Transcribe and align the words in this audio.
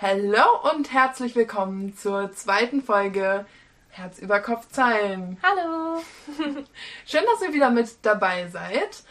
Hallo 0.00 0.44
und 0.72 0.92
herzlich 0.92 1.34
willkommen 1.34 1.96
zur 1.96 2.30
zweiten 2.32 2.84
Folge 2.84 3.46
Herz 3.88 4.20
über 4.20 4.38
Kopf 4.38 4.68
Zeilen. 4.68 5.38
Hallo. 5.42 6.00
Schön, 7.04 7.24
dass 7.24 7.42
ihr 7.42 7.52
wieder 7.52 7.70
mit 7.70 7.90
dabei 8.02 8.46
seid. 8.46 9.02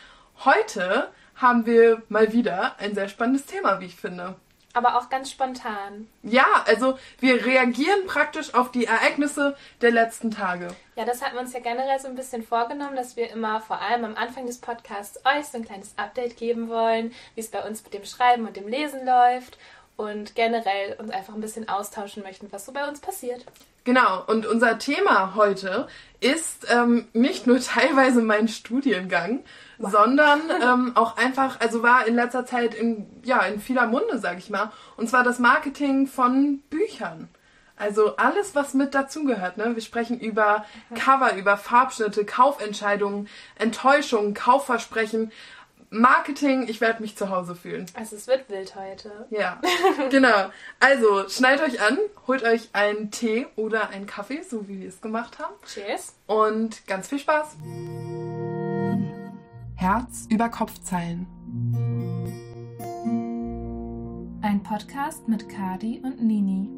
Heute 0.45 1.11
haben 1.35 1.65
wir 1.65 2.03
mal 2.07 2.31
wieder 2.31 2.79
ein 2.79 2.95
sehr 2.95 3.09
spannendes 3.09 3.45
Thema, 3.45 3.81
wie 3.81 3.87
ich 3.87 3.97
finde. 3.97 4.35
Aber 4.73 4.97
auch 4.97 5.09
ganz 5.09 5.29
spontan. 5.29 6.07
Ja, 6.23 6.45
also 6.65 6.97
wir 7.19 7.45
reagieren 7.45 8.05
praktisch 8.05 8.53
auf 8.53 8.71
die 8.71 8.85
Ereignisse 8.85 9.57
der 9.81 9.91
letzten 9.91 10.31
Tage. 10.31 10.69
Ja, 10.95 11.03
das 11.03 11.21
hatten 11.21 11.33
wir 11.33 11.41
uns 11.41 11.51
ja 11.51 11.59
generell 11.59 11.99
so 11.99 12.07
ein 12.07 12.15
bisschen 12.15 12.43
vorgenommen, 12.43 12.95
dass 12.95 13.17
wir 13.17 13.29
immer 13.29 13.59
vor 13.59 13.81
allem 13.81 14.05
am 14.05 14.15
Anfang 14.15 14.45
des 14.45 14.59
Podcasts 14.61 15.19
euch 15.25 15.47
so 15.47 15.57
ein 15.57 15.65
kleines 15.65 15.97
Update 15.97 16.37
geben 16.37 16.69
wollen, 16.69 17.11
wie 17.35 17.41
es 17.41 17.51
bei 17.51 17.67
uns 17.67 17.83
mit 17.83 17.93
dem 17.93 18.05
Schreiben 18.05 18.47
und 18.47 18.55
dem 18.55 18.69
Lesen 18.69 19.05
läuft 19.05 19.57
und 19.97 20.35
generell 20.35 20.95
uns 20.99 21.11
einfach 21.11 21.33
ein 21.33 21.41
bisschen 21.41 21.67
austauschen 21.67 22.23
möchten, 22.23 22.47
was 22.51 22.65
so 22.65 22.71
bei 22.71 22.87
uns 22.87 22.99
passiert. 22.99 23.45
Genau, 23.83 24.23
und 24.27 24.45
unser 24.45 24.77
Thema 24.79 25.33
heute 25.35 25.87
ist 26.19 26.67
ähm, 26.69 27.07
nicht 27.13 27.47
nur 27.47 27.59
teilweise 27.61 28.21
mein 28.21 28.47
Studiengang, 28.47 29.43
wow. 29.79 29.91
sondern 29.91 30.41
ähm, 30.61 30.91
auch 30.95 31.17
einfach, 31.17 31.59
also 31.59 31.83
war 31.83 32.05
in 32.07 32.15
letzter 32.15 32.45
Zeit 32.45 32.75
in, 32.75 33.07
ja, 33.23 33.41
in 33.41 33.59
vieler 33.59 33.87
Munde, 33.87 34.19
sag 34.19 34.37
ich 34.37 34.49
mal, 34.49 34.71
und 34.97 35.09
zwar 35.09 35.23
das 35.23 35.39
Marketing 35.39 36.05
von 36.07 36.59
Büchern. 36.69 37.27
Also 37.79 38.15
alles, 38.15 38.55
was 38.55 38.73
mit 38.73 38.95
dazugehört. 38.95 39.57
Ne? 39.57 39.75
Wir 39.75 39.83
sprechen 39.83 40.19
über 40.19 40.65
Cover, 40.95 41.35
über 41.35 41.57
Farbschnitte, 41.57 42.25
Kaufentscheidungen, 42.25 43.29
Enttäuschungen, 43.55 44.33
Kaufversprechen, 44.33 45.31
Marketing, 45.89 46.67
ich 46.67 46.81
werde 46.81 47.01
mich 47.01 47.15
zu 47.15 47.29
Hause 47.29 47.55
fühlen. 47.55 47.85
Also 47.93 48.17
es 48.17 48.27
wird 48.27 48.49
wild 48.49 48.75
heute. 48.75 49.25
Ja, 49.29 49.61
genau. 50.09 50.49
Also 50.79 51.29
schneidet 51.29 51.65
euch 51.65 51.81
an, 51.81 51.97
holt 52.27 52.43
euch 52.43 52.69
einen 52.73 53.09
Tee 53.09 53.47
oder 53.55 53.89
einen 53.89 54.05
Kaffee, 54.05 54.41
so 54.41 54.67
wie 54.67 54.81
wir 54.81 54.89
es 54.89 54.99
gemacht 54.99 55.39
haben. 55.39 55.53
Cheers. 55.65 56.15
Und 56.27 56.85
ganz 56.87 57.07
viel 57.07 57.19
Spaß. 57.19 57.55
Herz 59.75 60.27
über 60.29 60.49
Kopfzeilen. 60.49 61.25
Ein 64.41 64.61
Podcast 64.63 65.27
mit 65.27 65.47
Kadi 65.47 66.01
und 66.03 66.21
Nini. 66.21 66.69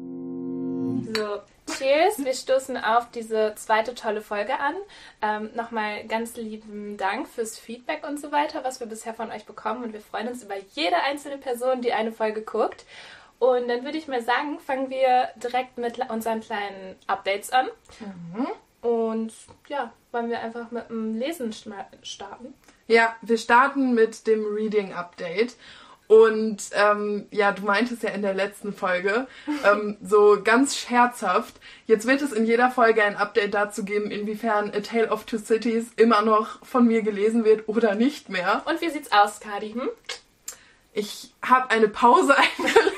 So, 1.16 1.40
cheers. 1.78 2.24
Wir 2.24 2.34
stoßen 2.34 2.76
auf 2.76 3.10
diese 3.10 3.54
zweite 3.56 3.94
tolle 3.94 4.22
Folge 4.22 4.58
an. 4.58 4.74
Ähm, 5.22 5.50
Nochmal 5.54 6.06
ganz 6.06 6.36
lieben 6.36 6.96
Dank 6.96 7.28
fürs 7.28 7.58
Feedback 7.58 8.06
und 8.06 8.20
so 8.20 8.32
weiter, 8.32 8.64
was 8.64 8.80
wir 8.80 8.86
bisher 8.86 9.14
von 9.14 9.30
euch 9.30 9.44
bekommen. 9.44 9.84
Und 9.84 9.92
wir 9.92 10.00
freuen 10.00 10.28
uns 10.28 10.42
über 10.42 10.56
jede 10.72 10.96
einzelne 11.02 11.38
Person, 11.38 11.82
die 11.82 11.92
eine 11.92 12.12
Folge 12.12 12.42
guckt. 12.42 12.84
Und 13.38 13.68
dann 13.68 13.84
würde 13.84 13.96
ich 13.96 14.06
mal 14.06 14.22
sagen, 14.22 14.60
fangen 14.60 14.90
wir 14.90 15.30
direkt 15.36 15.78
mit 15.78 15.98
unseren 16.10 16.40
kleinen 16.40 16.96
Updates 17.06 17.50
an. 17.50 17.68
Mhm. 18.00 18.48
Und 18.82 19.32
ja, 19.68 19.92
wollen 20.12 20.30
wir 20.30 20.40
einfach 20.40 20.70
mit 20.70 20.88
dem 20.90 21.18
Lesen 21.18 21.52
starten? 21.52 22.54
Ja, 22.86 23.16
wir 23.22 23.38
starten 23.38 23.94
mit 23.94 24.26
dem 24.26 24.44
Reading 24.44 24.92
Update. 24.92 25.56
Und 26.10 26.70
ähm, 26.72 27.28
ja, 27.30 27.52
du 27.52 27.62
meintest 27.62 28.02
ja 28.02 28.10
in 28.10 28.22
der 28.22 28.34
letzten 28.34 28.72
Folge 28.72 29.28
ähm, 29.64 29.96
so 30.02 30.40
ganz 30.42 30.76
scherzhaft, 30.76 31.60
jetzt 31.86 32.04
wird 32.04 32.20
es 32.20 32.32
in 32.32 32.46
jeder 32.46 32.68
Folge 32.68 33.04
ein 33.04 33.14
Update 33.14 33.54
dazu 33.54 33.84
geben, 33.84 34.10
inwiefern 34.10 34.72
A 34.74 34.80
Tale 34.80 35.10
of 35.10 35.24
Two 35.24 35.38
Cities 35.38 35.92
immer 35.94 36.22
noch 36.22 36.66
von 36.66 36.84
mir 36.84 37.02
gelesen 37.02 37.44
wird 37.44 37.68
oder 37.68 37.94
nicht 37.94 38.28
mehr. 38.28 38.62
Und 38.64 38.80
wie 38.80 38.90
sieht's 38.90 39.12
aus, 39.12 39.38
Kadi? 39.38 39.74
Hm? 39.74 39.88
Ich 40.94 41.32
habe 41.42 41.70
eine 41.70 41.86
Pause 41.86 42.34
eingelegt. 42.58 42.89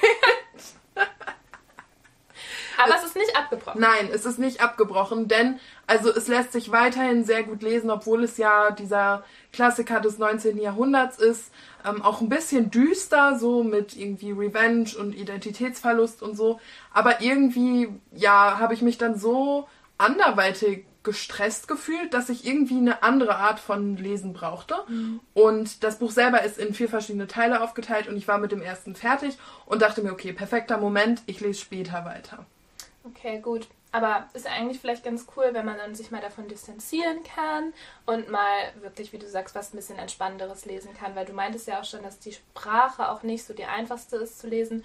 Aber 2.84 2.94
es 2.96 3.04
ist 3.04 3.16
nicht 3.16 3.36
abgebrochen. 3.36 3.80
Nein, 3.80 4.10
es 4.12 4.24
ist 4.24 4.38
nicht 4.38 4.60
abgebrochen, 4.60 5.28
denn 5.28 5.58
also 5.86 6.10
es 6.10 6.28
lässt 6.28 6.52
sich 6.52 6.72
weiterhin 6.72 7.24
sehr 7.24 7.42
gut 7.42 7.62
lesen, 7.62 7.90
obwohl 7.90 8.24
es 8.24 8.36
ja 8.36 8.70
dieser 8.70 9.24
Klassiker 9.52 10.00
des 10.00 10.18
19. 10.18 10.58
Jahrhunderts 10.58 11.18
ist. 11.18 11.50
Ähm, 11.84 12.02
auch 12.02 12.20
ein 12.20 12.28
bisschen 12.28 12.70
düster, 12.70 13.38
so 13.38 13.64
mit 13.64 13.96
irgendwie 13.96 14.30
Revenge 14.30 14.90
und 14.98 15.14
Identitätsverlust 15.14 16.22
und 16.22 16.36
so. 16.36 16.60
Aber 16.92 17.20
irgendwie, 17.20 17.88
ja, 18.12 18.58
habe 18.58 18.74
ich 18.74 18.82
mich 18.82 18.98
dann 18.98 19.18
so 19.18 19.68
anderweitig 19.98 20.84
gestresst 21.02 21.68
gefühlt, 21.68 22.14
dass 22.14 22.28
ich 22.28 22.46
irgendwie 22.46 22.76
eine 22.76 23.02
andere 23.02 23.36
Art 23.36 23.58
von 23.58 23.96
Lesen 23.96 24.32
brauchte. 24.32 24.74
Mhm. 24.88 25.20
Und 25.34 25.82
das 25.82 25.98
Buch 25.98 26.10
selber 26.10 26.42
ist 26.42 26.58
in 26.58 26.74
vier 26.74 26.88
verschiedene 26.88 27.26
Teile 27.26 27.60
aufgeteilt 27.60 28.08
und 28.08 28.16
ich 28.16 28.28
war 28.28 28.38
mit 28.38 28.52
dem 28.52 28.62
ersten 28.62 28.94
fertig 28.94 29.36
und 29.66 29.82
dachte 29.82 30.02
mir, 30.02 30.12
okay, 30.12 30.32
perfekter 30.32 30.78
Moment, 30.78 31.22
ich 31.26 31.40
lese 31.40 31.60
später 31.60 32.04
weiter. 32.04 32.46
Okay, 33.04 33.40
gut. 33.40 33.66
Aber 33.90 34.26
ist 34.32 34.46
eigentlich 34.46 34.80
vielleicht 34.80 35.04
ganz 35.04 35.26
cool, 35.36 35.50
wenn 35.52 35.66
man 35.66 35.76
dann 35.76 35.94
sich 35.94 36.10
mal 36.10 36.22
davon 36.22 36.48
distanzieren 36.48 37.18
kann 37.24 37.74
und 38.06 38.30
mal 38.30 38.72
wirklich, 38.80 39.12
wie 39.12 39.18
du 39.18 39.28
sagst, 39.28 39.54
was 39.54 39.72
ein 39.72 39.76
bisschen 39.76 39.98
entspannenderes 39.98 40.64
lesen 40.64 40.94
kann, 40.94 41.14
weil 41.14 41.26
du 41.26 41.34
meintest 41.34 41.68
ja 41.68 41.80
auch 41.80 41.84
schon, 41.84 42.02
dass 42.02 42.18
die 42.18 42.32
Sprache 42.32 43.10
auch 43.10 43.22
nicht 43.22 43.44
so 43.44 43.52
die 43.52 43.66
einfachste 43.66 44.16
ist 44.16 44.38
zu 44.38 44.46
lesen. 44.46 44.82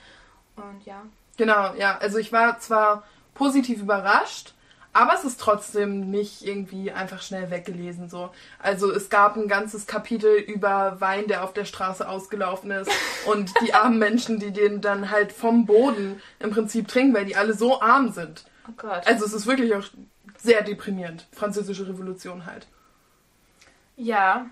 Und 0.57 0.85
ja. 0.85 1.03
Genau, 1.37 1.73
ja. 1.75 1.97
Also 1.99 2.17
ich 2.17 2.33
war 2.33 2.59
zwar 2.59 3.03
positiv 3.33 3.79
überrascht, 3.79 4.53
aber 4.97 5.13
es 5.13 5.23
ist 5.23 5.39
trotzdem 5.39 6.09
nicht 6.09 6.41
irgendwie 6.41 6.91
einfach 6.91 7.21
schnell 7.21 7.51
weggelesen 7.51 8.09
so. 8.09 8.31
Also 8.57 8.91
es 8.91 9.09
gab 9.11 9.35
ein 9.35 9.47
ganzes 9.47 9.85
Kapitel 9.85 10.37
über 10.37 10.99
Wein, 10.99 11.27
der 11.27 11.43
auf 11.43 11.53
der 11.53 11.65
Straße 11.65 12.09
ausgelaufen 12.09 12.71
ist 12.71 12.89
und 13.27 13.53
die 13.61 13.75
armen 13.75 13.99
Menschen, 13.99 14.39
die 14.39 14.49
den 14.49 14.81
dann 14.81 15.11
halt 15.11 15.31
vom 15.31 15.67
Boden 15.67 16.19
im 16.39 16.49
Prinzip 16.49 16.87
trinken, 16.87 17.13
weil 17.13 17.25
die 17.25 17.35
alle 17.35 17.53
so 17.53 17.79
arm 17.79 18.11
sind. 18.11 18.45
Oh 18.67 18.73
Gott. 18.75 19.05
Also 19.05 19.23
es 19.23 19.33
ist 19.33 19.45
wirklich 19.45 19.75
auch 19.75 19.83
sehr 20.39 20.63
deprimierend. 20.63 21.27
Französische 21.31 21.87
Revolution 21.87 22.47
halt. 22.47 22.65
Ja, 23.97 24.47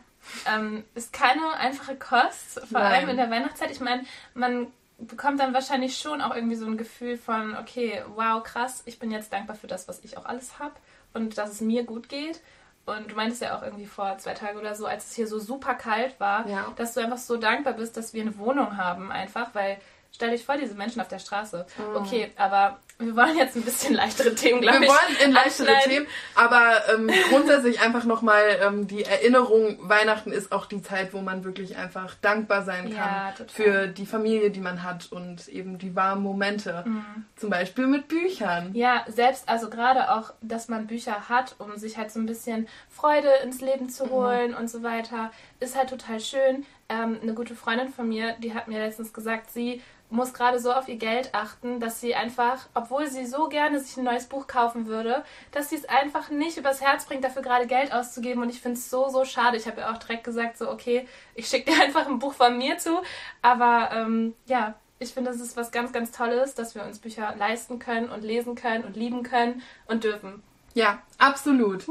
ähm, 0.47 0.83
ist 0.93 1.11
keine 1.11 1.55
einfache 1.55 1.95
Kost, 1.95 2.59
vor 2.69 2.81
Nein. 2.81 2.93
allem 2.93 3.09
in 3.09 3.17
der 3.17 3.31
Weihnachtszeit. 3.31 3.71
Ich 3.71 3.79
meine, 3.79 4.03
man 4.35 4.67
bekommt 4.97 5.39
dann 5.39 5.53
wahrscheinlich 5.53 5.97
schon 5.97 6.21
auch 6.21 6.35
irgendwie 6.35 6.55
so 6.55 6.65
ein 6.65 6.77
Gefühl 6.77 7.17
von, 7.17 7.55
okay, 7.57 8.03
wow, 8.15 8.41
krass, 8.41 8.83
ich 8.85 8.99
bin 8.99 9.11
jetzt 9.11 9.33
dankbar 9.33 9.55
für 9.55 9.67
das, 9.67 9.87
was 9.87 10.03
ich 10.03 10.17
auch 10.17 10.25
alles 10.25 10.59
habe 10.59 10.75
und 11.13 11.37
dass 11.37 11.51
es 11.51 11.61
mir 11.61 11.83
gut 11.83 12.09
geht. 12.09 12.41
Und 12.85 13.11
du 13.11 13.15
meintest 13.15 13.41
ja 13.41 13.57
auch 13.57 13.63
irgendwie 13.63 13.87
vor 13.87 14.17
zwei 14.19 14.33
Tagen 14.33 14.59
oder 14.59 14.75
so, 14.75 14.85
als 14.85 15.05
es 15.05 15.15
hier 15.15 15.27
so 15.27 15.39
super 15.39 15.73
kalt 15.73 16.19
war, 16.19 16.47
ja. 16.47 16.71
dass 16.75 16.93
du 16.93 17.01
einfach 17.01 17.17
so 17.17 17.35
dankbar 17.35 17.73
bist, 17.73 17.97
dass 17.97 18.13
wir 18.13 18.21
eine 18.21 18.37
Wohnung 18.37 18.77
haben, 18.77 19.11
einfach, 19.11 19.55
weil 19.55 19.79
stell 20.11 20.29
dich 20.31 20.45
vor, 20.45 20.55
diese 20.55 20.75
Menschen 20.75 21.01
auf 21.01 21.07
der 21.07 21.19
Straße. 21.19 21.65
Mhm. 21.77 21.95
Okay, 21.95 22.31
aber 22.37 22.79
wir 22.97 23.15
wollen 23.15 23.37
jetzt 23.37 23.57
ein 23.57 23.63
bisschen 23.63 23.93
leichtere 23.93 24.33
Themen, 24.35 24.61
glaube 24.61 24.77
ich. 24.77 24.83
Wir 24.83 24.89
wollen 24.89 25.25
in 25.25 25.31
leichtere 25.33 25.73
Themen, 25.83 26.07
aber 26.33 26.81
ähm, 26.93 27.09
grundsätzlich 27.29 27.81
einfach 27.81 28.05
nochmal 28.05 28.43
ähm, 28.61 28.87
die 28.87 29.03
Erinnerung, 29.03 29.77
Weihnachten 29.81 30.31
ist 30.31 30.53
auch 30.53 30.65
die 30.65 30.81
Zeit, 30.81 31.13
wo 31.13 31.19
man 31.19 31.43
wirklich 31.43 31.75
einfach 31.75 32.15
dankbar 32.21 32.63
sein 32.63 32.85
kann 32.85 32.93
ja, 32.95 33.33
für 33.47 33.87
die 33.87 34.05
Familie, 34.05 34.49
die 34.49 34.61
man 34.61 34.83
hat 34.83 35.11
und 35.11 35.49
eben 35.49 35.77
die 35.77 35.93
warmen 35.93 36.23
Momente. 36.23 36.83
Mhm. 36.85 37.25
Zum 37.35 37.49
Beispiel 37.49 37.87
mit 37.87 38.07
Büchern. 38.07 38.73
Ja, 38.73 39.03
selbst, 39.07 39.49
also 39.49 39.69
gerade 39.69 40.11
auch, 40.11 40.33
dass 40.41 40.69
man 40.69 40.87
Bücher 40.87 41.27
hat, 41.27 41.55
um 41.59 41.75
sich 41.77 41.97
halt 41.97 42.11
so 42.11 42.19
ein 42.19 42.25
bisschen 42.25 42.69
Freude 42.89 43.29
ins 43.43 43.59
Leben 43.59 43.89
zu 43.89 44.05
mhm. 44.05 44.09
holen 44.11 44.51
mhm. 44.51 44.57
und 44.57 44.69
so 44.69 44.83
weiter, 44.83 45.31
ist 45.59 45.75
halt 45.75 45.89
total 45.89 46.21
schön. 46.21 46.65
Ähm, 46.87 47.17
eine 47.21 47.33
gute 47.33 47.55
Freundin 47.55 47.89
von 47.89 48.07
mir, 48.07 48.35
die 48.39 48.53
hat 48.53 48.67
mir 48.69 48.79
letztens 48.79 49.11
gesagt, 49.11 49.49
sie 49.51 49.81
muss 50.09 50.33
gerade 50.33 50.59
so 50.59 50.71
auf 50.71 50.87
ihr 50.87 50.97
Geld 50.97 51.33
achten, 51.33 51.79
dass 51.79 51.99
sie 51.99 52.15
einfach, 52.15 52.67
obwohl 52.73 53.07
sie 53.07 53.25
so 53.25 53.49
gerne 53.49 53.79
sich 53.79 53.97
ein 53.97 54.03
neues 54.03 54.27
Buch 54.27 54.47
kaufen 54.47 54.87
würde, 54.87 55.23
dass 55.51 55.69
sie 55.69 55.75
es 55.75 55.85
einfach 55.85 56.29
nicht 56.29 56.57
übers 56.57 56.81
Herz 56.81 57.05
bringt, 57.05 57.23
dafür 57.23 57.41
gerade 57.41 57.67
Geld 57.67 57.91
auszugeben. 57.93 58.43
Und 58.43 58.49
ich 58.49 58.61
finde 58.61 58.77
es 58.77 58.89
so, 58.89 59.09
so 59.09 59.25
schade. 59.25 59.57
Ich 59.57 59.67
habe 59.67 59.81
ja 59.81 59.91
auch 59.91 59.97
direkt 59.97 60.23
gesagt, 60.23 60.57
so, 60.57 60.69
okay, 60.69 61.07
ich 61.33 61.47
schicke 61.47 61.71
dir 61.71 61.81
einfach 61.83 62.07
ein 62.07 62.19
Buch 62.19 62.33
von 62.33 62.57
mir 62.57 62.77
zu. 62.77 63.01
Aber 63.41 63.89
ähm, 63.93 64.35
ja, 64.45 64.75
ich 64.99 65.13
finde, 65.13 65.31
das 65.31 65.41
ist 65.41 65.57
was 65.57 65.71
ganz, 65.71 65.91
ganz 65.91 66.11
Tolles, 66.11 66.55
dass 66.55 66.75
wir 66.75 66.83
uns 66.83 66.99
Bücher 66.99 67.35
leisten 67.37 67.79
können 67.79 68.09
und 68.09 68.23
lesen 68.23 68.55
können 68.55 68.85
und 68.85 68.95
lieben 68.95 69.23
können 69.23 69.61
und 69.87 70.03
dürfen. 70.03 70.41
Ja, 70.75 70.99
absolut. 71.17 71.85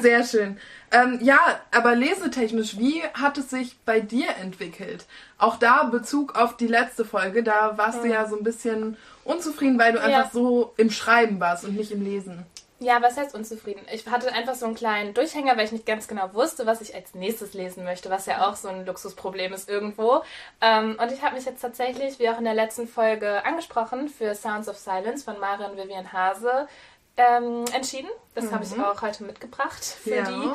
Sehr 0.00 0.24
schön. 0.24 0.58
Ähm, 0.90 1.18
ja, 1.22 1.38
aber 1.70 1.94
lesetechnisch, 1.94 2.78
wie 2.78 3.02
hat 3.14 3.36
es 3.36 3.50
sich 3.50 3.76
bei 3.84 4.00
dir 4.00 4.28
entwickelt? 4.40 5.04
Auch 5.36 5.56
da 5.56 5.84
Bezug 5.84 6.34
auf 6.34 6.56
die 6.56 6.66
letzte 6.66 7.04
Folge, 7.04 7.42
da 7.42 7.76
warst 7.76 7.98
ja. 7.98 8.02
du 8.02 8.08
ja 8.08 8.28
so 8.28 8.36
ein 8.36 8.44
bisschen 8.44 8.96
unzufrieden, 9.24 9.78
weil 9.78 9.92
du 9.92 9.98
ja. 9.98 10.04
einfach 10.04 10.32
so 10.32 10.72
im 10.78 10.90
Schreiben 10.90 11.38
warst 11.38 11.64
und 11.64 11.76
nicht 11.76 11.92
im 11.92 12.02
Lesen. 12.02 12.46
Ja, 12.82 13.00
was 13.00 13.16
heißt 13.16 13.34
unzufrieden? 13.36 13.82
Ich 13.92 14.08
hatte 14.08 14.32
einfach 14.32 14.56
so 14.56 14.66
einen 14.66 14.74
kleinen 14.74 15.14
Durchhänger, 15.14 15.56
weil 15.56 15.66
ich 15.66 15.72
nicht 15.72 15.86
ganz 15.86 16.08
genau 16.08 16.34
wusste, 16.34 16.66
was 16.66 16.80
ich 16.80 16.96
als 16.96 17.14
nächstes 17.14 17.54
lesen 17.54 17.84
möchte, 17.84 18.10
was 18.10 18.26
ja 18.26 18.48
auch 18.48 18.56
so 18.56 18.68
ein 18.68 18.84
Luxusproblem 18.84 19.52
ist 19.52 19.68
irgendwo. 19.68 20.22
Ähm, 20.60 20.98
und 21.00 21.12
ich 21.12 21.22
habe 21.22 21.36
mich 21.36 21.44
jetzt 21.44 21.60
tatsächlich, 21.60 22.18
wie 22.18 22.28
auch 22.28 22.38
in 22.38 22.44
der 22.44 22.54
letzten 22.54 22.88
Folge 22.88 23.44
angesprochen, 23.44 24.08
für 24.08 24.34
Sounds 24.34 24.68
of 24.68 24.78
Silence 24.78 25.22
von 25.22 25.38
Marion 25.38 25.76
Vivian 25.76 26.12
Hase 26.12 26.66
ähm, 27.16 27.64
entschieden. 27.74 28.08
Das 28.34 28.46
mhm. 28.46 28.52
habe 28.52 28.64
ich 28.64 28.80
auch 28.80 29.02
heute 29.02 29.24
mitgebracht 29.24 29.84
für 29.84 30.16
ja. 30.16 30.24
die 30.24 30.52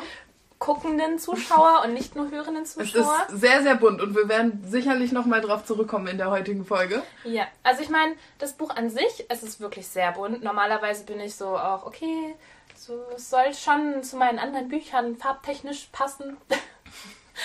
guckenden 0.58 1.18
Zuschauer 1.18 1.82
und 1.84 1.94
nicht 1.94 2.16
nur 2.16 2.30
hörenden 2.30 2.66
Zuschauer. 2.66 3.26
Es 3.28 3.34
ist 3.34 3.40
sehr, 3.40 3.62
sehr 3.62 3.76
bunt 3.76 4.00
und 4.00 4.16
wir 4.16 4.28
werden 4.28 4.64
sicherlich 4.66 5.12
nochmal 5.12 5.40
drauf 5.40 5.64
zurückkommen 5.64 6.08
in 6.08 6.18
der 6.18 6.30
heutigen 6.30 6.64
Folge. 6.64 7.02
Ja, 7.24 7.46
also 7.62 7.82
ich 7.82 7.88
meine, 7.88 8.14
das 8.38 8.54
Buch 8.54 8.74
an 8.74 8.90
sich, 8.90 9.24
es 9.28 9.42
ist 9.42 9.60
wirklich 9.60 9.86
sehr 9.86 10.12
bunt. 10.12 10.42
Normalerweise 10.42 11.04
bin 11.04 11.20
ich 11.20 11.36
so 11.36 11.56
auch, 11.56 11.86
okay, 11.86 12.34
so, 12.76 12.94
es 13.14 13.30
soll 13.30 13.54
schon 13.54 14.02
zu 14.02 14.16
meinen 14.16 14.38
anderen 14.38 14.68
Büchern 14.68 15.16
farbtechnisch 15.16 15.88
passen. 15.92 16.36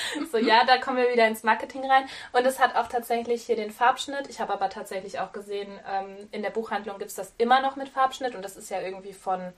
so, 0.32 0.38
ja, 0.38 0.64
da 0.66 0.78
kommen 0.78 0.98
wir 0.98 1.12
wieder 1.12 1.28
ins 1.28 1.44
Marketing 1.44 1.90
rein. 1.90 2.06
Und 2.32 2.46
es 2.46 2.60
hat 2.60 2.76
auch 2.76 2.88
tatsächlich 2.88 3.44
hier 3.46 3.56
den 3.56 3.72
Farbschnitt. 3.72 4.28
Ich 4.30 4.40
habe 4.40 4.54
aber 4.54 4.70
tatsächlich 4.70 5.20
auch 5.20 5.32
gesehen, 5.32 5.80
ähm, 5.90 6.28
in 6.32 6.42
der 6.42 6.50
Buchhandlung 6.52 6.98
gibt 6.98 7.10
es 7.12 7.16
das 7.16 7.34
immer 7.38 7.62
noch 7.62 7.76
mit 7.76 7.90
Farbschnitt 7.90 8.36
und 8.36 8.44
das 8.44 8.56
ist 8.58 8.70
ja 8.70 8.82
irgendwie 8.82 9.14
von 9.14 9.54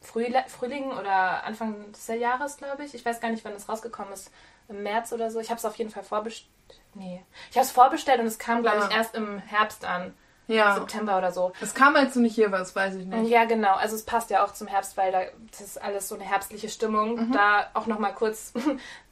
Frühling 0.00 0.90
oder 0.90 1.44
Anfang 1.44 1.92
des 1.92 2.06
Jahres, 2.08 2.56
glaube 2.56 2.84
ich. 2.84 2.94
Ich 2.94 3.04
weiß 3.04 3.20
gar 3.20 3.30
nicht, 3.30 3.44
wann 3.44 3.52
es 3.52 3.68
rausgekommen 3.68 4.12
ist. 4.12 4.30
Im 4.68 4.82
März 4.82 5.12
oder 5.12 5.30
so. 5.30 5.38
Ich 5.40 5.50
habe 5.50 5.58
es 5.58 5.64
auf 5.64 5.76
jeden 5.76 5.90
Fall 5.90 6.02
vorbestellt. 6.02 6.48
Nee. 6.94 7.22
Ich 7.50 7.56
habe 7.56 7.64
es 7.64 7.70
vorbestellt 7.72 8.20
und 8.20 8.26
es 8.26 8.38
kam, 8.38 8.62
glaube 8.62 8.78
Ja. 8.78 8.88
ich, 8.88 8.96
erst 8.96 9.14
im 9.14 9.38
Herbst 9.38 9.84
an. 9.84 10.14
Ja. 10.48 10.74
September 10.74 11.18
oder 11.18 11.30
so. 11.30 11.52
Es 11.60 11.72
kam, 11.72 11.94
als 11.94 12.14
du 12.14 12.20
nicht 12.20 12.34
hier 12.34 12.50
warst, 12.50 12.74
weiß 12.74 12.96
ich 12.96 13.06
nicht. 13.06 13.30
Ja, 13.30 13.44
genau. 13.44 13.74
Also 13.74 13.94
es 13.94 14.04
passt 14.04 14.28
ja 14.30 14.44
auch 14.44 14.52
zum 14.52 14.66
Herbst, 14.66 14.96
weil 14.96 15.12
da 15.12 15.22
das 15.52 15.60
ist 15.60 15.80
alles 15.80 16.08
so 16.08 16.16
eine 16.16 16.24
herbstliche 16.24 16.68
Stimmung. 16.68 17.30
Da 17.32 17.70
auch 17.74 17.86
nochmal 17.86 18.12
kurz 18.14 18.52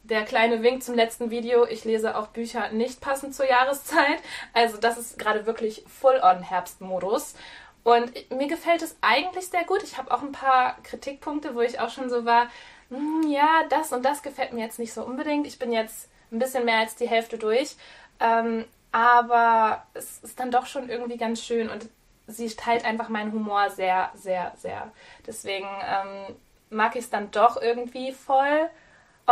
der 0.03 0.25
kleine 0.25 0.63
Wink 0.63 0.83
zum 0.83 0.95
letzten 0.95 1.31
Video. 1.31 1.67
Ich 1.67 1.85
lese 1.85 2.17
auch 2.17 2.29
Bücher 2.29 2.71
nicht 2.73 3.01
passend 3.01 3.35
zur 3.35 3.49
Jahreszeit. 3.49 4.19
Also 4.53 4.77
das 4.77 4.99
ist 4.99 5.19
gerade 5.19 5.47
wirklich 5.47 5.85
full-on 5.89 6.43
Herbstmodus. 6.43 7.35
Und 7.83 8.13
mir 8.31 8.49
gefällt 8.49 8.83
es 8.83 8.97
eigentlich 9.01 9.49
sehr 9.49 9.65
gut. 9.65 9.83
Ich 9.83 9.97
habe 9.99 10.13
auch 10.13 10.23
ein 10.23 10.33
paar 10.33 10.77
Kritikpunkte, 10.83 11.55
wo 11.55 11.61
ich 11.61 11.81
auch 11.81 11.91
schon 11.91 12.11
so 12.11 12.25
war, 12.25 12.49
"Hm, 12.91 13.25
ja, 13.31 13.65
das 13.71 13.93
und 13.93 14.05
das 14.05 14.23
gefällt 14.23 14.53
mir 14.53 14.65
jetzt 14.65 14.79
nicht 14.79 14.93
so 14.93 15.03
unbedingt. 15.03 15.47
Ich 15.47 15.59
bin 15.59 15.73
jetzt 15.73 16.09
ein 16.33 16.39
bisschen 16.39 16.65
mehr 16.65 16.79
als 16.79 16.97
die 16.97 17.09
Hälfte 17.09 17.39
durch. 17.39 17.77
Ähm, 18.21 18.65
aber 18.93 19.85
es 19.95 20.19
ist 20.23 20.39
dann 20.41 20.51
doch 20.51 20.67
schon 20.67 20.89
irgendwie 20.89 21.17
ganz 21.17 21.43
schön 21.43 21.71
und 21.71 21.89
sie 22.27 22.49
teilt 22.49 22.85
einfach 22.85 23.09
meinen 23.09 23.33
Humor 23.33 23.71
sehr, 23.71 24.11
sehr, 24.15 24.53
sehr. 24.57 24.91
Deswegen 25.27 25.69
ähm, 25.85 26.37
mag 26.71 26.97
ich 26.97 27.05
es 27.05 27.11
dann 27.11 27.31
doch 27.31 27.61
irgendwie 27.61 28.13
voll, 28.13 28.69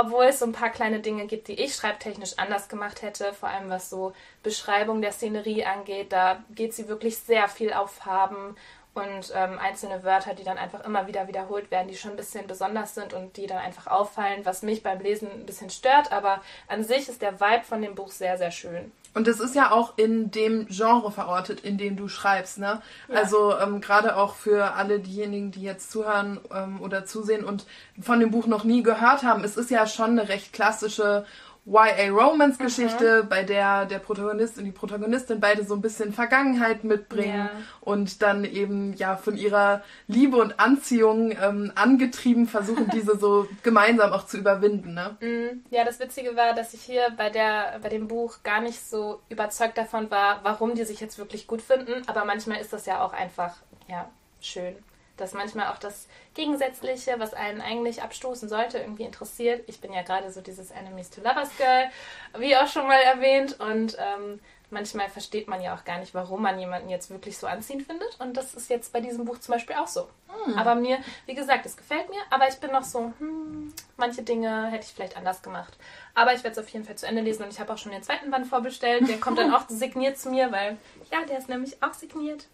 obwohl 0.00 0.24
es 0.24 0.38
so 0.38 0.46
ein 0.46 0.52
paar 0.52 0.70
kleine 0.70 1.00
Dinge 1.00 1.26
gibt, 1.26 1.48
die 1.48 1.60
ich 1.60 1.74
schreibtechnisch 1.74 2.38
anders 2.38 2.68
gemacht 2.68 3.02
hätte, 3.02 3.32
vor 3.32 3.48
allem 3.48 3.70
was 3.70 3.90
so 3.90 4.12
Beschreibung 4.42 5.02
der 5.02 5.12
Szenerie 5.12 5.64
angeht. 5.64 6.12
Da 6.12 6.42
geht 6.50 6.74
sie 6.74 6.88
wirklich 6.88 7.18
sehr 7.18 7.48
viel 7.48 7.72
auf 7.72 7.92
Farben 7.92 8.56
und 8.98 9.32
ähm, 9.34 9.58
einzelne 9.58 10.02
Wörter, 10.04 10.34
die 10.34 10.44
dann 10.44 10.58
einfach 10.58 10.84
immer 10.84 11.06
wieder 11.06 11.28
wiederholt 11.28 11.70
werden, 11.70 11.88
die 11.88 11.96
schon 11.96 12.12
ein 12.12 12.16
bisschen 12.16 12.46
besonders 12.46 12.94
sind 12.94 13.14
und 13.14 13.36
die 13.36 13.46
dann 13.46 13.58
einfach 13.58 13.86
auffallen, 13.86 14.44
was 14.44 14.62
mich 14.62 14.82
beim 14.82 15.00
Lesen 15.00 15.30
ein 15.30 15.46
bisschen 15.46 15.70
stört. 15.70 16.12
Aber 16.12 16.40
an 16.66 16.84
sich 16.84 17.08
ist 17.08 17.22
der 17.22 17.40
Vibe 17.40 17.64
von 17.64 17.82
dem 17.82 17.94
Buch 17.94 18.10
sehr, 18.10 18.38
sehr 18.38 18.50
schön. 18.50 18.92
Und 19.14 19.26
es 19.26 19.40
ist 19.40 19.54
ja 19.54 19.72
auch 19.72 19.94
in 19.96 20.30
dem 20.30 20.66
Genre 20.68 21.10
verortet, 21.10 21.60
in 21.60 21.78
dem 21.78 21.96
du 21.96 22.08
schreibst, 22.08 22.58
ne? 22.58 22.82
Ja. 23.08 23.16
Also 23.16 23.58
ähm, 23.58 23.80
gerade 23.80 24.16
auch 24.16 24.34
für 24.34 24.74
alle 24.74 25.00
diejenigen, 25.00 25.50
die 25.50 25.62
jetzt 25.62 25.90
zuhören 25.90 26.38
ähm, 26.54 26.80
oder 26.80 27.04
zusehen 27.04 27.44
und 27.44 27.66
von 28.00 28.20
dem 28.20 28.30
Buch 28.30 28.46
noch 28.46 28.64
nie 28.64 28.82
gehört 28.82 29.22
haben, 29.22 29.42
es 29.44 29.56
ist 29.56 29.70
ja 29.70 29.86
schon 29.86 30.10
eine 30.10 30.28
recht 30.28 30.52
klassische 30.52 31.24
YA-Romance-Geschichte, 31.68 33.22
Mhm. 33.24 33.28
bei 33.28 33.42
der 33.42 33.84
der 33.86 33.98
Protagonist 33.98 34.58
und 34.58 34.64
die 34.64 34.72
Protagonistin 34.72 35.40
beide 35.40 35.64
so 35.64 35.74
ein 35.74 35.80
bisschen 35.80 36.12
Vergangenheit 36.12 36.84
mitbringen 36.84 37.48
Ja. 37.48 37.50
und 37.80 38.22
dann 38.22 38.44
eben 38.44 38.94
ja 38.94 39.16
von 39.16 39.36
ihrer 39.36 39.82
Liebe 40.06 40.36
und 40.36 40.58
Anziehung 40.58 41.32
ähm, 41.32 41.72
angetrieben 41.74 42.46
versuchen, 42.46 42.88
diese 42.94 43.18
so 43.18 43.46
gemeinsam 43.62 44.12
auch 44.12 44.26
zu 44.26 44.38
überwinden, 44.38 44.94
ne? 44.94 45.16
Mm, 45.20 45.64
Ja, 45.74 45.84
das 45.84 46.00
Witzige 46.00 46.36
war, 46.36 46.54
dass 46.54 46.74
ich 46.74 46.82
hier 46.82 47.10
bei, 47.16 47.30
der, 47.30 47.78
bei 47.82 47.88
dem 47.88 48.08
Buch 48.08 48.38
gar 48.42 48.60
nicht 48.60 48.80
so 48.82 49.20
überzeugt 49.28 49.76
davon 49.78 50.10
war, 50.10 50.40
warum 50.42 50.74
die 50.74 50.84
sich 50.84 51.00
jetzt 51.00 51.18
wirklich 51.18 51.46
gut 51.46 51.62
finden. 51.62 52.02
Aber 52.06 52.24
manchmal 52.24 52.60
ist 52.60 52.72
das 52.72 52.86
ja 52.86 53.02
auch 53.02 53.12
einfach, 53.12 53.56
ja, 53.88 54.08
schön. 54.40 54.74
Dass 55.18 55.34
manchmal 55.34 55.68
auch 55.68 55.78
das 55.78 56.08
Gegensätzliche, 56.34 57.16
was 57.18 57.34
einen 57.34 57.60
eigentlich 57.60 58.02
abstoßen 58.02 58.48
sollte, 58.48 58.78
irgendwie 58.78 59.04
interessiert. 59.04 59.64
Ich 59.66 59.80
bin 59.80 59.92
ja 59.92 60.02
gerade 60.02 60.30
so 60.32 60.40
dieses 60.40 60.70
Enemies 60.70 61.10
to 61.10 61.20
Lovers 61.20 61.50
Girl, 61.56 61.90
wie 62.38 62.56
auch 62.56 62.68
schon 62.68 62.86
mal 62.86 63.00
erwähnt. 63.00 63.60
Und 63.60 63.96
ähm, 63.98 64.40
manchmal 64.70 65.08
versteht 65.08 65.48
man 65.48 65.60
ja 65.60 65.74
auch 65.74 65.84
gar 65.84 65.98
nicht, 65.98 66.14
warum 66.14 66.42
man 66.42 66.58
jemanden 66.58 66.88
jetzt 66.88 67.10
wirklich 67.10 67.38
so 67.38 67.46
anziehend 67.46 67.82
findet. 67.86 68.18
Und 68.20 68.36
das 68.36 68.54
ist 68.54 68.70
jetzt 68.70 68.92
bei 68.92 69.00
diesem 69.00 69.24
Buch 69.24 69.38
zum 69.38 69.52
Beispiel 69.52 69.76
auch 69.76 69.88
so. 69.88 70.08
Aber 70.56 70.74
mir, 70.74 70.98
wie 71.26 71.34
gesagt, 71.34 71.66
es 71.66 71.76
gefällt 71.76 72.08
mir, 72.10 72.20
aber 72.30 72.48
ich 72.48 72.56
bin 72.56 72.70
noch 72.70 72.84
so, 72.84 73.12
hm, 73.18 73.72
manche 73.96 74.22
Dinge 74.22 74.66
hätte 74.70 74.84
ich 74.86 74.92
vielleicht 74.92 75.16
anders 75.16 75.42
gemacht. 75.42 75.76
Aber 76.14 76.32
ich 76.32 76.44
werde 76.44 76.58
es 76.60 76.64
auf 76.64 76.68
jeden 76.70 76.84
Fall 76.84 76.96
zu 76.96 77.06
Ende 77.06 77.22
lesen 77.22 77.44
und 77.44 77.52
ich 77.52 77.60
habe 77.60 77.72
auch 77.72 77.78
schon 77.78 77.92
den 77.92 78.02
zweiten 78.02 78.30
Band 78.30 78.46
vorbestellt. 78.46 79.08
Der 79.08 79.18
kommt 79.18 79.38
dann 79.38 79.52
auch 79.54 79.68
signiert 79.68 80.18
zu 80.18 80.30
mir, 80.30 80.52
weil, 80.52 80.76
ja, 81.10 81.24
der 81.24 81.38
ist 81.38 81.48
nämlich 81.48 81.82
auch 81.82 81.94
signiert. 81.94 82.46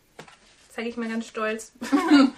Zeige 0.74 0.88
ich 0.88 0.96
mal 0.96 1.08
ganz 1.08 1.26
stolz. 1.26 1.72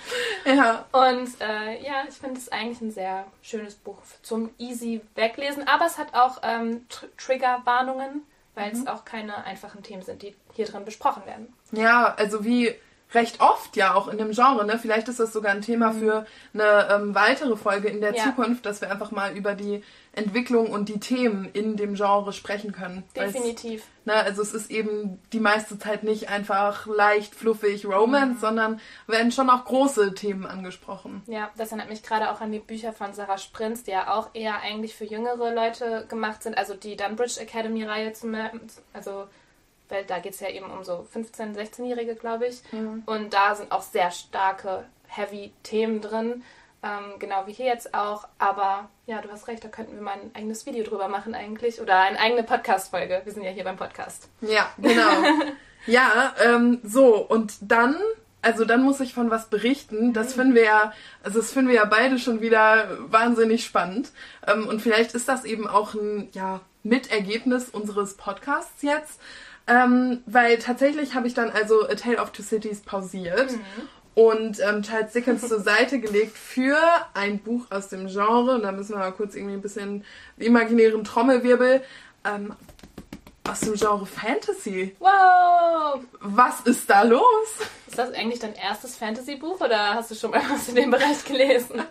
Ja. 0.44 0.85
Und 0.93 1.41
äh, 1.41 1.83
ja, 1.83 2.05
ich 2.09 2.15
finde 2.15 2.38
es 2.38 2.50
eigentlich 2.50 2.81
ein 2.81 2.93
sehr 2.93 3.25
schönes 3.43 3.75
Buch 3.75 3.99
zum 4.23 4.50
easy 4.59 5.00
weglesen. 5.17 5.67
Aber 5.67 5.87
es 5.87 5.99
hat 5.99 6.15
auch 6.15 6.38
ähm, 6.43 6.87
Tr 6.88 7.09
Triggerwarnungen, 7.17 8.23
weil 8.55 8.71
es 8.71 8.87
auch 8.87 9.05
keine 9.05 9.44
einfachen 9.44 9.83
Themen 9.83 10.03
sind, 10.03 10.23
die 10.23 10.37
hier 10.53 10.67
drin 10.67 10.85
besprochen 10.85 11.27
werden. 11.27 11.53
Ja, 11.73 12.15
also 12.15 12.44
wie 12.44 12.75
recht 13.14 13.41
oft 13.41 13.76
ja 13.76 13.94
auch 13.94 14.08
in 14.08 14.19
dem 14.19 14.32
Genre, 14.32 14.64
ne? 14.67 14.79
Vielleicht 14.79 15.08
ist 15.08 15.20
das 15.20 15.32
sogar 15.32 15.53
ein 15.53 15.62
Thema 15.62 15.93
für 15.93 16.26
eine 16.53 16.88
ähm, 16.91 17.14
weitere 17.14 17.56
Folge 17.56 17.88
in 17.88 18.00
der 18.00 18.14
Ja. 18.14 18.25
Zukunft, 18.25 18.67
dass 18.67 18.81
wir 18.81 18.91
einfach 18.91 19.11
mal 19.11 19.37
über 19.37 19.55
die 19.55 19.82
Entwicklung 20.12 20.70
und 20.70 20.88
die 20.88 20.99
Themen 20.99 21.49
in 21.53 21.76
dem 21.76 21.94
Genre 21.94 22.32
sprechen 22.32 22.73
können. 22.73 23.05
Definitiv. 23.14 23.85
Ne, 24.06 24.14
also 24.14 24.41
es 24.43 24.55
ist 24.55 24.70
eben 24.70 25.20
die 25.32 25.41
meiste 25.41 25.79
Zeit 25.79 26.05
nicht 26.05 26.31
einfach 26.31 26.87
leicht, 26.87 27.35
fluffig 27.35 27.87
Romance, 27.87 28.41
sondern 28.41 28.81
werden 29.06 29.31
schon 29.31 29.50
auch 29.50 29.64
große 29.64 30.14
Themen 30.14 30.47
angesprochen. 30.47 31.23
Ja, 31.26 31.50
das 31.56 31.69
erinnert 31.69 31.91
mich 31.91 32.02
gerade 32.02 32.31
auch 32.31 32.41
an 32.41 32.50
die 32.50 32.61
Bücher 32.61 32.93
von 32.93 33.12
Sarah 33.12 33.38
Sprintz, 33.38 33.85
die 33.85 33.91
ja 33.91 34.14
auch 34.14 34.31
eher 34.32 34.61
eigentlich 34.61 34.94
für 34.94 35.05
jüngere 35.05 35.52
Leute 35.52 36.06
gemacht 36.09 36.43
sind. 36.43 36.56
Also 36.56 36.75
die 36.75 36.97
Dunbridge 36.97 37.41
Academy-Reihe 37.41 38.12
zum 38.12 38.37
also 38.93 39.26
weil 39.88 40.05
da 40.05 40.19
geht 40.19 40.35
es 40.35 40.41
ja 40.41 40.49
eben 40.49 40.71
um 40.71 40.85
so 40.85 41.06
15-, 41.15 41.56
16-Jährige, 41.56 42.15
glaube 42.15 42.47
ich. 42.47 42.62
Und 43.06 43.35
da 43.35 43.55
sind 43.55 43.73
auch 43.73 43.83
sehr 43.83 44.11
starke, 44.11 44.85
heavy 45.06 45.53
Themen 45.62 46.00
drin. 46.00 46.43
Ähm, 46.83 47.19
genau 47.19 47.47
wie 47.47 47.53
hier 47.53 47.67
jetzt 47.67 47.94
auch. 47.94 48.29
Aber 48.38 48.88
ja, 49.06 49.21
du 49.21 49.31
hast 49.31 49.49
recht, 49.49 49.65
da 49.65 49.69
könnten 49.69 49.94
wir 49.94 50.03
mal 50.03 50.12
ein 50.12 50.31
eigenes 50.35 50.67
Video 50.67 50.85
drüber 50.85 51.09
machen 51.09 51.35
eigentlich. 51.35 51.81
Oder 51.81 52.00
eine 52.00 52.19
eigene 52.19 52.43
Podcast-Folge. 52.43 53.23
Wir 53.25 53.33
sind 53.33 53.43
ja 53.43 53.50
hier 53.50 53.65
beim 53.65 53.77
Podcast. 53.77 54.29
Ja, 54.41 54.71
genau. 54.79 55.25
ja, 55.87 56.35
ähm, 56.44 56.81
so, 56.85 57.17
und 57.17 57.55
dann, 57.61 57.97
also 58.43 58.65
dann 58.65 58.83
muss 58.83 59.00
ich 59.00 59.14
von 59.14 59.31
was 59.31 59.49
berichten. 59.49 60.12
Das 60.12 60.35
finden 60.35 60.55
wir 60.55 60.64
ja, 60.64 60.93
also 61.23 61.40
das 61.40 61.52
finden 61.52 61.69
wir 61.69 61.76
ja 61.76 61.87
beide 61.87 62.19
schon 62.19 62.40
wieder 62.40 62.88
wahnsinnig 63.11 63.64
spannend. 63.64 64.11
Ähm, 64.47 64.69
und 64.69 64.83
vielleicht 64.83 65.14
ist 65.14 65.28
das 65.28 65.45
eben 65.45 65.66
auch 65.66 65.95
ein, 65.95 66.28
ja, 66.33 66.61
Mitergebnis 66.87 67.69
unseres 67.69 68.14
Podcasts 68.14 68.83
jetzt. 68.83 69.21
Ähm, 69.68 70.23
weil 70.26 70.58
tatsächlich 70.58 71.14
habe 71.14 71.26
ich 71.26 71.35
dann 71.35 71.50
also 71.50 71.88
A 71.88 71.94
Tale 71.94 72.18
of 72.18 72.30
Two 72.30 72.42
Cities 72.42 72.80
pausiert 72.80 73.54
und 74.14 74.61
ähm, 74.61 74.82
Charles 74.82 75.12
Dickens 75.12 75.46
zur 75.46 75.61
Seite 75.61 75.99
gelegt 75.99 76.38
für 76.38 76.78
ein 77.14 77.40
Buch 77.40 77.66
aus 77.70 77.88
dem 77.88 78.06
Genre. 78.06 78.54
Und 78.54 78.62
da 78.62 78.73
müssen 78.73 78.92
wir 78.92 78.99
mal 78.99 79.12
kurz 79.12 79.35
irgendwie 79.35 79.54
ein 79.54 79.62
bisschen 79.62 80.04
imaginären 80.38 81.04
Trommelwirbel. 81.04 81.82
Ähm, 82.25 82.54
aus 83.49 83.61
dem 83.61 83.75
Genre 83.75 84.06
Fantasy. 84.06 84.96
Wow! 84.99 86.00
Was 86.20 86.61
ist 86.62 86.88
da 86.90 87.02
los? 87.02 87.23
Ist 87.87 87.99
das 87.99 88.12
eigentlich 88.12 88.40
dein 88.40 88.54
erstes 88.54 88.96
Fantasy-Buch 88.96 89.61
oder 89.61 89.94
hast 89.94 90.11
du 90.11 90.14
schon 90.14 90.30
mal 90.30 90.42
was 90.50 90.68
in 90.68 90.75
dem 90.75 90.90
Bereich 90.90 91.25
gelesen? 91.25 91.82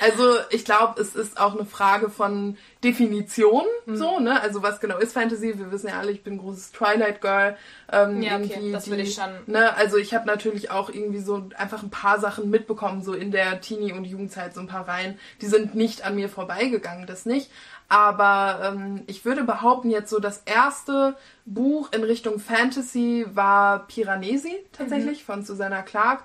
Also 0.00 0.36
ich 0.50 0.64
glaube, 0.64 1.00
es 1.00 1.14
ist 1.14 1.38
auch 1.38 1.54
eine 1.54 1.66
Frage 1.66 2.08
von 2.08 2.56
Definition, 2.82 3.64
Mhm. 3.86 3.96
so, 3.96 4.20
ne? 4.20 4.40
Also 4.40 4.62
was 4.62 4.80
genau 4.80 4.96
ist 4.98 5.12
Fantasy? 5.12 5.58
Wir 5.58 5.70
wissen 5.70 5.88
ja 5.88 5.98
alle, 5.98 6.12
ich 6.12 6.22
bin 6.22 6.34
ein 6.34 6.38
großes 6.38 6.72
Twilight 6.72 7.20
Girl. 7.20 7.56
Ähm, 7.92 8.22
Ja, 8.22 8.36
okay, 8.36 8.48
irgendwie 8.50 8.72
das 8.72 8.88
würde 8.88 9.02
ich 9.02 9.14
schon- 9.14 9.24
Ne? 9.46 9.74
Also 9.76 9.96
ich 9.98 10.14
habe 10.14 10.26
natürlich 10.26 10.70
auch 10.70 10.88
irgendwie 10.88 11.20
so 11.20 11.48
einfach 11.58 11.82
ein 11.82 11.90
paar 11.90 12.18
Sachen 12.20 12.48
mitbekommen, 12.50 13.02
so 13.02 13.12
in 13.12 13.30
der 13.32 13.60
Teenie- 13.60 13.92
und 13.92 14.04
Jugendzeit, 14.04 14.54
so 14.54 14.60
ein 14.60 14.66
paar 14.66 14.88
Reihen. 14.88 15.18
Die 15.42 15.46
sind 15.46 15.74
nicht 15.74 16.02
an 16.06 16.14
mir 16.14 16.28
vorbeigegangen, 16.28 17.06
das 17.06 17.26
nicht. 17.26 17.50
Aber 17.88 18.60
ähm, 18.72 19.02
ich 19.08 19.24
würde 19.24 19.42
behaupten, 19.44 19.90
jetzt 19.90 20.10
so 20.10 20.20
das 20.20 20.42
erste 20.46 21.16
Buch 21.44 21.90
in 21.92 22.04
Richtung 22.04 22.38
Fantasy 22.38 23.26
war 23.34 23.86
Piranesi 23.88 24.56
tatsächlich 24.72 25.24
von 25.24 25.44
Susanna 25.44 25.82
Clark, 25.82 26.22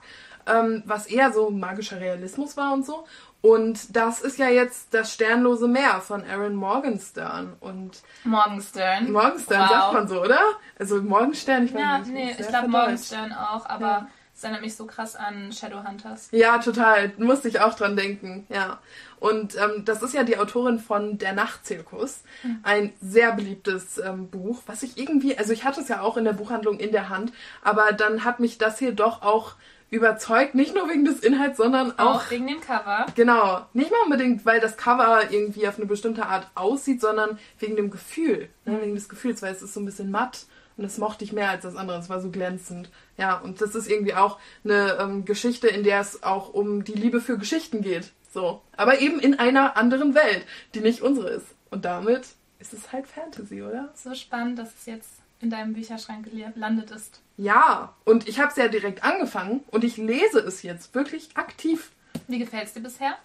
ähm, 0.47 0.83
was 0.85 1.07
eher 1.07 1.33
so 1.33 1.49
magischer 1.49 1.99
Realismus 1.99 2.55
war 2.55 2.71
und 2.71 2.85
so. 2.85 3.05
Und 3.45 3.95
das 3.95 4.21
ist 4.21 4.39
ja 4.39 4.49
jetzt 4.49 4.93
das 4.93 5.13
Sternlose 5.13 5.67
Meer 5.67 6.01
von 6.01 6.23
Aaron 6.25 6.55
Morgenstern. 6.55 7.53
Und 7.59 8.01
Morgenstern. 8.23 9.11
Morgenstern 9.11 9.61
Wow. 9.61 9.69
sagt 9.69 9.93
man 9.93 10.07
so, 10.07 10.21
oder? 10.21 10.39
Also 10.79 11.01
Morgenstern, 11.01 11.65
ich 11.65 11.73
weiß 11.73 11.79
Ja, 11.81 11.97
nicht. 11.99 12.11
nee, 12.11 12.35
ich 12.39 12.47
glaube. 12.47 12.67
Morgenstern 12.69 13.31
auch, 13.33 13.65
aber 13.67 13.85
Ja. 13.87 14.07
Das 14.33 14.43
erinnert 14.43 14.63
mich 14.63 14.75
so 14.75 14.85
krass 14.85 15.15
an 15.15 15.53
Shadowhunters. 15.53 16.27
Ja, 16.31 16.57
total. 16.57 17.13
Musste 17.17 17.47
ich 17.47 17.61
auch 17.61 17.73
dran 17.73 17.95
denken, 17.95 18.45
ja. 18.49 18.79
Und 19.21 19.55
ähm, 19.55 19.85
das 19.85 20.01
ist 20.03 20.13
ja 20.13 20.23
die 20.23 20.37
Autorin 20.37 20.77
von 20.79 21.17
Der 21.17 21.31
Nachtzirkus. 21.31 22.21
Mhm. 22.43 22.59
Ein 22.63 22.93
sehr 22.99 23.31
beliebtes 23.31 23.97
ähm, 23.97 24.27
Buch, 24.29 24.61
was 24.65 24.83
ich 24.83 24.97
irgendwie, 24.97 25.37
also 25.37 25.53
ich 25.53 25.63
hatte 25.63 25.79
es 25.79 25.87
ja 25.87 26.01
auch 26.01 26.17
in 26.17 26.25
der 26.25 26.33
Buchhandlung 26.33 26.79
in 26.79 26.91
der 26.91 27.07
Hand, 27.07 27.31
aber 27.63 27.93
dann 27.93 28.25
hat 28.25 28.41
mich 28.41 28.57
das 28.57 28.77
hier 28.77 28.91
doch 28.91 29.21
auch 29.21 29.53
überzeugt, 29.95 30.53
nicht 30.55 30.75
nur 30.75 30.87
wegen 30.89 31.05
des 31.05 31.19
Inhalts, 31.21 31.57
sondern 31.57 31.97
auch, 31.97 32.25
Auch 32.25 32.31
wegen 32.31 32.47
dem 32.47 32.61
Cover. 32.61 33.05
genau, 33.15 33.65
nicht 33.73 33.91
mal 33.91 34.01
unbedingt, 34.03 34.45
weil 34.45 34.59
das 34.59 34.77
Cover 34.77 35.31
irgendwie 35.31 35.67
auf 35.67 35.77
eine 35.77 35.85
bestimmte 35.87 36.25
Art 36.25 36.47
aussieht, 36.55 37.01
sondern 37.01 37.39
wegen 37.59 37.75
dem 37.75 37.89
Gefühl, 37.89 38.49
ne, 38.65 38.81
wegen 38.81 38.95
des 38.95 39.09
Gefühls, 39.09 39.41
weil 39.41 39.53
es 39.53 39.61
ist 39.61 39.73
so 39.73 39.79
ein 39.79 39.85
bisschen 39.85 40.11
matt 40.11 40.45
und 40.77 40.83
das 40.83 40.97
mochte 40.97 41.23
ich 41.23 41.31
mehr 41.31 41.49
als 41.49 41.63
das 41.63 41.75
andere, 41.75 41.97
es 41.99 42.09
war 42.09 42.19
so 42.21 42.29
glänzend. 42.29 42.89
Ja, 43.17 43.37
und 43.37 43.61
das 43.61 43.75
ist 43.75 43.89
irgendwie 43.89 44.13
auch 44.13 44.37
eine 44.65 44.97
ähm, 44.99 45.23
Geschichte, 45.25 45.67
in 45.67 45.83
der 45.83 46.01
es 46.01 46.21
auch 46.23 46.53
um 46.53 46.83
die 46.83 46.93
Liebe 46.93 47.21
für 47.21 47.37
Geschichten 47.37 47.81
geht. 47.81 48.11
So. 48.33 48.61
Aber 48.75 48.99
eben 48.99 49.19
in 49.19 49.39
einer 49.39 49.77
anderen 49.77 50.13
Welt, 50.15 50.45
die 50.73 50.81
nicht 50.81 51.01
unsere 51.01 51.29
ist. 51.29 51.47
Und 51.69 51.85
damit 51.85 52.27
ist 52.59 52.73
es 52.73 52.91
halt 52.91 53.07
Fantasy, 53.07 53.61
oder? 53.61 53.93
So 53.95 54.13
spannend, 54.13 54.59
dass 54.59 54.73
es 54.77 54.85
jetzt 54.85 55.09
in 55.45 55.51
deinem 55.51 55.73
Bücherschrank 55.73 56.27
gelandet 56.29 56.91
ist. 56.91 57.21
Ja, 57.37 57.93
und 58.03 58.27
ich 58.27 58.39
habe 58.39 58.49
es 58.49 58.55
ja 58.57 58.67
direkt 58.67 59.03
angefangen 59.03 59.63
und 59.67 59.83
ich 59.83 59.97
lese 59.97 60.39
es 60.39 60.63
jetzt 60.63 60.93
wirklich 60.95 61.29
aktiv. 61.35 61.91
Wie 62.27 62.39
gefällt 62.39 62.65
es 62.65 62.73
dir 62.73 62.81
bisher? 62.81 63.15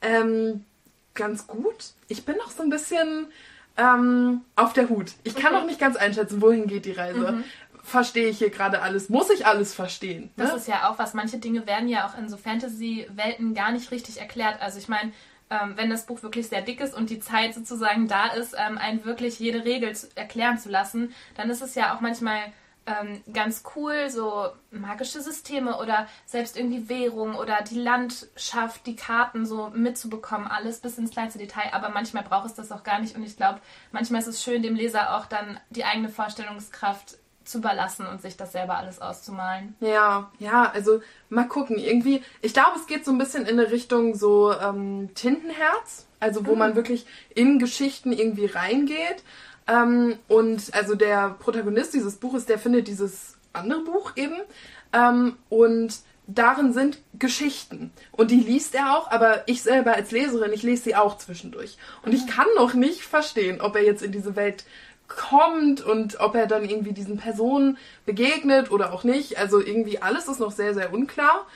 Ähm, 0.00 0.64
ganz 1.14 1.46
gut. 1.46 1.92
Ich 2.06 2.24
bin 2.24 2.36
noch 2.36 2.50
so 2.50 2.62
ein 2.62 2.70
bisschen 2.70 3.26
ähm, 3.76 4.42
auf 4.54 4.72
der 4.72 4.88
Hut. 4.88 5.12
Ich 5.24 5.34
kann 5.34 5.52
Okay. 5.52 5.60
noch 5.60 5.66
nicht 5.66 5.80
ganz 5.80 5.96
einschätzen, 5.96 6.40
wohin 6.40 6.66
geht 6.68 6.84
die 6.84 6.92
Reise. 6.92 7.42
Verstehe 7.82 8.28
ich 8.28 8.38
hier 8.38 8.50
gerade 8.50 8.82
alles? 8.82 9.08
Muss 9.08 9.30
ich 9.30 9.46
alles 9.46 9.74
verstehen? 9.74 10.30
Das 10.36 10.50
ne? 10.52 10.56
ist 10.58 10.68
ja 10.68 10.88
auch 10.88 10.98
was. 10.98 11.14
Manche 11.14 11.38
Dinge 11.38 11.66
werden 11.66 11.88
ja 11.88 12.06
auch 12.06 12.16
in 12.18 12.28
so 12.28 12.36
Fantasy-Welten 12.36 13.54
gar 13.54 13.72
nicht 13.72 13.90
richtig 13.90 14.20
erklärt. 14.20 14.60
Also 14.60 14.78
ich 14.78 14.88
meine, 14.88 15.10
ähm, 15.50 15.74
wenn 15.76 15.90
das 15.90 16.06
Buch 16.06 16.22
wirklich 16.22 16.48
sehr 16.48 16.62
dick 16.62 16.80
ist 16.80 16.94
und 16.94 17.10
die 17.10 17.20
Zeit 17.20 17.54
sozusagen 17.54 18.08
da 18.08 18.28
ist, 18.28 18.54
ähm, 18.58 18.78
einen 18.78 19.04
wirklich 19.04 19.38
jede 19.38 19.64
Regel 19.64 19.94
zu, 19.94 20.08
erklären 20.14 20.58
zu 20.58 20.68
lassen, 20.68 21.14
dann 21.36 21.50
ist 21.50 21.62
es 21.62 21.74
ja 21.74 21.94
auch 21.94 22.00
manchmal 22.00 22.40
ähm, 22.88 23.22
ganz 23.32 23.64
cool, 23.76 24.08
so 24.08 24.48
magische 24.70 25.20
Systeme 25.20 25.78
oder 25.78 26.06
selbst 26.24 26.56
irgendwie 26.56 26.88
Währung 26.88 27.34
oder 27.34 27.62
die 27.62 27.78
Landschaft, 27.80 28.86
die 28.86 28.96
Karten 28.96 29.46
so 29.46 29.70
mitzubekommen, 29.74 30.46
alles 30.46 30.80
bis 30.80 30.96
ins 30.96 31.10
kleinste 31.10 31.38
Detail. 31.38 31.72
Aber 31.72 31.90
manchmal 31.90 32.22
braucht 32.22 32.46
es 32.46 32.54
das 32.54 32.72
auch 32.72 32.84
gar 32.84 33.00
nicht 33.00 33.14
und 33.14 33.22
ich 33.22 33.36
glaube, 33.36 33.60
manchmal 33.92 34.20
ist 34.20 34.28
es 34.28 34.42
schön, 34.42 34.62
dem 34.62 34.74
Leser 34.74 35.16
auch 35.16 35.26
dann 35.26 35.60
die 35.70 35.84
eigene 35.84 36.08
Vorstellungskraft 36.08 37.17
zu 37.48 37.58
überlassen 37.58 38.06
und 38.06 38.22
sich 38.22 38.36
das 38.36 38.52
selber 38.52 38.76
alles 38.76 39.00
auszumalen. 39.00 39.74
Ja, 39.80 40.30
ja, 40.38 40.70
also 40.70 41.00
mal 41.28 41.48
gucken. 41.48 41.78
Irgendwie, 41.78 42.22
ich 42.42 42.52
glaube, 42.52 42.72
es 42.76 42.86
geht 42.86 43.04
so 43.04 43.10
ein 43.10 43.18
bisschen 43.18 43.46
in 43.46 43.58
eine 43.58 43.70
Richtung 43.70 44.14
so 44.14 44.52
ähm, 44.52 45.10
Tintenherz, 45.14 46.06
also 46.20 46.46
wo 46.46 46.54
man 46.54 46.76
wirklich 46.76 47.06
in 47.34 47.58
Geschichten 47.58 48.12
irgendwie 48.12 48.46
reingeht. 48.46 49.22
Ähm, 49.66 50.18
und 50.28 50.74
also 50.74 50.94
der 50.94 51.30
Protagonist 51.38 51.94
dieses 51.94 52.16
Buches, 52.16 52.46
der 52.46 52.58
findet 52.58 52.88
dieses 52.88 53.36
andere 53.52 53.80
Buch 53.80 54.12
eben. 54.16 54.36
Ähm, 54.92 55.36
und 55.48 55.98
darin 56.28 56.72
sind 56.72 56.98
Geschichten. 57.18 57.90
Und 58.12 58.30
die 58.30 58.40
liest 58.40 58.74
er 58.74 58.96
auch, 58.96 59.10
aber 59.10 59.42
ich 59.46 59.62
selber 59.62 59.94
als 59.94 60.10
Leserin, 60.10 60.52
ich 60.52 60.62
lese 60.62 60.84
sie 60.84 60.96
auch 60.96 61.16
zwischendurch. 61.16 61.78
Und 62.02 62.12
ich 62.12 62.26
kann 62.26 62.46
noch 62.56 62.74
nicht 62.74 63.02
verstehen, 63.02 63.60
ob 63.60 63.74
er 63.74 63.84
jetzt 63.84 64.02
in 64.02 64.12
diese 64.12 64.36
Welt 64.36 64.64
kommt 65.08 65.80
und 65.80 66.20
ob 66.20 66.34
er 66.34 66.46
dann 66.46 66.68
irgendwie 66.68 66.92
diesen 66.92 67.16
Personen 67.18 67.78
begegnet 68.06 68.70
oder 68.70 68.92
auch 68.92 69.04
nicht. 69.04 69.38
Also 69.38 69.60
irgendwie 69.60 70.00
alles 70.00 70.28
ist 70.28 70.38
noch 70.40 70.52
sehr, 70.52 70.74
sehr 70.74 70.92
unklar. 70.92 71.46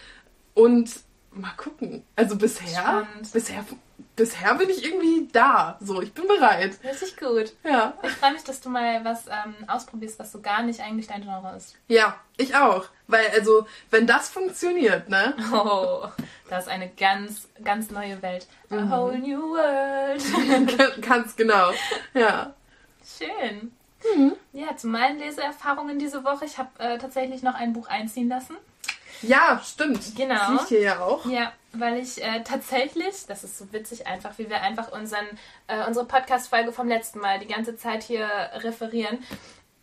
Und 0.54 0.90
mal 1.35 1.52
gucken. 1.56 2.04
Also 2.16 2.37
bisher, 2.37 2.66
Spannend. 2.68 3.32
bisher, 3.32 3.64
bisher 4.16 4.54
bin 4.54 4.71
ich 4.71 4.85
irgendwie 4.85 5.28
da. 5.32 5.78
So, 5.80 6.02
ich 6.02 6.12
bin 6.12 6.26
bereit. 6.26 6.78
Richtig 6.85 7.16
gut. 7.16 7.52
Ja. 7.64 7.94
Ich 8.02 8.11
freue 8.12 8.32
mich, 8.32 8.44
dass 8.44 8.61
du 8.61 8.68
mal 8.68 9.04
was 9.04 9.26
ähm, 9.26 9.54
ausprobierst, 9.66 10.18
was 10.18 10.32
so 10.32 10.40
gar 10.40 10.62
nicht 10.62 10.80
eigentlich 10.80 11.06
dein 11.06 11.23
Genre 11.23 11.54
ist. 11.56 11.76
Ja, 11.88 12.16
ich 12.37 12.54
auch. 12.56 12.87
Weil, 13.06 13.26
also, 13.35 13.66
wenn 13.90 14.06
das 14.06 14.28
funktioniert, 14.28 15.09
ne? 15.09 15.35
Oh, 15.52 16.06
das 16.49 16.64
ist 16.64 16.71
eine 16.71 16.90
ganz, 16.90 17.49
ganz 17.64 17.90
neue 17.90 18.21
Welt. 18.23 18.47
A 18.71 18.88
whole 18.90 19.18
new 19.18 19.40
world. 19.40 21.00
Ganz 21.02 21.37
genau. 21.37 21.71
Ja. 22.14 22.54
Schön. 23.04 23.73
Mhm. 24.16 24.35
Ja, 24.52 24.76
zu 24.76 24.88
meinen 24.88 25.18
Leseerfahrungen 25.18 25.99
diese 25.99 26.25
Woche. 26.25 26.44
Ich 26.44 26.59
habe 26.59 26.71
äh, 26.78 26.99
tatsächlich 26.99 27.42
noch 27.42 27.54
ein 27.54 27.73
Buch 27.73 27.88
einziehen 27.88 28.28
lassen. 28.28 28.56
Ja, 29.23 29.61
stimmt. 29.64 30.16
Genau. 30.16 30.35
Das 30.35 30.50
liegt 30.50 30.68
hier 30.68 30.80
ja 30.80 31.00
auch. 31.00 31.25
Ja, 31.26 31.52
weil 31.73 31.99
ich 31.99 32.23
äh, 32.23 32.42
tatsächlich, 32.42 33.26
das 33.26 33.44
ist 33.44 33.56
so 33.56 33.73
witzig 33.73 34.06
einfach, 34.06 34.37
wie 34.38 34.50
wir 34.50 34.61
einfach 34.62 34.90
unseren, 34.90 35.26
äh, 35.68 35.87
unsere 35.87 36.06
Podcast-Folge 36.06 36.73
vom 36.73 36.88
letzten 36.88 37.21
Mal 37.21 37.38
die 37.38 37.47
ganze 37.47 37.76
Zeit 37.76 38.02
hier 38.02 38.28
referieren. 38.54 39.25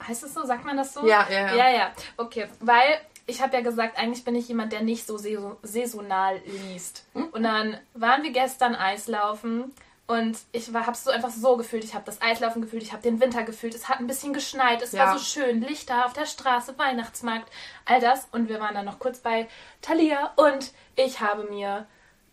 Heißt 0.05 0.23
es 0.23 0.33
so? 0.33 0.45
Sagt 0.45 0.65
man 0.65 0.77
das 0.77 0.93
so? 0.93 1.07
Ja, 1.07 1.27
ja, 1.29 1.47
ja. 1.47 1.55
Ja, 1.55 1.69
ja. 1.69 1.91
Okay, 2.17 2.47
weil 2.59 2.99
ich 3.27 3.41
habe 3.41 3.55
ja 3.55 3.61
gesagt, 3.61 3.97
eigentlich 3.97 4.25
bin 4.25 4.35
ich 4.35 4.47
jemand, 4.47 4.73
der 4.73 4.81
nicht 4.81 5.05
so 5.05 5.17
saison 5.17 5.55
saisonal 5.61 6.41
liest. 6.45 7.05
Mhm. 7.13 7.25
Und 7.25 7.43
dann 7.43 7.77
waren 7.93 8.23
wir 8.23 8.31
gestern 8.31 8.75
Eislaufen 8.75 9.73
und 10.09 10.39
ich 10.53 10.73
habe 10.73 10.91
es 10.91 11.03
so 11.03 11.11
einfach 11.11 11.29
so 11.29 11.55
gefühlt. 11.55 11.83
Ich 11.83 11.93
habe 11.93 12.03
das 12.03 12.19
Eislaufen 12.19 12.63
gefühlt, 12.63 12.81
ich 12.81 12.93
habe 12.93 13.03
den 13.03 13.21
Winter 13.21 13.43
gefühlt. 13.43 13.75
Es 13.75 13.87
hat 13.87 13.99
ein 13.99 14.07
bisschen 14.07 14.33
geschneit, 14.33 14.81
es 14.81 14.91
Ja. 14.91 15.05
war 15.05 15.17
so 15.19 15.23
schön, 15.23 15.61
Lichter 15.61 16.05
auf 16.07 16.13
der 16.13 16.25
Straße, 16.25 16.77
Weihnachtsmarkt, 16.79 17.47
all 17.85 17.99
das. 17.99 18.27
Und 18.31 18.49
wir 18.49 18.59
waren 18.59 18.73
dann 18.73 18.85
noch 18.85 18.97
kurz 18.97 19.19
bei 19.19 19.47
Thalia 19.83 20.31
und 20.35 20.71
ich 20.95 21.21
habe 21.21 21.43
mir 21.43 21.85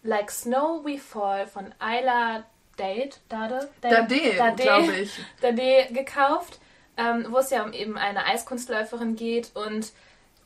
Like 0.03 0.31
Snow 0.31 0.85
We 0.87 0.97
Fall 0.99 1.47
von 1.47 1.75
Ayla 1.79 2.45
Dade, 2.79 3.11
Dade, 3.29 3.69
Dade, 3.83 4.55
glaube 4.57 4.93
ich. 4.97 5.11
Dade 5.43 5.87
gekauft, 5.91 6.59
ähm, 6.97 7.27
wo 7.29 7.39
es 7.39 7.51
ja 7.51 7.63
um 7.63 7.73
eben 7.75 7.99
eine 7.99 8.25
Eiskunstläuferin 8.25 9.17
geht 9.17 9.51
und 9.55 9.93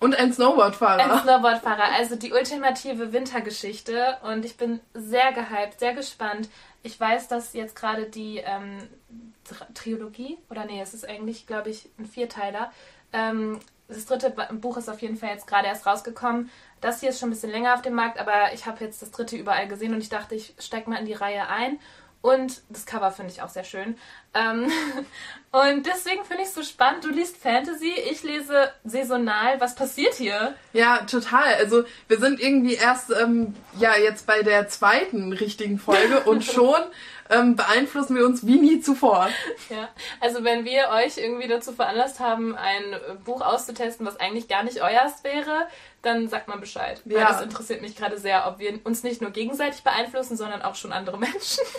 Und 0.01 0.15
ein 0.17 0.27
ein 0.27 0.33
Snowboardfahrer. 0.33 1.21
Snowboardfahrer. 1.23 1.93
Also 1.97 2.17
die 2.17 2.33
ultimative 2.33 3.13
Wintergeschichte 3.13 4.17
und 4.23 4.45
ich 4.45 4.57
bin 4.57 4.81
sehr 4.95 5.33
gehypt, 5.33 5.79
sehr 5.79 5.93
gespannt. 5.95 6.49
Ich 6.83 6.99
weiß, 6.99 7.29
dass 7.29 7.53
jetzt 7.53 7.77
gerade 7.77 8.07
die 8.07 8.39
ähm, 8.39 8.79
Tr 9.45 9.67
Trilogie, 9.75 10.39
oder 10.49 10.65
nee, 10.65 10.81
es 10.81 10.95
ist 10.95 11.09
eigentlich, 11.09 11.47
glaube 11.47 11.71
ich, 11.71 11.91
ein 11.99 12.07
Vierteiler. 12.07 12.73
Ähm, 13.13 13.61
das 13.89 14.07
dritte 14.07 14.31
Buch 14.55 14.77
ist 14.77 14.89
auf 14.89 15.03
jeden 15.03 15.17
Fall 15.17 15.31
jetzt 15.31 15.47
gerade 15.47 15.67
erst 15.67 15.87
rausgekommen. 15.87 16.49
Das 16.81 17.01
hier 17.01 17.11
ist 17.11 17.19
schon 17.19 17.29
ein 17.29 17.33
bisschen 17.33 17.51
länger 17.51 17.75
auf 17.75 17.83
dem 17.83 17.95
Markt, 17.95 18.19
aber 18.19 18.53
ich 18.55 18.67
habe 18.67 18.85
jetzt 18.85 19.03
das 19.03 19.11
dritte 19.11 19.37
überall 19.37 19.69
gesehen 19.69 19.93
und 19.93 20.01
ich 20.01 20.09
dachte, 20.09 20.35
ich 20.35 20.55
steige 20.59 20.89
mal 20.89 20.99
in 20.99 21.07
die 21.07 21.13
Reihe 21.13 21.49
ein. 21.49 21.79
Und 22.23 22.61
das 22.69 22.85
Cover 22.85 23.11
finde 23.11 23.33
ich 23.33 23.41
auch 23.41 23.49
sehr 23.49 23.65
schön. 23.65 23.97
Ähm, 24.35 24.71
und 25.53 25.87
deswegen 25.87 26.23
finde 26.25 26.43
ich 26.43 26.49
es 26.49 26.55
so 26.55 26.63
spannend. 26.63 27.05
Du 27.05 27.09
liest 27.09 27.37
Fantasy, 27.39 27.93
ich 28.11 28.23
lese 28.23 28.71
saisonal. 28.85 29.59
Was 29.61 29.75
passiert 29.75 30.15
hier? 30.15 30.55
Ja, 30.75 30.99
total. 30.99 31.55
Also 31.55 31.85
wir 32.09 32.19
sind 32.19 32.39
irgendwie 32.39 32.75
erst 32.75 33.11
ähm, 33.11 33.55
ja 33.79 33.97
jetzt 33.97 34.27
bei 34.27 34.43
der 34.43 34.69
zweiten 34.69 35.33
richtigen 35.33 35.79
Folge 35.79 36.21
und 36.27 36.45
schon 36.45 36.81
ähm, 37.31 37.57
beeinflussen 37.57 38.17
wir 38.17 38.27
uns 38.27 38.47
wie 38.47 38.57
nie 38.61 38.81
zuvor. 38.81 39.31
Ja, 39.71 39.89
also 40.21 40.45
wenn 40.45 40.65
wir 40.65 40.89
euch 40.91 41.17
irgendwie 41.17 41.49
dazu 41.49 41.73
veranlasst 41.73 42.21
haben, 42.21 42.55
ein 42.57 43.01
Buch 43.25 43.41
auszutesten, 43.41 44.05
was 44.05 44.19
eigentlich 44.19 44.49
gar 44.49 44.63
nicht 44.65 44.83
euers 44.83 45.25
wäre, 45.25 45.69
dann 46.03 46.29
sagt 46.29 46.49
mal 46.49 46.59
Bescheid. 46.59 47.01
Weil 47.05 47.19
Ja. 47.19 47.29
das 47.33 47.41
interessiert 47.41 47.83
mich 47.83 47.97
gerade 47.97 48.19
sehr, 48.19 48.47
ob 48.47 48.59
wir 48.59 48.79
uns 48.85 49.05
nicht 49.05 49.23
nur 49.23 49.31
gegenseitig 49.31 49.83
beeinflussen, 49.85 50.37
sondern 50.37 50.61
auch 50.61 50.75
schon 50.75 50.93
andere 50.93 51.19
Menschen. 51.19 51.65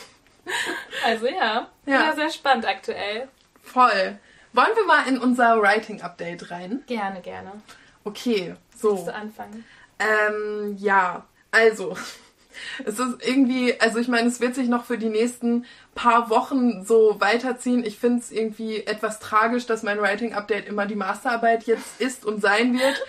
Also 1.05 1.27
ja, 1.27 1.67
Ja. 1.86 1.93
ja. 1.93 2.15
sehr 2.15 2.29
spannend 2.29 2.65
aktuell. 2.67 3.27
Voll. 3.63 4.19
Wollen 4.53 4.75
wir 4.75 4.86
mal 4.86 5.07
in 5.07 5.17
unser 5.17 5.62
Writing 5.62 6.01
Update 6.01 6.51
rein? 6.51 6.83
Gerne, 6.88 7.21
gerne. 7.21 7.51
Okay, 8.03 8.55
Willst 8.71 8.81
so. 8.81 9.05
du 9.05 9.13
anfangen? 9.13 9.65
Ähm, 10.00 10.75
ja, 10.79 11.25
also. 11.51 11.95
Es 12.86 13.00
ist 13.00 13.25
irgendwie, 13.25 13.79
also 13.79 13.98
ich 13.98 14.10
meine, 14.10 14.27
es 14.27 14.41
wird 14.41 14.55
sich 14.55 14.67
noch 14.67 14.83
für 14.83 14.98
die 14.98 15.07
nächsten 15.10 15.65
paar 15.95 16.29
Wochen 16.29 16.83
so 16.86 17.15
weiterziehen. 17.19 17.86
Ich 17.86 17.98
finde 17.98 18.19
es 18.19 18.29
irgendwie 18.29 18.86
etwas 18.86 19.19
tragisch, 19.19 19.65
dass 19.65 19.83
mein 19.83 20.01
Writing-Update 20.01 20.67
immer 20.67 20.86
die 20.86 20.95
Masterarbeit 20.98 21.63
jetzt 21.63 21.88
ist 22.01 22.25
und 22.25 22.41
sein 22.41 22.77
wird. 22.77 23.01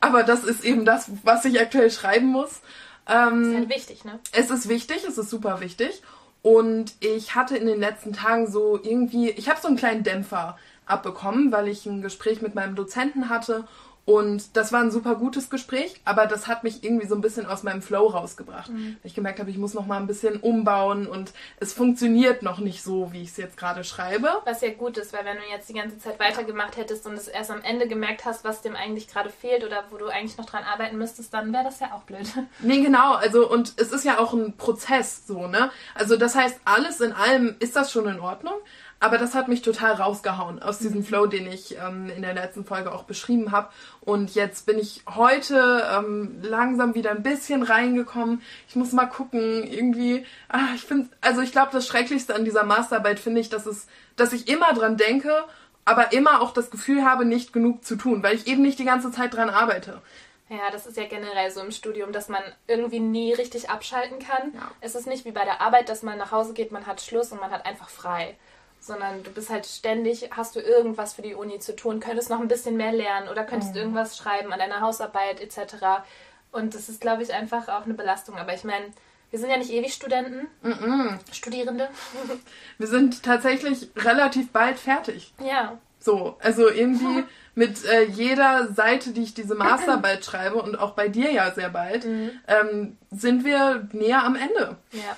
Aber 0.00 0.24
das 0.24 0.42
ist 0.42 0.64
eben 0.64 0.84
das, 0.84 1.10
was 1.22 1.44
ich 1.44 1.60
aktuell 1.60 1.92
schreiben 1.92 2.26
muss. 2.26 2.60
Ähm, 3.08 3.52
Ist 3.52 3.56
halt 3.56 3.68
wichtig, 3.70 4.04
ne? 4.04 4.18
es 4.32 4.50
ist 4.50 4.68
wichtig, 4.68 5.04
es 5.06 5.16
ist 5.16 5.30
super 5.30 5.60
wichtig. 5.60 6.02
Und 6.42 6.94
ich 7.00 7.34
hatte 7.34 7.56
in 7.56 7.66
den 7.66 7.80
letzten 7.80 8.12
Tagen 8.12 8.50
so 8.50 8.78
irgendwie, 8.82 9.30
ich 9.30 9.48
habe 9.48 9.60
so 9.60 9.68
einen 9.68 9.76
kleinen 9.76 10.02
Dämpfer 10.02 10.58
abbekommen, 10.86 11.52
weil 11.52 11.68
ich 11.68 11.86
ein 11.86 12.02
Gespräch 12.02 12.42
mit 12.42 12.54
meinem 12.54 12.74
Dozenten 12.74 13.28
hatte 13.28 13.64
Und 14.04 14.56
das 14.56 14.72
war 14.72 14.80
ein 14.80 14.90
super 14.90 15.14
gutes 15.14 15.48
Gespräch, 15.48 16.00
aber 16.04 16.26
das 16.26 16.48
hat 16.48 16.64
mich 16.64 16.82
irgendwie 16.82 17.06
so 17.06 17.14
ein 17.14 17.20
bisschen 17.20 17.46
aus 17.46 17.62
meinem 17.62 17.82
Flow 17.82 18.08
rausgebracht. 18.08 18.68
Mhm. 18.68 18.96
Ich 19.04 19.14
gemerkt 19.14 19.38
habe, 19.38 19.50
ich 19.50 19.58
muss 19.58 19.74
noch 19.74 19.86
mal 19.86 19.98
ein 19.98 20.08
bisschen 20.08 20.38
umbauen 20.38 21.06
und 21.06 21.32
es 21.60 21.72
funktioniert 21.72 22.42
noch 22.42 22.58
nicht 22.58 22.82
so, 22.82 23.12
wie 23.12 23.22
ich 23.22 23.28
es 23.28 23.36
jetzt 23.36 23.56
gerade 23.56 23.84
schreibe. 23.84 24.28
Was 24.44 24.60
ja 24.60 24.72
gut 24.72 24.98
ist, 24.98 25.12
weil 25.12 25.24
wenn 25.24 25.36
du 25.36 25.42
jetzt 25.52 25.68
die 25.68 25.74
ganze 25.74 25.98
Zeit 25.98 26.18
weitergemacht 26.18 26.76
hättest 26.76 27.06
und 27.06 27.14
es 27.14 27.28
erst 27.28 27.52
am 27.52 27.62
Ende 27.62 27.86
gemerkt 27.86 28.24
hast, 28.24 28.44
was 28.44 28.60
dem 28.60 28.74
eigentlich 28.74 29.06
gerade 29.06 29.30
fehlt 29.30 29.64
oder 29.64 29.84
wo 29.90 29.98
du 29.98 30.08
eigentlich 30.08 30.36
noch 30.36 30.46
dran 30.46 30.64
arbeiten 30.64 30.98
müsstest, 30.98 31.32
dann 31.32 31.52
wäre 31.52 31.64
das 31.64 31.78
ja 31.78 31.92
auch 31.92 32.02
blöd. 32.02 32.26
Nee, 32.60 32.80
genau. 32.80 33.14
Also 33.14 33.50
und 33.50 33.74
es 33.76 33.92
ist 33.92 34.04
ja 34.04 34.18
auch 34.18 34.32
ein 34.32 34.56
Prozess 34.56 35.26
so, 35.26 35.46
ne? 35.46 35.70
Also 35.94 36.16
das 36.16 36.34
heißt, 36.34 36.60
alles 36.64 37.00
in 37.00 37.12
allem 37.12 37.56
ist 37.58 37.76
das 37.76 37.90
schon 37.90 38.06
in 38.06 38.20
Ordnung. 38.20 38.54
Aber 39.02 39.18
das 39.18 39.34
hat 39.34 39.48
mich 39.48 39.62
total 39.62 39.94
rausgehauen 39.94 40.62
aus 40.62 40.78
diesem 40.78 41.00
mhm. 41.00 41.04
Flow, 41.04 41.26
den 41.26 41.50
ich 41.50 41.76
ähm, 41.76 42.08
in 42.08 42.22
der 42.22 42.34
letzten 42.34 42.64
Folge 42.64 42.92
auch 42.92 43.02
beschrieben 43.02 43.50
habe. 43.50 43.68
Und 44.00 44.36
jetzt 44.36 44.64
bin 44.64 44.78
ich 44.78 45.02
heute 45.12 45.84
ähm, 45.92 46.38
langsam 46.40 46.94
wieder 46.94 47.10
ein 47.10 47.24
bisschen 47.24 47.64
reingekommen. 47.64 48.42
Ich 48.68 48.76
muss 48.76 48.92
mal 48.92 49.06
gucken, 49.06 49.64
irgendwie. 49.64 50.24
Ah, 50.48 50.68
ich 50.76 50.82
finde, 50.82 51.08
also 51.20 51.40
ich 51.40 51.50
glaube, 51.50 51.70
das 51.72 51.84
Schrecklichste 51.84 52.32
an 52.36 52.44
dieser 52.44 52.62
Masterarbeit 52.62 53.18
finde 53.18 53.40
ich, 53.40 53.48
dass 53.48 53.66
es, 53.66 53.88
dass 54.14 54.32
ich 54.32 54.46
immer 54.46 54.72
dran 54.72 54.96
denke, 54.96 55.34
aber 55.84 56.12
immer 56.12 56.40
auch 56.40 56.52
das 56.52 56.70
Gefühl 56.70 57.04
habe, 57.04 57.24
nicht 57.24 57.52
genug 57.52 57.84
zu 57.84 57.96
tun, 57.96 58.22
weil 58.22 58.36
ich 58.36 58.46
eben 58.46 58.62
nicht 58.62 58.78
die 58.78 58.84
ganze 58.84 59.10
Zeit 59.10 59.34
dran 59.34 59.50
arbeite. 59.50 60.00
Ja, 60.48 60.70
das 60.70 60.86
ist 60.86 60.96
ja 60.96 61.06
generell 61.06 61.50
so 61.50 61.60
im 61.60 61.72
Studium, 61.72 62.12
dass 62.12 62.28
man 62.28 62.42
irgendwie 62.68 63.00
nie 63.00 63.32
richtig 63.32 63.68
abschalten 63.68 64.20
kann. 64.20 64.54
Ja. 64.54 64.70
Es 64.80 64.94
ist 64.94 65.08
nicht 65.08 65.24
wie 65.24 65.32
bei 65.32 65.44
der 65.44 65.60
Arbeit, 65.60 65.88
dass 65.88 66.04
man 66.04 66.18
nach 66.18 66.30
Hause 66.30 66.52
geht, 66.52 66.70
man 66.70 66.86
hat 66.86 67.00
Schluss 67.00 67.32
und 67.32 67.40
man 67.40 67.50
hat 67.50 67.66
einfach 67.66 67.88
frei 67.88 68.36
sondern 68.82 69.22
du 69.22 69.30
bist 69.30 69.48
halt 69.48 69.64
ständig, 69.64 70.30
hast 70.32 70.56
du 70.56 70.60
irgendwas 70.60 71.14
für 71.14 71.22
die 71.22 71.34
Uni 71.34 71.60
zu 71.60 71.74
tun, 71.74 72.00
könntest 72.00 72.30
noch 72.30 72.40
ein 72.40 72.48
bisschen 72.48 72.76
mehr 72.76 72.92
lernen 72.92 73.28
oder 73.28 73.44
könntest 73.44 73.74
mhm. 73.74 73.80
irgendwas 73.80 74.16
schreiben 74.16 74.52
an 74.52 74.58
deiner 74.58 74.80
Hausarbeit 74.80 75.40
etc. 75.40 76.02
Und 76.50 76.74
das 76.74 76.88
ist, 76.88 77.00
glaube 77.00 77.22
ich, 77.22 77.32
einfach 77.32 77.68
auch 77.68 77.84
eine 77.84 77.94
Belastung. 77.94 78.36
Aber 78.36 78.52
ich 78.52 78.64
meine, 78.64 78.86
wir 79.30 79.38
sind 79.38 79.50
ja 79.50 79.56
nicht 79.56 79.70
ewig 79.70 79.94
Studenten, 79.94 80.48
mhm. 80.62 81.18
Studierende. 81.30 81.88
Wir 82.78 82.86
sind 82.86 83.22
tatsächlich 83.22 83.88
relativ 83.96 84.50
bald 84.50 84.78
fertig. 84.78 85.32
Ja. 85.42 85.78
So, 85.98 86.36
also 86.40 86.68
irgendwie 86.68 87.24
mit 87.54 87.84
äh, 87.84 88.02
jeder 88.02 88.72
Seite, 88.74 89.12
die 89.12 89.22
ich 89.22 89.32
diese 89.32 89.54
Masterarbeit 89.54 90.24
schreibe 90.24 90.60
und 90.60 90.78
auch 90.78 90.92
bei 90.92 91.08
dir 91.08 91.30
ja 91.30 91.50
sehr 91.52 91.70
bald, 91.70 92.04
mhm. 92.04 92.30
ähm, 92.46 92.98
sind 93.10 93.44
wir 93.44 93.88
näher 93.92 94.24
am 94.24 94.34
Ende. 94.34 94.76
Ja. 94.90 95.16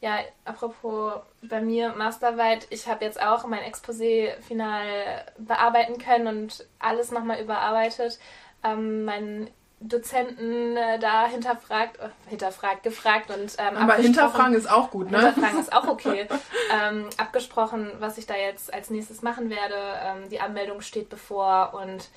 Ja, 0.00 0.18
apropos 0.46 1.20
bei 1.42 1.60
mir 1.60 1.90
Masterarbeit, 1.90 2.66
ich 2.70 2.88
habe 2.88 3.04
jetzt 3.04 3.20
auch 3.20 3.46
mein 3.46 3.60
Exposé 3.60 4.40
final 4.40 5.24
bearbeiten 5.36 5.98
können 5.98 6.26
und 6.26 6.66
alles 6.78 7.10
nochmal 7.10 7.40
überarbeitet. 7.40 8.18
Ähm, 8.64 9.04
meinen 9.04 9.50
Dozenten 9.80 10.76
äh, 10.76 10.98
da 10.98 11.26
hinterfragt, 11.26 11.98
äh, 12.00 12.08
hinterfragt, 12.28 12.82
gefragt 12.82 13.30
und 13.30 13.56
ähm, 13.58 13.76
Aber 13.76 13.94
hinterfragen 13.94 14.54
ist 14.54 14.70
auch 14.70 14.90
gut, 14.90 15.10
ne? 15.10 15.18
Hinterfragen 15.18 15.60
ist 15.60 15.72
auch 15.72 15.88
okay. 15.88 16.28
ähm, 16.72 17.08
abgesprochen, 17.16 17.90
was 17.98 18.18
ich 18.18 18.26
da 18.26 18.36
jetzt 18.36 18.72
als 18.72 18.90
nächstes 18.90 19.22
machen 19.22 19.50
werde. 19.50 19.76
Ähm, 20.02 20.28
die 20.30 20.40
Anmeldung 20.40 20.82
steht 20.82 21.08
bevor 21.10 21.74
und 21.74 22.08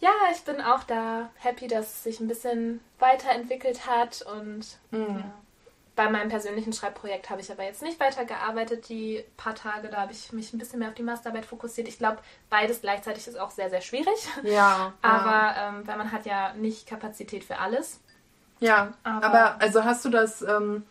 ja, 0.00 0.10
ich 0.32 0.42
bin 0.42 0.60
auch 0.60 0.84
da 0.84 1.30
happy, 1.36 1.68
dass 1.68 1.86
es 1.86 2.04
sich 2.04 2.20
ein 2.20 2.28
bisschen 2.28 2.80
weiterentwickelt 2.98 3.86
hat 3.86 4.22
und 4.22 4.64
mhm. 4.90 5.18
ja. 5.18 5.34
Bei 5.98 6.08
meinem 6.08 6.28
persönlichen 6.28 6.72
Schreibprojekt 6.72 7.28
habe 7.28 7.40
ich 7.40 7.50
aber 7.50 7.64
jetzt 7.64 7.82
nicht 7.82 7.98
weitergearbeitet, 7.98 8.88
die 8.88 9.24
paar 9.36 9.56
Tage. 9.56 9.88
Da 9.88 10.02
habe 10.02 10.12
ich 10.12 10.30
mich 10.30 10.52
ein 10.52 10.58
bisschen 10.58 10.78
mehr 10.78 10.90
auf 10.90 10.94
die 10.94 11.02
Masterarbeit 11.02 11.44
fokussiert. 11.44 11.88
Ich 11.88 11.98
glaube, 11.98 12.18
beides 12.48 12.82
gleichzeitig 12.82 13.26
ist 13.26 13.36
auch 13.36 13.50
sehr, 13.50 13.68
sehr 13.68 13.80
schwierig. 13.80 14.14
Ja. 14.44 14.92
aber 15.02 15.28
ja. 15.28 15.68
Ähm, 15.70 15.88
weil 15.88 15.98
man 15.98 16.12
hat 16.12 16.24
ja 16.24 16.52
nicht 16.54 16.86
Kapazität 16.86 17.42
für 17.42 17.58
alles. 17.58 17.98
Ja, 18.60 18.92
aber, 19.02 19.26
aber 19.26 19.60
also 19.60 19.82
hast 19.82 20.04
du 20.04 20.08
das, 20.10 20.40
ähm, 20.42 20.84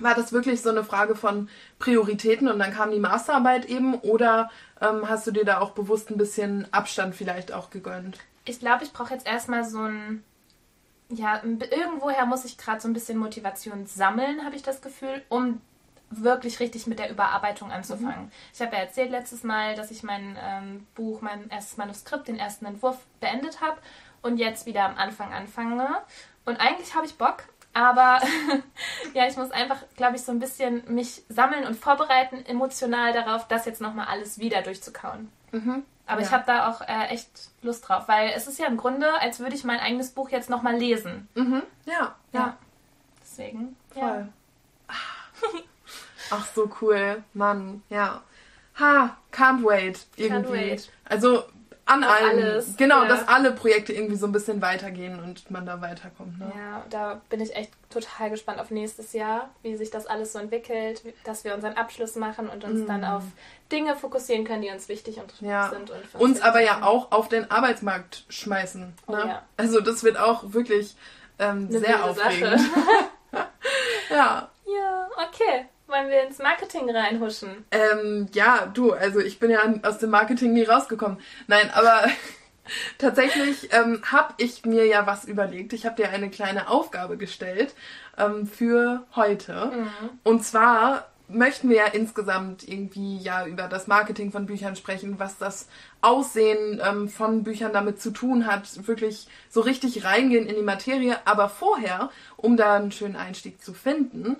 war 0.00 0.16
das 0.16 0.32
wirklich 0.32 0.60
so 0.60 0.70
eine 0.70 0.82
Frage 0.82 1.14
von 1.14 1.48
Prioritäten 1.78 2.48
und 2.48 2.58
dann 2.58 2.74
kam 2.74 2.90
die 2.90 2.98
Masterarbeit 2.98 3.66
eben 3.66 3.94
oder 3.94 4.50
ähm, 4.80 5.08
hast 5.08 5.28
du 5.28 5.30
dir 5.30 5.44
da 5.44 5.60
auch 5.60 5.70
bewusst 5.70 6.10
ein 6.10 6.16
bisschen 6.16 6.66
Abstand 6.72 7.14
vielleicht 7.14 7.52
auch 7.52 7.70
gegönnt? 7.70 8.18
Ich 8.44 8.58
glaube, 8.58 8.82
ich 8.82 8.92
brauche 8.92 9.14
jetzt 9.14 9.28
erstmal 9.28 9.62
so 9.62 9.82
ein 9.82 10.24
ja, 11.08 11.42
irgendwoher 11.42 12.26
muss 12.26 12.44
ich 12.44 12.58
gerade 12.58 12.80
so 12.80 12.88
ein 12.88 12.92
bisschen 12.92 13.18
Motivation 13.18 13.86
sammeln, 13.86 14.44
habe 14.44 14.56
ich 14.56 14.62
das 14.62 14.80
Gefühl, 14.80 15.22
um 15.28 15.60
wirklich 16.10 16.60
richtig 16.60 16.86
mit 16.86 16.98
der 16.98 17.10
Überarbeitung 17.10 17.72
anzufangen. 17.72 18.26
Mhm. 18.26 18.32
Ich 18.54 18.60
habe 18.60 18.76
ja 18.76 18.82
erzählt 18.82 19.10
letztes 19.10 19.42
Mal, 19.42 19.74
dass 19.74 19.90
ich 19.90 20.02
mein 20.02 20.38
ähm, 20.40 20.86
Buch, 20.94 21.20
mein 21.20 21.50
erstes 21.50 21.76
Manuskript, 21.76 22.28
den 22.28 22.38
ersten 22.38 22.64
Entwurf 22.64 22.98
beendet 23.20 23.60
habe 23.60 23.78
und 24.22 24.38
jetzt 24.38 24.66
wieder 24.66 24.84
am 24.84 24.96
Anfang 24.96 25.32
anfange. 25.32 25.88
Und 26.44 26.60
eigentlich 26.60 26.94
habe 26.94 27.06
ich 27.06 27.18
Bock, 27.18 27.44
aber 27.76 28.20
ja, 29.12 29.28
ich 29.28 29.36
muss 29.36 29.50
einfach, 29.50 29.76
glaube 29.96 30.16
ich, 30.16 30.22
so 30.22 30.32
ein 30.32 30.38
bisschen 30.38 30.82
mich 30.88 31.24
sammeln 31.28 31.66
und 31.66 31.76
vorbereiten 31.76 32.42
emotional 32.46 33.12
darauf, 33.12 33.46
das 33.48 33.66
jetzt 33.66 33.82
nochmal 33.82 34.06
alles 34.06 34.38
wieder 34.38 34.62
durchzukauen. 34.62 35.30
Mhm. 35.52 35.82
Aber 36.06 36.22
ja. 36.22 36.26
ich 36.26 36.32
habe 36.32 36.44
da 36.46 36.70
auch 36.70 36.80
äh, 36.80 37.08
echt 37.08 37.28
Lust 37.60 37.86
drauf, 37.86 38.08
weil 38.08 38.30
es 38.34 38.46
ist 38.46 38.58
ja 38.58 38.66
im 38.66 38.78
Grunde, 38.78 39.20
als 39.20 39.40
würde 39.40 39.54
ich 39.54 39.64
mein 39.64 39.78
eigenes 39.78 40.10
Buch 40.10 40.30
jetzt 40.30 40.48
nochmal 40.48 40.76
lesen. 40.76 41.28
Mhm. 41.34 41.62
Ja, 41.84 42.14
ja. 42.32 42.56
Deswegen. 43.20 43.76
Voll. 43.90 44.02
Ja. 44.02 44.28
Ach, 46.30 46.46
so 46.54 46.70
cool. 46.80 47.22
Mann, 47.34 47.82
ja. 47.90 48.22
Ha, 48.80 49.18
can't 49.32 49.62
wait. 49.62 50.06
Irgendwie. 50.16 50.34
Can't 50.34 50.50
wait. 50.50 50.90
Also 51.04 51.44
an 51.86 52.02
allen. 52.04 52.42
Alles. 52.42 52.76
Genau, 52.76 53.02
ja. 53.02 53.08
dass 53.08 53.28
alle 53.28 53.52
Projekte 53.52 53.92
irgendwie 53.92 54.16
so 54.16 54.26
ein 54.26 54.32
bisschen 54.32 54.60
weitergehen 54.60 55.20
und 55.22 55.50
man 55.50 55.64
da 55.64 55.80
weiterkommt. 55.80 56.38
Ne? 56.38 56.52
Ja, 56.54 56.84
da 56.90 57.20
bin 57.30 57.40
ich 57.40 57.54
echt 57.54 57.70
total 57.90 58.30
gespannt 58.30 58.60
auf 58.60 58.70
nächstes 58.70 59.12
Jahr, 59.12 59.50
wie 59.62 59.76
sich 59.76 59.90
das 59.90 60.06
alles 60.06 60.32
so 60.32 60.40
entwickelt, 60.40 61.02
dass 61.24 61.44
wir 61.44 61.54
unseren 61.54 61.74
Abschluss 61.74 62.16
machen 62.16 62.48
und 62.48 62.64
uns 62.64 62.80
mm. 62.80 62.86
dann 62.86 63.04
auf 63.04 63.22
Dinge 63.70 63.96
fokussieren 63.96 64.44
können, 64.44 64.62
die 64.62 64.70
uns 64.70 64.88
wichtig 64.88 65.18
und 65.18 65.32
ja. 65.40 65.70
sind. 65.70 65.90
Und 65.90 66.14
uns, 66.14 66.14
uns 66.14 66.40
aber 66.42 66.60
ja 66.60 66.82
auch 66.82 67.12
auf 67.12 67.28
den 67.28 67.50
Arbeitsmarkt 67.50 68.24
schmeißen. 68.28 68.82
Ne? 68.82 68.92
Oh, 69.06 69.12
ja. 69.12 69.42
Also 69.56 69.80
das 69.80 70.02
wird 70.02 70.18
auch 70.18 70.52
wirklich 70.52 70.96
ähm, 71.38 71.70
sehr 71.70 72.04
aufregend. 72.04 72.60
ja. 74.10 74.50
Ja, 74.66 75.08
okay. 75.28 75.66
Wollen 75.86 76.08
wir 76.08 76.24
ins 76.24 76.38
Marketing 76.38 76.90
reinhuschen? 76.90 77.64
Ähm, 77.70 78.28
ja, 78.32 78.66
du, 78.66 78.92
also 78.92 79.20
ich 79.20 79.38
bin 79.38 79.50
ja 79.50 79.60
aus 79.82 79.98
dem 79.98 80.10
Marketing 80.10 80.52
nie 80.52 80.64
rausgekommen. 80.64 81.18
Nein, 81.46 81.70
aber 81.72 82.06
tatsächlich 82.98 83.72
ähm, 83.72 84.02
habe 84.10 84.34
ich 84.38 84.64
mir 84.64 84.86
ja 84.86 85.06
was 85.06 85.24
überlegt. 85.24 85.72
Ich 85.72 85.86
habe 85.86 85.96
dir 85.96 86.10
eine 86.10 86.28
kleine 86.28 86.68
Aufgabe 86.68 87.16
gestellt 87.16 87.74
ähm, 88.18 88.46
für 88.46 89.06
heute. 89.14 89.72
Mhm. 89.72 90.10
Und 90.24 90.44
zwar 90.44 91.06
möchten 91.28 91.68
wir 91.68 91.76
ja 91.76 91.86
insgesamt 91.86 92.68
irgendwie 92.68 93.18
ja 93.18 93.46
über 93.46 93.64
das 93.64 93.86
Marketing 93.86 94.30
von 94.30 94.46
Büchern 94.46 94.76
sprechen, 94.76 95.18
was 95.18 95.38
das 95.38 95.68
Aussehen 96.00 96.80
ähm, 96.84 97.08
von 97.08 97.42
Büchern 97.42 97.72
damit 97.72 98.00
zu 98.00 98.10
tun 98.10 98.46
hat, 98.46 98.86
wirklich 98.86 99.26
so 99.48 99.60
richtig 99.60 100.04
reingehen 100.04 100.46
in 100.46 100.56
die 100.56 100.62
Materie. 100.62 101.16
Aber 101.24 101.48
vorher, 101.48 102.10
um 102.36 102.56
da 102.56 102.74
einen 102.74 102.92
schönen 102.92 103.16
Einstieg 103.16 103.62
zu 103.62 103.72
finden, 103.72 104.36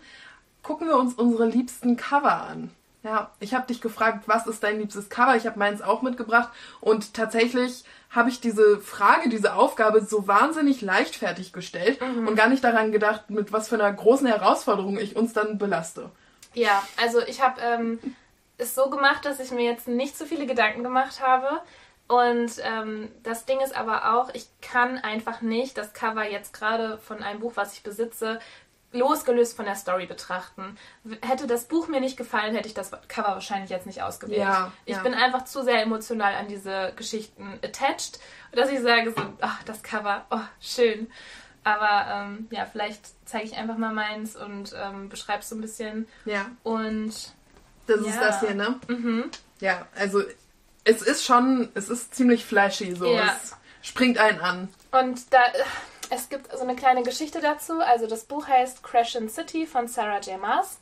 gucken 0.67 0.89
wir 0.89 0.97
uns 0.97 1.15
unsere 1.15 1.47
liebsten 1.47 1.97
Cover 1.97 2.43
an. 2.43 2.73
Ja, 3.05 3.31
ich 3.39 3.55
habe 3.55 3.69
dich 3.69 3.81
gefragt, 3.81 4.25
was 4.27 4.49
ist 4.49 4.65
dein 4.65 4.81
liebstes 4.81 5.09
Cover? 5.09 5.37
Ich 5.37 5.47
habe 5.47 5.61
meins 5.61 5.81
auch 5.81 6.03
mitgebracht 6.03 6.49
und 6.81 7.15
tatsächlich 7.15 7.85
habe 8.11 8.31
ich 8.31 8.41
diese 8.41 8.81
Frage, 8.81 9.29
diese 9.29 9.55
Aufgabe 9.55 10.05
so 10.05 10.27
wahnsinnig 10.27 10.81
leichtfertig 10.81 11.53
gestellt 11.53 12.01
mhm. 12.01 12.27
und 12.27 12.35
gar 12.35 12.49
nicht 12.49 12.65
daran 12.65 12.91
gedacht, 12.91 13.31
mit 13.31 13.53
was 13.53 13.69
für 13.69 13.77
einer 13.77 13.93
großen 13.93 14.27
Herausforderung 14.27 14.99
ich 14.99 15.15
uns 15.15 15.33
dann 15.33 15.57
belaste. 15.57 16.11
Ja, 16.55 16.83
also 17.01 17.21
ich 17.21 17.41
habe 17.41 17.61
ähm, 17.61 18.01
es 18.59 18.75
so 18.75 18.91
gemacht, 18.91 19.25
dass 19.25 19.39
ich 19.39 19.53
mir 19.53 19.71
jetzt 19.71 19.87
nicht 19.87 20.19
so 20.19 20.25
viele 20.25 20.47
Gedanken 20.47 20.83
gemacht 20.83 21.21
habe. 21.25 21.61
Und 22.09 22.53
ähm, 22.63 23.09
das 23.25 23.47
Ding 23.47 23.61
ist 23.61 23.77
aber 23.77 24.15
auch, 24.17 24.31
ich 24.33 24.47
kann 24.63 24.99
einfach 24.99 25.43
nicht 25.43 25.77
das 25.77 25.93
Cover 25.93 26.29
jetzt 26.29 26.53
gerade 26.53 26.99
von 26.99 27.23
einem 27.23 27.41
Buch, 27.41 27.53
was 27.57 27.73
ich 27.73 27.83
besitze, 27.83 28.39
losgelöst 28.93 29.57
von 29.57 29.65
der 29.65 29.75
Story 29.75 30.07
betrachten. 30.07 30.77
Hätte 31.23 31.47
das 31.47 31.67
Buch 31.67 31.89
mir 31.89 32.01
nicht 32.01 32.17
gefallen, 32.17 32.55
hätte 32.55 32.69
ich 32.69 32.75
das 32.75 32.91
Cover 33.09 33.29
wahrscheinlich 33.29 33.71
jetzt 33.71 33.87
nicht 33.87 34.03
ausgewählt. 34.03 34.41
Ja, 34.41 34.73
ich 34.85 34.97
ja. 34.97 35.03
bin 35.03 35.15
einfach 35.15 35.45
zu 35.45 35.63
sehr 35.63 35.83
emotional 35.83 36.35
an 36.35 36.49
diese 36.49 36.93
Geschichten 36.97 37.59
attached, 37.63 38.19
dass 38.53 38.71
ich 38.71 38.81
sage 38.81 39.13
so, 39.17 39.23
ach, 39.41 39.63
das 39.65 39.83
Cover, 39.83 40.25
oh, 40.31 40.41
schön. 40.61 41.11
Aber 41.65 42.07
ähm, 42.09 42.47
ja, 42.51 42.65
vielleicht 42.65 43.01
zeige 43.25 43.45
ich 43.45 43.57
einfach 43.57 43.77
mal 43.77 43.93
meins 43.93 44.37
und 44.37 44.73
ähm, 44.81 45.09
beschreibe 45.09 45.41
es 45.41 45.49
so 45.49 45.57
ein 45.57 45.61
bisschen. 45.61 46.07
Ja. 46.25 46.47
Und 46.63 47.13
das 47.87 48.01
ja. 48.01 48.07
ist 48.07 48.21
das 48.21 48.41
hier, 48.41 48.55
ne? 48.55 48.79
Mhm. 48.87 49.31
Ja, 49.61 49.87
also 49.97 50.23
es 50.85 51.03
ist 51.03 51.25
schon, 51.25 51.69
es 51.75 51.89
ist 51.89 52.15
ziemlich 52.15 52.45
flashy 52.45 52.95
so. 52.95 53.07
Ja. 53.07 53.37
Es 53.43 53.57
springt 53.83 54.19
einen 54.19 54.41
an. 54.41 54.69
Und 54.93 55.33
da 55.33 55.41
es 56.11 56.29
gibt 56.29 56.53
so 56.53 56.63
eine 56.63 56.77
kleine 56.77 57.03
Geschichte 57.03 57.41
dazu. 57.41 57.81
Also 57.81 58.07
das 58.07 58.25
Buch 58.25 58.49
heißt 58.49 58.83
Crescent 58.83 59.31
City 59.31 59.67
von 59.67 59.89
Sarah 59.89 60.21
J. 60.21 60.41
Maas 60.41 60.79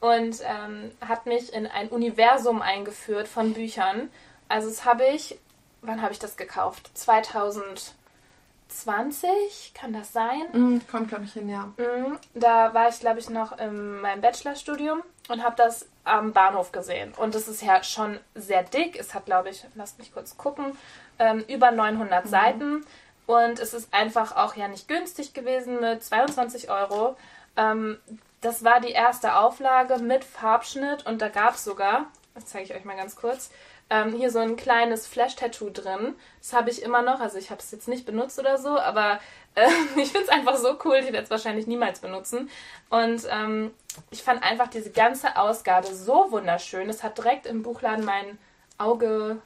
und 0.00 0.40
ähm, 0.42 0.92
hat 1.00 1.26
mich 1.26 1.52
in 1.52 1.66
ein 1.66 1.88
Universum 1.88 2.62
eingeführt 2.62 3.28
von 3.28 3.54
Büchern. 3.54 4.10
Also 4.48 4.68
das 4.68 4.84
habe 4.84 5.04
ich 5.06 5.38
wann 5.82 6.02
habe 6.02 6.12
ich 6.12 6.18
das 6.18 6.36
gekauft? 6.36 6.90
2020, 6.94 9.72
kann 9.74 9.92
das 9.92 10.12
sein? 10.12 10.42
Mm, 10.52 10.78
kommt, 10.90 11.08
glaube 11.08 11.22
ich, 11.24 11.32
hin, 11.32 11.48
ja. 11.48 11.72
Mhm. 11.76 12.18
Da 12.34 12.74
war 12.74 12.88
ich, 12.88 12.98
glaube 13.00 13.20
ich, 13.20 13.30
noch 13.30 13.58
in 13.58 14.00
meinem 14.00 14.20
Bachelorstudium 14.20 15.02
und 15.28 15.44
habe 15.44 15.56
das 15.56 15.86
am 16.04 16.32
Bahnhof 16.32 16.72
gesehen. 16.72 17.12
Und 17.16 17.34
es 17.34 17.48
ist 17.48 17.62
ja 17.62 17.82
schon 17.82 18.20
sehr 18.34 18.62
dick. 18.62 18.98
Es 18.98 19.14
hat, 19.14 19.26
glaube 19.26 19.50
ich, 19.50 19.64
lasst 19.74 19.98
mich 19.98 20.12
kurz 20.12 20.36
gucken, 20.36 20.76
ähm, 21.18 21.44
über 21.48 21.70
900 21.70 22.24
mhm. 22.24 22.28
Seiten. 22.28 22.84
Und 23.28 23.60
es 23.60 23.74
ist 23.74 23.92
einfach 23.92 24.36
auch 24.36 24.56
ja 24.56 24.68
nicht 24.68 24.88
günstig 24.88 25.34
gewesen 25.34 25.80
mit 25.80 26.02
22 26.02 26.70
Euro. 26.70 27.14
Ähm, 27.58 27.98
das 28.40 28.64
war 28.64 28.80
die 28.80 28.92
erste 28.92 29.36
Auflage 29.36 29.98
mit 29.98 30.24
Farbschnitt 30.24 31.04
und 31.04 31.20
da 31.20 31.28
gab 31.28 31.54
es 31.54 31.62
sogar, 31.62 32.06
das 32.34 32.46
zeige 32.46 32.64
ich 32.64 32.74
euch 32.74 32.86
mal 32.86 32.96
ganz 32.96 33.16
kurz, 33.16 33.50
ähm, 33.90 34.14
hier 34.14 34.30
so 34.30 34.38
ein 34.38 34.56
kleines 34.56 35.06
Flash-Tattoo 35.06 35.68
drin. 35.68 36.14
Das 36.40 36.54
habe 36.54 36.70
ich 36.70 36.80
immer 36.80 37.02
noch, 37.02 37.20
also 37.20 37.36
ich 37.36 37.50
habe 37.50 37.60
es 37.60 37.70
jetzt 37.70 37.86
nicht 37.86 38.06
benutzt 38.06 38.38
oder 38.38 38.56
so, 38.56 38.78
aber 38.78 39.20
äh, 39.54 39.68
ich 40.00 40.10
finde 40.10 40.24
es 40.24 40.30
einfach 40.30 40.56
so 40.56 40.78
cool, 40.86 40.96
ich 40.96 41.12
werde 41.12 41.24
es 41.24 41.30
wahrscheinlich 41.30 41.66
niemals 41.66 42.00
benutzen. 42.00 42.48
Und 42.88 43.28
ähm, 43.30 43.74
ich 44.10 44.22
fand 44.22 44.42
einfach 44.42 44.68
diese 44.68 44.90
ganze 44.90 45.36
Ausgabe 45.36 45.88
so 45.88 46.30
wunderschön. 46.30 46.88
Es 46.88 47.02
hat 47.02 47.18
direkt 47.18 47.44
im 47.44 47.62
Buchladen 47.62 48.06
mein 48.06 48.38
Auge 48.78 49.42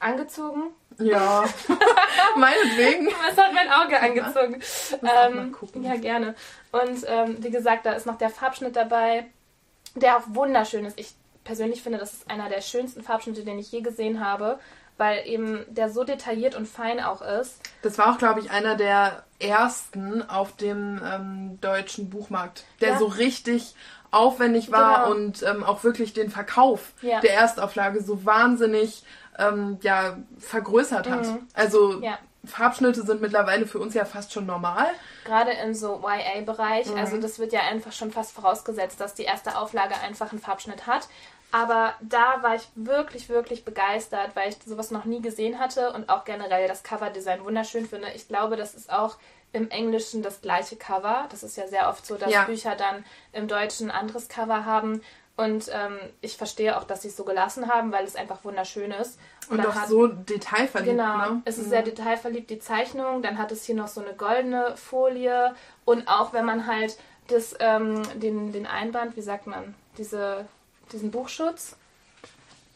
angezogen. 0.00 0.70
Ja, 0.98 1.44
meinetwegen. 2.36 3.08
Es 3.30 3.36
hat 3.36 3.52
mein 3.52 3.70
Auge 3.70 4.00
angezogen. 4.00 4.60
Ähm, 5.02 5.56
ja, 5.82 5.96
gerne. 5.96 6.34
Und 6.72 7.04
ähm, 7.06 7.36
wie 7.40 7.50
gesagt, 7.50 7.86
da 7.86 7.92
ist 7.92 8.06
noch 8.06 8.18
der 8.18 8.30
Farbschnitt 8.30 8.74
dabei, 8.74 9.26
der 9.94 10.16
auch 10.16 10.22
wunderschön 10.26 10.84
ist. 10.84 10.98
Ich 10.98 11.14
persönlich 11.44 11.82
finde, 11.82 11.98
das 11.98 12.14
ist 12.14 12.30
einer 12.30 12.48
der 12.48 12.60
schönsten 12.60 13.02
Farbschnitte, 13.02 13.44
den 13.44 13.58
ich 13.58 13.70
je 13.70 13.80
gesehen 13.80 14.24
habe, 14.24 14.58
weil 14.96 15.26
eben 15.26 15.64
der 15.68 15.88
so 15.88 16.02
detailliert 16.02 16.56
und 16.56 16.66
fein 16.66 17.00
auch 17.00 17.22
ist. 17.22 17.60
Das 17.82 17.96
war 17.96 18.12
auch, 18.12 18.18
glaube 18.18 18.40
ich, 18.40 18.50
einer 18.50 18.74
der 18.74 19.24
ersten 19.38 20.28
auf 20.28 20.56
dem 20.56 21.00
ähm, 21.04 21.60
deutschen 21.60 22.10
Buchmarkt, 22.10 22.64
der 22.80 22.90
ja. 22.90 22.98
so 22.98 23.06
richtig 23.06 23.74
aufwendig 24.10 24.72
war 24.72 25.04
genau. 25.04 25.16
und 25.16 25.42
ähm, 25.42 25.62
auch 25.62 25.84
wirklich 25.84 26.12
den 26.12 26.30
Verkauf 26.30 26.92
ja. 27.02 27.20
der 27.20 27.34
Erstauflage 27.34 28.02
so 28.02 28.24
wahnsinnig 28.24 29.04
ähm, 29.38 29.78
ja, 29.82 30.18
vergrößert 30.38 31.08
hat. 31.08 31.26
Mhm. 31.26 31.46
Also 31.54 32.00
ja. 32.00 32.18
Farbschnitte 32.44 33.02
sind 33.02 33.20
mittlerweile 33.20 33.66
für 33.66 33.78
uns 33.78 33.94
ja 33.94 34.04
fast 34.04 34.32
schon 34.32 34.46
normal. 34.46 34.86
Gerade 35.24 35.52
im 35.52 35.74
so 35.74 36.02
YA-Bereich. 36.02 36.88
Mhm. 36.90 36.98
Also 36.98 37.20
das 37.20 37.38
wird 37.38 37.52
ja 37.52 37.60
einfach 37.60 37.92
schon 37.92 38.10
fast 38.10 38.32
vorausgesetzt, 38.32 39.00
dass 39.00 39.14
die 39.14 39.24
erste 39.24 39.56
Auflage 39.58 39.94
einfach 40.00 40.32
einen 40.32 40.40
Farbschnitt 40.40 40.86
hat. 40.86 41.08
Aber 41.50 41.94
da 42.02 42.42
war 42.42 42.56
ich 42.56 42.68
wirklich, 42.74 43.28
wirklich 43.28 43.64
begeistert, 43.64 44.36
weil 44.36 44.50
ich 44.50 44.58
sowas 44.66 44.90
noch 44.90 45.06
nie 45.06 45.22
gesehen 45.22 45.58
hatte 45.58 45.92
und 45.92 46.10
auch 46.10 46.24
generell 46.24 46.68
das 46.68 46.82
Coverdesign 46.82 47.42
wunderschön 47.42 47.86
finde. 47.86 48.08
Ich 48.14 48.28
glaube, 48.28 48.56
das 48.56 48.74
ist 48.74 48.92
auch 48.92 49.16
im 49.52 49.70
Englischen 49.70 50.22
das 50.22 50.42
gleiche 50.42 50.76
Cover. 50.76 51.26
Das 51.30 51.42
ist 51.42 51.56
ja 51.56 51.66
sehr 51.66 51.88
oft 51.88 52.04
so, 52.04 52.16
dass 52.16 52.30
ja. 52.30 52.44
Bücher 52.44 52.74
dann 52.76 53.04
im 53.32 53.48
Deutschen 53.48 53.90
ein 53.90 53.96
anderes 53.96 54.28
Cover 54.28 54.66
haben. 54.66 55.00
Und 55.38 55.70
ähm, 55.72 56.00
ich 56.20 56.36
verstehe 56.36 56.76
auch, 56.76 56.82
dass 56.82 57.02
sie 57.02 57.08
es 57.08 57.16
so 57.16 57.22
gelassen 57.22 57.68
haben, 57.68 57.92
weil 57.92 58.04
es 58.04 58.16
einfach 58.16 58.42
wunderschön 58.42 58.90
ist. 58.90 59.20
Und, 59.48 59.60
und 59.60 59.66
auch 59.66 59.74
hat, 59.76 59.88
so 59.88 60.08
detailverliebt. 60.08 60.96
Genau, 60.96 61.16
ne? 61.16 61.42
es 61.44 61.58
ist 61.58 61.66
mhm. 61.66 61.70
sehr 61.70 61.82
detailverliebt, 61.82 62.50
die 62.50 62.58
Zeichnung. 62.58 63.22
Dann 63.22 63.38
hat 63.38 63.52
es 63.52 63.64
hier 63.64 63.76
noch 63.76 63.86
so 63.86 64.00
eine 64.00 64.14
goldene 64.14 64.76
Folie. 64.76 65.54
Und 65.84 66.08
auch 66.08 66.32
wenn 66.32 66.44
man 66.44 66.66
halt 66.66 66.98
das, 67.28 67.54
ähm, 67.60 68.02
den, 68.18 68.50
den 68.50 68.66
Einband, 68.66 69.16
wie 69.16 69.22
sagt 69.22 69.46
man, 69.46 69.76
diese, 69.96 70.44
diesen 70.90 71.12
Buchschutz 71.12 71.76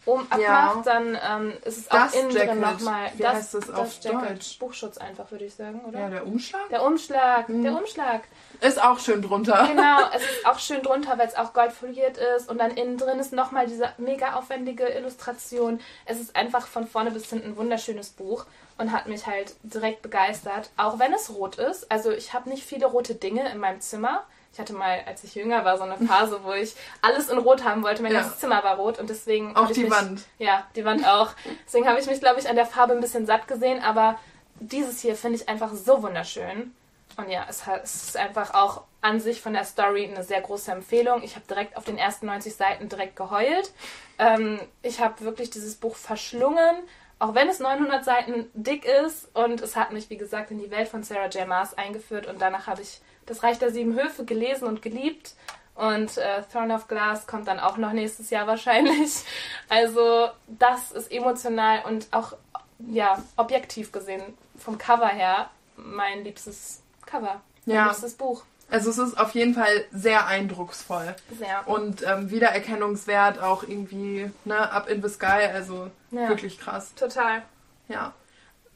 um 0.04 0.20
abmacht, 0.22 0.40
ja. 0.40 0.82
dann 0.84 1.18
ähm, 1.24 1.52
ist 1.64 1.78
es 1.78 1.90
auch 1.90 2.12
innen 2.12 2.30
drin 2.30 2.60
nochmal. 2.60 3.10
Wie 3.14 3.22
das, 3.22 3.34
heißt 3.34 3.54
das 3.54 3.70
auf 3.70 4.02
Jacket. 4.02 4.30
Deutsch? 4.30 4.58
Buchschutz 4.58 4.98
einfach, 4.98 5.30
würde 5.30 5.44
ich 5.44 5.54
sagen, 5.54 5.80
oder? 5.86 6.00
Ja, 6.00 6.10
der 6.10 6.26
Umschlag? 6.26 6.68
Der 6.70 6.84
Umschlag, 6.84 7.48
mhm. 7.48 7.62
der 7.62 7.76
Umschlag. 7.76 8.22
Ist 8.60 8.82
auch 8.82 8.98
schön 8.98 9.22
drunter. 9.22 9.66
Genau, 9.68 9.98
es 10.14 10.22
ist 10.22 10.46
auch 10.46 10.58
schön 10.58 10.82
drunter, 10.82 11.18
weil 11.18 11.28
es 11.28 11.36
auch 11.36 11.52
goldfoliert 11.52 12.18
ist 12.18 12.50
und 12.50 12.58
dann 12.58 12.72
innen 12.72 12.98
drin 12.98 13.20
ist 13.20 13.32
nochmal 13.32 13.66
diese 13.66 13.90
mega 13.98 14.34
aufwendige 14.34 14.88
Illustration. 14.88 15.80
Es 16.04 16.20
ist 16.20 16.34
einfach 16.34 16.66
von 16.66 16.86
vorne 16.86 17.12
bis 17.12 17.30
hinten 17.30 17.50
ein 17.50 17.56
wunderschönes 17.56 18.10
Buch 18.10 18.46
und 18.78 18.90
hat 18.90 19.06
mich 19.06 19.26
halt 19.26 19.54
direkt 19.62 20.02
begeistert, 20.02 20.70
auch 20.76 20.98
wenn 20.98 21.12
es 21.12 21.30
rot 21.30 21.56
ist. 21.56 21.90
Also 21.92 22.10
ich 22.10 22.32
habe 22.32 22.48
nicht 22.48 22.64
viele 22.64 22.86
rote 22.86 23.14
Dinge 23.14 23.48
in 23.50 23.58
meinem 23.58 23.80
Zimmer. 23.80 24.24
Ich 24.52 24.58
hatte 24.58 24.74
mal, 24.74 25.02
als 25.06 25.24
ich 25.24 25.34
jünger 25.34 25.64
war, 25.64 25.78
so 25.78 25.84
eine 25.84 25.96
Phase, 26.06 26.40
wo 26.42 26.52
ich 26.52 26.74
alles 27.00 27.28
in 27.28 27.38
Rot 27.38 27.64
haben 27.64 27.82
wollte. 27.82 28.02
Mein 28.02 28.12
ja. 28.12 28.20
ganzes 28.20 28.38
Zimmer 28.38 28.62
war 28.62 28.76
rot 28.76 28.98
und 28.98 29.08
deswegen. 29.08 29.56
Auch 29.56 29.70
die 29.70 29.84
mich, 29.84 29.90
Wand. 29.90 30.22
Ja, 30.38 30.66
die 30.76 30.84
Wand 30.84 31.06
auch. 31.06 31.30
Deswegen 31.66 31.88
habe 31.88 31.98
ich 31.98 32.06
mich, 32.06 32.20
glaube 32.20 32.38
ich, 32.38 32.48
an 32.48 32.56
der 32.56 32.66
Farbe 32.66 32.92
ein 32.92 33.00
bisschen 33.00 33.24
satt 33.24 33.48
gesehen. 33.48 33.82
Aber 33.82 34.18
dieses 34.60 35.00
hier 35.00 35.16
finde 35.16 35.38
ich 35.38 35.48
einfach 35.48 35.72
so 35.72 36.02
wunderschön. 36.02 36.74
Und 37.16 37.28
ja, 37.28 37.46
es, 37.48 37.66
ist 37.84 38.16
einfach 38.16 38.54
auch 38.54 38.82
an 39.00 39.20
sich 39.20 39.40
von 39.40 39.52
der 39.52 39.64
Story 39.64 40.06
eine 40.06 40.22
sehr 40.22 40.40
große 40.40 40.70
Empfehlung. 40.70 41.22
Ich 41.22 41.34
habe 41.34 41.46
direkt 41.46 41.76
auf 41.76 41.84
den 41.84 41.98
ersten 41.98 42.26
90 42.26 42.54
Seiten 42.54 42.88
direkt 42.88 43.16
geheult. 43.16 43.72
Ähm, 44.18 44.60
ich 44.82 45.00
habe 45.00 45.22
wirklich 45.22 45.50
dieses 45.50 45.76
Buch 45.76 45.96
verschlungen, 45.96 46.76
auch 47.18 47.34
wenn 47.34 47.48
es 47.48 47.58
900 47.58 48.04
Seiten 48.04 48.50
dick 48.54 48.84
ist. 48.84 49.34
Und 49.34 49.60
es 49.60 49.76
hat 49.76 49.92
mich, 49.92 50.08
wie 50.10 50.16
gesagt, 50.16 50.50
in 50.50 50.58
die 50.58 50.70
Welt 50.70 50.88
von 50.88 51.02
Sarah 51.02 51.28
J. 51.28 51.46
Maas 51.46 51.74
eingeführt. 51.74 52.26
Und 52.26 52.40
danach 52.40 52.66
habe 52.66 52.82
ich 52.82 53.00
das 53.26 53.42
Reich 53.42 53.58
der 53.58 53.70
Sieben 53.70 53.94
Höfe 53.94 54.24
gelesen 54.24 54.66
und 54.68 54.82
geliebt. 54.82 55.34
Und 55.74 56.18
äh, 56.18 56.42
Throne 56.52 56.74
of 56.74 56.86
Glass 56.86 57.26
kommt 57.26 57.48
dann 57.48 57.58
auch 57.58 57.76
noch 57.78 57.92
nächstes 57.92 58.30
Jahr 58.30 58.46
wahrscheinlich. 58.46 59.24
Also 59.68 60.28
das 60.46 60.92
ist 60.92 61.10
emotional 61.10 61.84
und 61.86 62.08
auch 62.10 62.34
ja 62.78 63.22
objektiv 63.36 63.90
gesehen 63.90 64.22
vom 64.58 64.76
Cover 64.76 65.08
her 65.08 65.48
mein 65.76 66.24
liebstes 66.24 66.82
Cover, 67.06 67.40
mein 67.64 67.76
ja. 67.76 67.86
liebstes 67.86 68.14
Buch. 68.14 68.44
Also 68.70 68.90
es 68.90 68.98
ist 68.98 69.18
auf 69.18 69.34
jeden 69.34 69.54
Fall 69.54 69.84
sehr 69.92 70.26
eindrucksvoll. 70.26 71.14
Sehr. 71.38 71.66
Und 71.66 72.02
ähm, 72.06 72.30
Wiedererkennungswert 72.30 73.38
auch 73.38 73.64
irgendwie, 73.64 74.30
ne, 74.44 74.72
up 74.72 74.88
in 74.88 75.02
the 75.02 75.08
sky, 75.08 75.46
also 75.52 75.90
ja. 76.10 76.28
wirklich 76.28 76.58
krass. 76.58 76.94
Total. 76.94 77.42
Ja. 77.88 78.14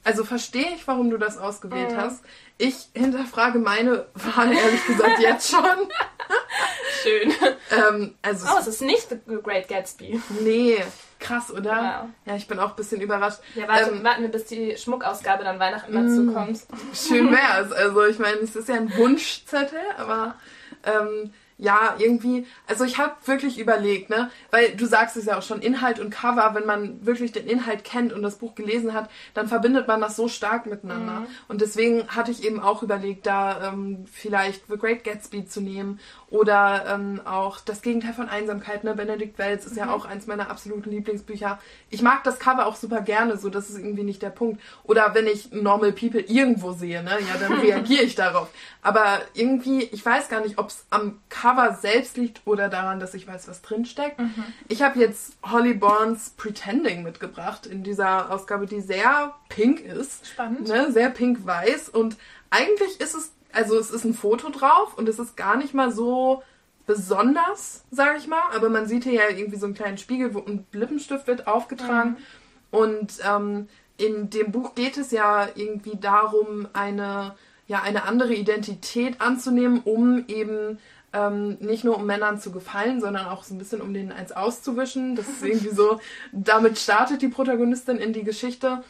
Also 0.07 0.23
verstehe 0.23 0.69
ich, 0.77 0.87
warum 0.87 1.11
du 1.11 1.19
das 1.19 1.37
ausgewählt 1.37 1.91
mhm. 1.91 1.97
hast. 1.97 2.23
Ich 2.59 2.77
hinterfrage 2.95 3.59
meine 3.59 4.07
Wahl 4.15 4.53
ehrlich 4.53 4.87
gesagt 4.87 5.19
jetzt 5.19 5.51
schon. 5.51 5.65
Schön. 7.03 7.35
ähm, 7.73 8.15
also 8.23 8.47
oh, 8.49 8.59
es 8.61 8.69
ist 8.69 8.83
nicht 8.83 9.09
The 9.09 9.39
Great 9.43 9.67
Gatsby. 9.67 10.21
Nee, 10.43 10.77
krass, 11.19 11.53
oder? 11.53 11.73
Ja, 11.73 12.09
ja 12.25 12.37
ich 12.37 12.47
bin 12.47 12.61
auch 12.61 12.71
ein 12.71 12.77
bisschen 12.77 13.01
überrascht. 13.01 13.41
Ja, 13.57 13.67
warte, 13.67 13.91
ähm, 13.91 14.05
warten 14.05 14.23
wir, 14.23 14.31
bis 14.31 14.45
die 14.45 14.77
Schmuckausgabe 14.77 15.43
dann 15.43 15.59
Weihnachten 15.59 15.93
dazu 15.93 16.23
mm, 16.23 16.35
kommt. 16.35 16.61
Schön 16.95 17.33
wär's. 17.33 17.73
Also 17.73 18.05
ich 18.05 18.21
meine, 18.21 18.37
es 18.37 18.55
ist 18.55 18.69
ja 18.69 18.77
ein 18.77 18.97
Wunschzettel, 18.97 19.81
aber 19.99 20.37
ähm, 20.85 21.33
ja, 21.59 21.97
irgendwie, 21.99 22.47
also 22.67 22.85
ich 22.85 22.99
habe 22.99 23.15
wirklich 23.25 23.59
überlegt, 23.59 24.11
ne, 24.11 24.31
weil 24.51 24.77
du 24.77 24.85
sagst 24.85 25.17
es 25.17 25.25
ja 25.25 25.39
auch 25.39 25.43
schon, 25.43 25.63
Inhalt 25.63 25.99
und 26.01 26.11
Cover, 26.11 26.55
wenn 26.55 26.67
man 26.67 27.07
wirklich 27.07 27.33
den 27.33 27.47
Inhalt 27.47 27.83
kennt 27.83 28.13
und 28.13 28.23
das 28.23 28.37
Buch 28.37 28.55
gelesen 28.55 28.93
hat, 28.93 29.09
dann 29.33 29.49
verbindet 29.49 29.89
man 29.89 30.01
das 30.01 30.17
so 30.17 30.29
stark 30.29 30.67
miteinander. 30.67 31.21
Mhm. 31.21 31.27
Und 31.49 31.63
deswegen 31.63 32.09
hatte 32.09 32.31
ich 32.31 32.45
eben 32.45 32.61
auch 32.61 32.83
überlegt, 32.83 33.27
da 33.27 33.73
ähm, 33.73 34.05
vielleicht 34.11 34.67
The 34.69 34.77
Great 34.77 35.05
Gatsby 35.05 35.47
zu 35.47 35.63
nehmen 35.63 35.99
oder 36.29 36.87
ähm, 36.89 37.21
auch 37.25 37.61
das 37.61 37.83
Gegenteil 37.83 38.13
von 38.13 38.29
Einsamkeit, 38.29 38.83
ne, 38.83 38.95
Benedikt 38.95 39.39
Wells 39.39 39.65
ist 39.65 39.73
mhm. 39.73 39.79
ja 39.79 39.91
auch 39.93 40.07
eins 40.07 40.27
meiner 40.27 40.51
absoluten 40.51 40.91
Lieblingsbücher. 40.91 41.61
Ich 41.89 42.03
mag 42.03 42.25
das 42.25 42.41
Cover 42.41 42.67
auch 42.67 42.75
super 42.75 43.01
gerne, 43.01 43.37
so 43.37 43.49
das 43.49 43.71
ist 43.71 43.79
irgendwie 43.79 44.03
nicht 44.03 44.23
der 44.23 44.31
Punkt. 44.31 44.61
Oder 44.83 45.15
wenn 45.15 45.29
ich 45.29 45.53
Normal 45.53 45.93
People 45.93 46.21
irgendwo 46.21 46.73
sehe, 46.73 47.03
ne, 47.05 47.13
ja, 47.21 47.39
dann 47.39 47.53
reagiere 47.61 48.03
ich 48.03 48.17
darauf. 48.17 48.49
Aber 48.83 49.21
irgendwie, 49.35 49.85
ich 49.85 50.05
weiß 50.05 50.29
gar 50.29 50.41
nicht, 50.41 50.59
ob 50.59 50.71
es 50.71 50.85
am 50.91 51.21
Cover 51.29 51.79
selbst 51.81 52.17
liegt 52.17 52.43
oder 52.45 52.69
daran, 52.69 52.99
dass 52.99 53.15
ich 53.15 53.29
weiß, 53.29 53.47
was 53.47 53.63
drinsteckt. 53.63 54.19
Mhm. 54.19 54.45
Ich 54.67 54.83
habe 54.83 54.99
jetzt 54.99 55.35
Holly 55.45 55.75
Barnes 55.75 56.31
Pretending 56.31 57.05
mitgebracht 57.05 57.67
in 57.67 57.85
dieser 57.85 58.33
Ausgabe, 58.33 58.67
die 58.67 58.81
sehr 58.81 59.35
pink 59.49 59.81
ist. 59.81 60.27
Spannend. 60.27 60.67
Ne, 60.67 60.91
sehr 60.91 61.11
pink-weiß. 61.11 61.89
Und 61.89 62.17
eigentlich 62.51 63.01
ist 63.01 63.15
es, 63.15 63.33
also 63.57 63.79
es 63.79 63.91
ist 63.91 64.05
ein 64.05 64.15
Foto 64.15 64.51
drauf 64.51 64.97
und 64.97 65.09
es 65.09 65.19
ist 65.19 65.37
gar 65.37 65.57
nicht 65.57 65.75
mal 65.75 65.91
so 65.91 66.43
besonders, 66.87 67.85
sage 67.91 68.19
ich 68.19 68.27
mal. 68.29 68.43
Aber 68.55 68.69
man 68.69 68.87
sieht 68.87 69.05
hier 69.05 69.15
ja 69.15 69.29
irgendwie 69.31 69.59
so 69.59 69.67
einen 69.67 69.75
kleinen 69.75 69.99
Spiegel, 69.99 70.35
wo 70.35 70.41
ein 70.41 70.67
Lippenstift 70.73 71.27
wird 71.27 71.47
aufgetragen. 71.47 72.11
Mhm. 72.11 72.79
Und 72.79 73.15
ähm, 73.27 73.69
in 73.97 74.31
dem 74.31 74.53
Buch 74.53 74.75
geht 74.75 74.99
es 74.99 75.11
ja 75.11 75.49
irgendwie 75.55 75.97
darum, 75.99 76.69
eine 76.73 77.35
ja 77.69 77.83
eine 77.83 78.05
andere 78.05 78.35
Identität 78.35 79.21
anzunehmen, 79.21 79.81
um 79.85 80.25
eben 80.29 80.79
ähm, 81.13 81.57
nicht 81.61 81.83
nur 81.83 81.97
um 81.97 82.07
Männern 82.07 82.39
zu 82.39 82.53
gefallen, 82.53 83.01
sondern 83.01 83.27
auch 83.27 83.43
so 83.43 83.55
ein 83.55 83.59
bisschen 83.59 83.81
um 83.81 83.93
denen 83.93 84.13
eins 84.13 84.33
auszuwischen. 84.33 85.17
Das 85.17 85.27
ist 85.27 85.43
irgendwie 85.43 85.75
so, 85.75 86.01
damit 86.33 86.79
startet 86.79 87.23
die 87.23 87.29
Protagonistin 87.29 87.97
in 87.97 88.13
die 88.13 88.23
Geschichte. 88.23 88.85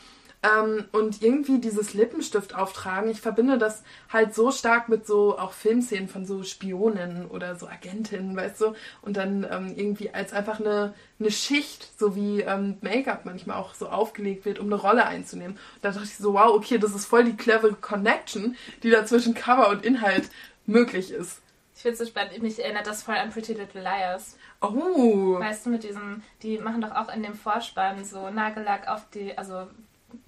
Ähm, 0.46 0.84
und 0.92 1.22
irgendwie 1.22 1.58
dieses 1.58 1.94
Lippenstift 1.94 2.54
auftragen, 2.54 3.10
ich 3.10 3.20
verbinde 3.20 3.58
das 3.58 3.82
halt 4.12 4.34
so 4.34 4.50
stark 4.50 4.88
mit 4.88 5.06
so 5.06 5.38
auch 5.38 5.52
Filmszenen 5.52 6.08
von 6.08 6.26
so 6.26 6.42
Spioninnen 6.42 7.26
oder 7.26 7.56
so 7.56 7.66
Agentinnen, 7.66 8.36
weißt 8.36 8.60
du? 8.60 8.74
Und 9.02 9.16
dann 9.16 9.46
ähm, 9.50 9.74
irgendwie 9.76 10.10
als 10.10 10.32
einfach 10.32 10.60
eine, 10.60 10.94
eine 11.18 11.30
Schicht, 11.30 11.98
so 11.98 12.14
wie 12.14 12.42
ähm, 12.42 12.76
Make-up 12.80 13.24
manchmal 13.24 13.56
auch 13.56 13.74
so 13.74 13.88
aufgelegt 13.88 14.44
wird, 14.44 14.58
um 14.58 14.66
eine 14.66 14.76
Rolle 14.76 15.06
einzunehmen. 15.06 15.56
Und 15.56 15.84
da 15.84 15.90
dachte 15.90 16.04
ich 16.04 16.16
so, 16.16 16.34
wow, 16.34 16.54
okay, 16.54 16.78
das 16.78 16.94
ist 16.94 17.06
voll 17.06 17.24
die 17.24 17.36
clevere 17.36 17.74
Connection, 17.74 18.56
die 18.82 18.90
da 18.90 19.06
zwischen 19.06 19.34
Cover 19.34 19.70
und 19.70 19.84
Inhalt 19.84 20.30
möglich 20.66 21.10
ist. 21.10 21.40
Ich 21.74 21.82
finde 21.82 21.92
es 21.94 21.98
so 21.98 22.06
spannend, 22.06 22.42
mich 22.42 22.62
erinnert 22.62 22.86
das 22.86 23.02
voll 23.02 23.16
an 23.16 23.30
Pretty 23.30 23.52
Little 23.52 23.82
Liars. 23.82 24.38
Oh. 24.62 25.38
Weißt 25.38 25.66
du, 25.66 25.70
mit 25.70 25.82
diesem, 25.82 26.22
die 26.42 26.58
machen 26.58 26.80
doch 26.80 26.92
auch 26.92 27.14
in 27.14 27.22
dem 27.22 27.34
Vorspann 27.34 28.02
so 28.04 28.30
Nagellack 28.30 28.88
auf 28.88 29.02
die, 29.10 29.36
also 29.36 29.66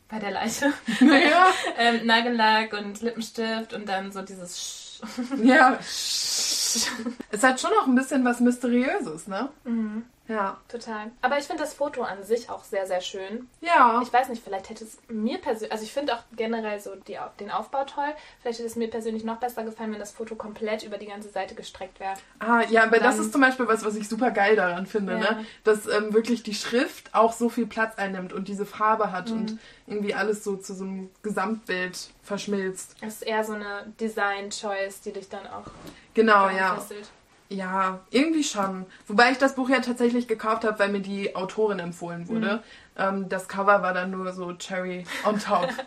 bei 0.09 0.19
der 0.19 0.31
Leiche. 0.31 0.73
Ja. 1.01 1.47
ähm, 1.79 2.07
Nagellack 2.07 2.73
und 2.73 3.01
Lippenstift 3.03 3.73
und 3.75 3.89
dann 3.89 4.11
so 4.13 4.23
dieses 4.23 4.59
Sch 4.59 5.03
Ja. 5.43 5.79
Es 5.81 7.43
hat 7.43 7.61
schon 7.61 7.71
noch 7.71 7.87
ein 7.87 7.95
bisschen 7.95 8.25
was 8.25 8.41
Mysteriöses, 8.41 9.27
ne? 9.29 9.49
Mhm. 9.65 10.05
Ja. 10.29 10.59
Total. 10.69 11.11
Aber 11.23 11.39
ich 11.39 11.45
finde 11.47 11.63
das 11.63 11.73
Foto 11.73 12.03
an 12.03 12.23
sich 12.23 12.51
auch 12.51 12.63
sehr, 12.63 12.87
sehr 12.87 13.01
schön. 13.01 13.49
Ja. 13.63 14.01
Ich 14.03 14.13
weiß 14.13 14.29
nicht, 14.29 14.45
vielleicht 14.45 14.69
hätte 14.69 14.85
es 14.85 14.99
mir 15.09 15.39
persönlich, 15.39 15.73
also 15.73 15.85
ich 15.85 15.93
finde 15.93 16.15
auch 16.15 16.23
generell 16.37 16.79
so 16.81 16.95
die, 16.97 17.17
den 17.41 17.51
Aufbau 17.51 17.85
toll. 17.85 18.13
Vielleicht 18.43 18.59
hätte 18.59 18.69
es 18.69 18.77
mir 18.77 18.91
persönlich 18.91 19.25
noch 19.25 19.39
besser 19.39 19.65
gefallen, 19.65 19.91
wenn 19.93 19.99
das 19.99 20.13
Foto 20.13 20.35
komplett 20.37 20.83
über 20.83 20.99
die 20.99 21.07
ganze 21.07 21.31
Seite 21.31 21.55
gestreckt 21.55 21.99
wäre. 21.99 22.13
Ah, 22.41 22.63
ja, 22.69 22.83
aber 22.85 22.99
das 22.99 23.19
ist 23.19 23.33
zum 23.33 23.41
Beispiel 23.41 23.67
was, 23.69 23.85
was 23.87 23.97
ich 23.97 24.07
super 24.09 24.31
geil 24.31 24.55
daran 24.55 24.87
finde, 24.87 25.15
Ja. 25.15 25.19
ne? 25.19 25.47
Dass 25.65 25.87
ähm, 25.89 26.13
wirklich 26.13 26.43
die 26.43 26.55
Schrift 26.55 27.15
auch 27.15 27.33
so 27.33 27.49
viel 27.49 27.67
Platz 27.67 27.97
einnimmt 27.97 28.33
und 28.35 28.49
diese 28.49 28.67
Farbe 28.67 29.11
hat 29.13 29.31
Mhm. 29.31 29.37
und 29.39 29.59
irgendwie 29.87 30.13
alles 30.15 30.45
so 30.45 30.57
zu 30.57 30.75
so 30.75 30.85
einem 30.85 31.11
Gesamtbild 31.23 32.11
verschmilzt. 32.23 32.95
Es 33.01 33.15
ist 33.15 33.23
eher 33.23 33.43
so 33.45 33.55
eine 33.55 33.87
Design-Choice, 33.99 35.01
die 35.01 35.13
dich 35.13 35.29
dann 35.31 35.47
auch 35.47 35.65
Genau, 36.13 36.51
ja. 36.51 36.75
fesselt. 36.77 37.09
Ja, 37.51 38.01
irgendwie 38.11 38.45
schon. 38.45 38.85
Wobei 39.07 39.31
ich 39.33 39.39
das 39.39 39.55
Buch 39.55 39.71
ja 39.71 39.81
tatsächlich 39.81 40.29
gekauft 40.29 40.65
habe, 40.65 40.79
weil 40.79 40.91
mir 40.91 41.01
die 41.01 41.35
Autorin 41.35 41.79
empfohlen 41.79 42.29
wurde. 42.29 42.57
Mhm. 42.57 42.61
Ähm, 43.03 43.29
das 43.29 43.49
Cover 43.49 43.81
war 43.83 43.95
dann 43.95 44.11
nur 44.11 44.33
so 44.33 44.53
Cherry 44.55 45.05
on 45.25 45.39
top. 45.39 45.69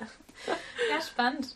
Ja, 0.90 1.00
spannend. 1.02 1.56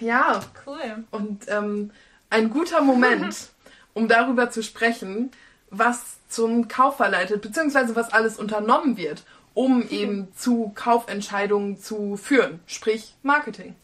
ja, 0.00 0.40
Cool. 0.66 1.04
und 1.12 1.44
ähm, 1.46 1.92
ein 2.28 2.50
guter 2.50 2.80
Moment, 2.82 3.50
um 3.94 4.08
darüber 4.08 4.50
zu 4.50 4.64
sprechen, 4.64 5.30
was 5.70 6.16
zum 6.28 6.66
Kauf 6.66 6.96
verleitet, 6.96 7.40
beziehungsweise 7.42 7.94
was 7.94 8.12
alles 8.12 8.36
unternommen 8.36 8.96
wird, 8.96 9.22
um 9.54 9.88
eben 9.88 10.26
zu 10.34 10.72
Kaufentscheidungen 10.74 11.78
zu 11.78 12.16
führen, 12.16 12.58
sprich 12.66 13.14
Marketing. 13.22 13.76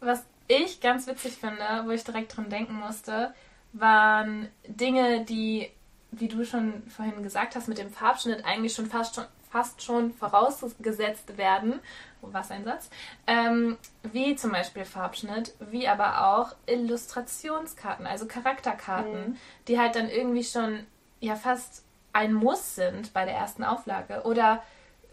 Was 0.00 0.24
ich 0.48 0.80
ganz 0.80 1.06
witzig 1.06 1.34
finde, 1.34 1.84
wo 1.84 1.90
ich 1.90 2.02
direkt 2.02 2.36
dran 2.36 2.50
denken 2.50 2.74
musste, 2.74 3.32
waren 3.72 4.48
Dinge, 4.66 5.24
die, 5.24 5.70
wie 6.10 6.28
du 6.28 6.44
schon 6.44 6.82
vorhin 6.88 7.22
gesagt 7.22 7.56
hast, 7.56 7.68
mit 7.68 7.78
dem 7.78 7.90
Farbschnitt 7.90 8.44
eigentlich 8.44 8.74
schon 8.74 8.86
fast 8.86 9.14
schon, 9.14 9.24
fast 9.50 9.82
schon 9.82 10.12
vorausgesetzt 10.12 11.38
werden. 11.38 11.80
Oh, 12.20 12.28
was 12.32 12.50
ein 12.50 12.64
Satz. 12.64 12.90
Ähm, 13.26 13.76
wie 14.12 14.34
zum 14.34 14.50
Beispiel 14.50 14.84
Farbschnitt, 14.84 15.54
wie 15.70 15.86
aber 15.86 16.26
auch 16.26 16.54
Illustrationskarten, 16.66 18.06
also 18.06 18.26
Charakterkarten, 18.26 19.38
die 19.68 19.78
halt 19.78 19.94
dann 19.94 20.08
irgendwie 20.08 20.44
schon 20.44 20.84
ja 21.20 21.36
fast 21.36 21.84
ein 22.12 22.32
Muss 22.32 22.74
sind 22.74 23.12
bei 23.12 23.24
der 23.24 23.34
ersten 23.34 23.62
Auflage. 23.62 24.22
Oder 24.24 24.62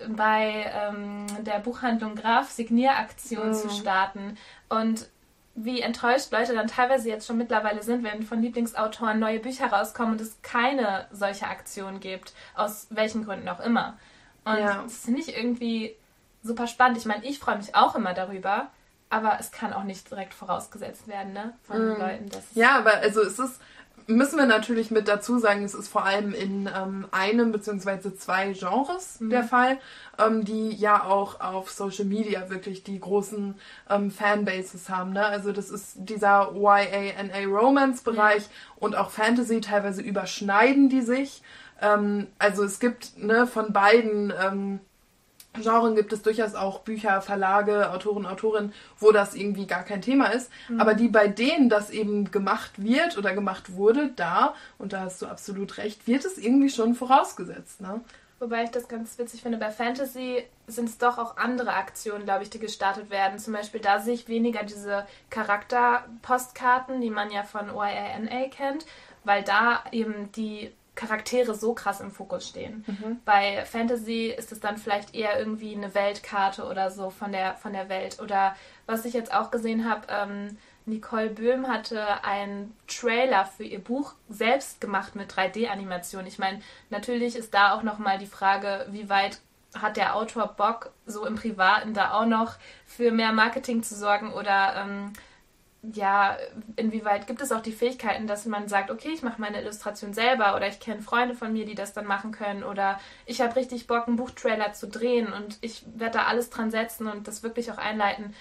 bei 0.10 0.72
ähm, 0.74 1.26
der 1.44 1.60
Buchhandlung 1.60 2.16
Graf 2.16 2.50
Signieraktion 2.50 3.54
zu 3.54 3.70
starten 3.70 4.38
und 4.70 5.08
wie 5.56 5.82
enttäuscht 5.82 6.32
Leute 6.32 6.54
dann 6.54 6.68
teilweise 6.68 7.08
jetzt 7.10 7.26
schon 7.28 7.38
mittlerweile 7.38 7.82
sind, 7.82 8.04
wenn 8.04 8.24
von 8.24 8.42
Lieblingsautoren 8.42 9.20
neue 9.20 9.40
Bücher 9.40 9.68
rauskommen 9.68 10.14
und 10.14 10.22
es 10.22 10.42
keine 10.42 11.08
solche 11.12 11.48
Aktion 11.48 12.00
gibt, 12.02 12.34
aus 12.56 12.88
welchen 12.90 13.24
Gründen 13.26 13.48
auch 13.48 13.62
immer. 13.62 13.98
Und 14.44 14.58
Ja. 14.58 14.84
das 14.84 14.98
finde 15.06 15.22
ich 15.22 15.36
irgendwie 15.36 15.96
super 16.44 16.68
spannend. 16.68 16.98
Ich 16.98 17.06
meine, 17.06 17.24
ich 17.26 17.40
freue 17.40 17.58
mich 17.58 17.74
auch 17.74 17.96
immer 17.96 18.14
darüber, 18.14 18.68
aber 19.10 19.38
es 19.40 19.52
kann 19.52 19.72
auch 19.72 19.84
nicht 19.84 20.10
direkt 20.12 20.34
vorausgesetzt 20.34 21.08
werden, 21.08 21.32
ne, 21.34 21.54
von 21.64 21.78
den 21.80 22.00
Leuten. 22.00 22.30
Dass 22.30 22.44
es- 22.52 22.56
Ja, 22.56 22.78
aber 22.78 22.96
also 22.98 23.22
es 23.22 23.40
ist, 23.40 23.62
müssen 24.08 24.38
wir 24.38 24.46
natürlich 24.46 24.92
mit 24.92 25.08
dazu 25.08 25.40
sagen, 25.40 25.64
es 25.64 25.74
ist 25.74 25.88
vor 25.88 26.06
allem 26.06 26.34
in 26.34 26.70
ähm, 26.76 27.08
einem 27.12 27.52
beziehungsweise 27.52 28.16
zwei 28.16 28.54
Genres 28.54 29.18
der 29.20 29.44
Fall, 29.44 29.78
ähm, 30.20 30.46
die 30.46 30.70
ja 30.72 31.04
auch 31.04 31.40
auf 31.40 31.72
Social 31.72 32.06
Media 32.06 32.50
wirklich 32.50 32.84
die 32.84 33.00
großen 33.00 33.56
ähm, 33.90 34.12
Fanbases 34.12 34.90
haben. 34.90 35.14
Ne? 35.14 35.26
Also 35.26 35.52
das 35.52 35.70
ist 35.70 35.96
dieser 35.96 36.54
YANA 36.54 37.46
Romance 37.48 38.04
Bereich 38.04 38.44
und 38.78 38.96
auch 38.96 39.10
Fantasy, 39.10 39.62
teilweise 39.62 40.02
überschneiden 40.02 40.90
die 40.90 41.02
sich. 41.02 41.42
Ähm, 41.82 42.28
also 42.38 42.64
es 42.64 42.80
gibt 42.80 43.18
ne, 43.18 43.48
von 43.48 43.74
beiden 43.74 44.34
ähm, 44.42 44.80
Genren 45.62 45.96
gibt 45.96 46.14
es 46.14 46.22
durchaus 46.22 46.56
auch 46.56 46.80
Bücher, 46.80 47.22
Verlage, 47.22 47.92
Autoren, 47.92 48.26
Autorinnen, 48.26 48.74
wo 49.00 49.12
das 49.12 49.36
irgendwie 49.36 49.68
gar 49.68 49.84
kein 49.84 50.02
Thema 50.02 50.28
ist. 50.28 50.52
Aber 50.78 50.94
die, 50.94 51.08
bei 51.08 51.28
denen 51.28 51.70
das 51.70 51.90
eben 51.90 52.32
gemacht 52.32 52.72
wird 52.78 53.18
oder 53.18 53.34
gemacht 53.34 53.74
wurde, 53.74 54.12
da, 54.16 54.54
und 54.78 54.94
da 54.94 55.02
hast 55.02 55.22
du 55.22 55.28
absolut 55.28 55.78
recht, 55.78 56.08
wird 56.08 56.26
es 56.26 56.38
irgendwie 56.38 56.70
schon 56.70 56.96
vorausgesetzt. 56.96 57.82
Ne? 57.82 58.02
Wobei 58.40 58.64
ich 58.64 58.72
das 58.72 58.88
ganz 58.88 59.18
witzig 59.18 59.42
finde, 59.42 59.58
bei 59.58 59.72
Fantasy 59.72 60.44
sind 60.68 60.90
es 60.90 60.98
doch 60.98 61.18
auch 61.18 61.38
andere 61.38 61.74
Aktionen, 61.74 62.26
glaube 62.26 62.44
ich, 62.44 62.50
die 62.50 62.60
gestartet 62.60 63.10
werden. 63.10 63.40
Zum 63.40 63.54
Beispiel, 63.54 63.80
da 63.80 64.00
sehe 64.00 64.14
ich 64.14 64.28
weniger 64.28 64.64
diese 64.64 65.08
Charakterpostkarten, 65.30 67.00
die 67.00 67.10
man 67.10 67.32
ja 67.32 67.44
von 67.44 67.68
YANA 67.68 68.50
kennt, 68.50 68.86
weil 69.24 69.44
da 69.44 69.84
eben 69.92 70.32
die 70.34 70.72
Charaktere 70.96 71.54
so 71.54 71.74
krass 71.74 72.00
im 72.00 72.12
Fokus 72.12 72.48
stehen. 72.48 72.84
Bei 73.26 73.66
Fantasy 73.66 74.28
ist 74.28 74.52
es 74.52 74.60
dann 74.60 74.78
vielleicht 74.78 75.14
eher 75.14 75.38
irgendwie 75.38 75.76
eine 75.76 75.94
Weltkarte 75.94 76.66
oder 76.66 76.90
so 76.90 77.10
von 77.10 77.32
der, 77.32 77.56
von 77.56 77.74
der 77.74 77.90
Welt. 77.90 78.20
Oder 78.22 78.56
was 78.86 79.06
ich 79.06 79.14
jetzt 79.14 79.34
auch 79.34 79.52
gesehen 79.52 79.90
habe, 79.90 80.08
ähm, 80.10 80.58
Nicole 80.86 81.30
Böhm 81.30 81.68
hatte 81.68 82.24
einen 82.24 82.76
Trailer 82.88 83.46
für 83.46 83.64
ihr 83.64 83.84
Buch 83.84 84.14
selbst 84.30 84.80
gemacht 84.82 85.16
mit 85.16 85.32
3D-Animation. 85.32 86.28
Ich 86.28 86.38
meine, 86.38 86.62
natürlich 86.90 87.36
ist 87.36 87.54
da 87.54 87.74
auch 87.74 87.84
nochmal 87.84 88.20
die 88.20 88.28
Frage, 88.28 88.86
wie 88.92 89.10
weit 89.10 89.40
hat 89.82 89.98
der 89.98 90.16
Autor 90.16 90.48
Bock, 90.48 90.92
so 91.06 91.26
im 91.26 91.36
Privaten 91.36 91.94
da 91.94 92.14
auch 92.14 92.26
noch 92.26 92.54
für 92.86 93.12
mehr 93.12 93.34
Marketing 93.34 93.84
zu 93.84 93.96
sorgen 93.96 94.32
oder 94.32 94.76
ähm, 94.78 95.14
ja, 95.94 96.38
inwieweit 96.76 97.28
gibt 97.28 97.42
es 97.42 97.52
auch 97.52 97.62
die 97.62 97.72
Fähigkeiten, 97.72 98.28
dass 98.28 98.46
man 98.46 98.68
sagt, 98.68 98.92
okay, 98.92 99.10
ich 99.14 99.24
mache 99.24 99.42
meine 99.42 99.62
Illustration 99.62 100.14
selber 100.14 100.56
oder 100.56 100.68
ich 100.68 100.80
kenne 100.80 101.02
Freunde 101.02 101.36
von 101.36 101.54
mir, 101.54 101.66
die 101.66 101.76
das 101.76 101.94
dann 101.94 102.06
machen 102.06 102.32
können 102.32 102.64
oder 102.64 103.00
ich 103.26 103.42
habe 103.42 103.56
richtig 103.56 103.88
Bock, 103.88 104.08
einen 104.08 104.18
Buchtrailer 104.18 104.74
zu 104.74 104.88
drehen 104.88 105.32
und 105.32 105.58
ich 105.62 105.86
werde 105.96 106.20
da 106.20 106.24
alles 106.26 106.50
dran 106.50 106.72
setzen 106.72 107.08
und 107.08 107.28
das 107.28 107.44
wirklich 107.44 107.72
auch 107.72 107.78
einleiten. 107.78 108.34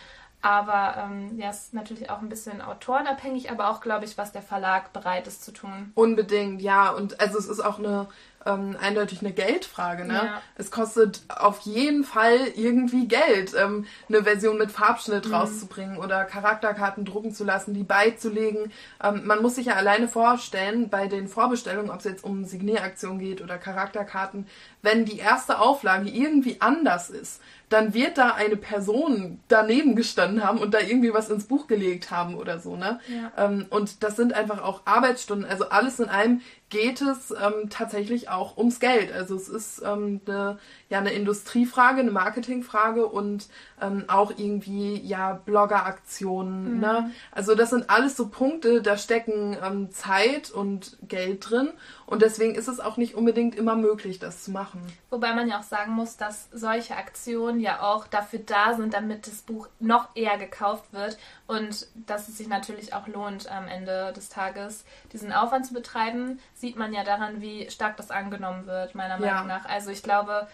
Aber 0.45 0.97
ähm, 0.99 1.39
ja, 1.39 1.49
es 1.49 1.65
ist 1.65 1.75
natürlich 1.75 2.11
auch 2.11 2.21
ein 2.21 2.29
bisschen 2.29 2.61
autorenabhängig, 2.61 3.51
aber 3.51 3.71
auch, 3.71 3.81
glaube 3.81 4.05
ich, 4.05 4.19
was 4.19 4.31
der 4.31 4.43
Verlag 4.43 4.93
bereit 4.93 5.27
ist 5.27 5.43
zu 5.43 5.53
tun. 5.53 5.91
Unbedingt, 5.95 6.61
ja. 6.61 6.91
Und 6.91 7.19
also 7.19 7.39
es 7.39 7.47
ist 7.47 7.61
auch 7.61 7.79
eine 7.79 8.09
ähm, 8.47 8.77
eindeutig 8.81 9.21
eine 9.21 9.33
Geldfrage. 9.33 10.05
Ne? 10.05 10.15
Ja. 10.15 10.43
Es 10.57 10.71
kostet 10.71 11.23
auf 11.29 11.61
jeden 11.61 12.05
Fall 12.05 12.39
irgendwie 12.57 13.09
Geld, 13.09 13.55
ähm, 13.55 13.87
eine 14.09 14.25
Version 14.25 14.59
mit 14.59 14.71
Farbschnitt 14.71 15.31
rauszubringen 15.31 15.99
oder 15.99 16.25
Charakterkarten 16.25 17.05
drucken 17.05 17.35
zu 17.35 17.45
lassen, 17.45 17.75
die 17.75 17.85
beizulegen. 17.85 18.73
Ähm, 19.03 19.23
man 19.25 19.43
muss 19.43 19.57
sich 19.57 19.67
ja 19.67 19.75
alleine 19.75 20.09
vorstellen, 20.09 20.89
bei 20.89 21.07
den 21.07 21.29
Vorbestellungen, 21.29 21.91
ob 21.91 21.99
es 21.99 22.05
jetzt 22.05 22.25
um 22.25 22.45
Signieraktion 22.45 23.19
geht 23.19 23.43
oder 23.43 23.59
Charakterkarten, 23.59 24.47
wenn 24.83 25.05
die 25.05 25.19
erste 25.19 25.59
Auflage 25.59 26.09
irgendwie 26.09 26.61
anders 26.61 27.11
ist, 27.11 27.41
dann 27.75 27.93
wird 27.93 28.19
da 28.19 28.31
eine 28.31 28.57
Person 28.57 29.41
daneben 29.49 29.97
gestanden 29.97 30.45
haben 30.45 30.59
und 30.59 30.73
da 30.73 30.79
irgendwie 30.79 31.13
was 31.13 31.29
ins 31.29 31.47
Buch 31.47 31.67
gelegt 31.67 32.13
haben 32.13 32.37
oder 32.37 32.61
so, 32.61 32.77
ne? 32.77 33.01
Ja. 33.09 33.47
Ähm, 33.47 33.67
und 33.69 34.05
das 34.05 34.15
sind 34.15 34.33
einfach 34.33 34.63
auch 34.63 34.83
Arbeitsstunden. 34.85 35.45
Also 35.45 35.69
alles 35.71 35.99
in 35.99 36.09
allem 36.09 36.41
geht 36.71 37.03
es 37.03 37.33
ähm, 37.33 37.71
tatsächlich 37.71 38.29
auch 38.29 38.57
ums 38.57 38.79
Geld. 38.79 39.13
Also 39.13 39.35
es 39.35 39.49
ist 39.49 39.83
ähm, 39.85 40.21
eine, 40.27 40.59
ja, 40.89 40.99
eine 40.99 41.13
Industriefrage, 41.13 42.01
eine 42.01 42.13
Marketingfrage 42.13 43.07
und 43.07 43.49
ähm, 43.83 44.05
auch 44.07 44.33
irgendwie 44.37 45.01
ja 45.01 45.35
Bloggeraktionen. 45.45 46.79
Ne? 46.79 47.11
Also 47.33 47.57
das 47.57 47.71
sind 47.71 47.91
alles 47.91 48.17
so 48.17 48.29
Punkte, 48.29 48.83
da 48.83 48.97
stecken 48.97 49.57
ähm, 49.65 49.91
Zeit 49.91 50.51
und 50.53 50.97
Geld 51.09 51.51
drin 51.51 51.71
und 52.07 52.23
deswegen 52.23 52.55
ist 52.55 52.69
es 52.69 52.81
auch 52.81 52.97
nicht 52.97 53.15
unbedingt 53.15 53.55
immer 53.55 53.77
möglich, 53.77 54.19
das 54.19 54.45
zu 54.45 54.51
machen. 54.51 54.81
Wobei 55.11 55.33
man 55.35 55.49
ja 55.49 55.59
auch 55.59 55.65
sagen 55.65 55.93
muss, 55.93 56.17
dass 56.17 56.49
solche 56.53 56.97
Aktionen 56.97 57.61
ja 57.61 57.81
auch 57.83 58.07
dafür 58.07 58.41
da 58.41 58.75
sind, 58.75 58.95
damit 58.95 59.27
das 59.27 59.43
Buch 59.43 59.69
noch 59.81 60.09
eher 60.15 60.39
gekauft 60.39 60.93
wird 60.93 61.19
und 61.47 61.87
dass 61.95 62.29
es 62.29 62.39
sich 62.39 62.49
natürlich 62.49 62.93
auch 62.93 63.07
lohnt, 63.07 63.51
am 63.51 63.69
Ende 63.69 64.13
des 64.15 64.29
Tages 64.29 64.85
diesen 65.13 65.33
Aufwand 65.33 65.67
zu 65.67 65.75
betreiben, 65.75 66.39
sieht 66.55 66.77
man 66.77 66.93
ja 66.93 67.05
daran, 67.05 67.41
wie 67.41 67.71
stark 67.71 67.97
das 67.97 68.11
angenommen 68.11 68.67
wird, 68.67 68.95
meiner 68.95 69.19
Ja. 69.21 69.35
Meinung 69.35 69.49
nach. 69.49 69.65
Also 69.65 69.91
ich 69.91 70.03
glaube, 70.03 70.47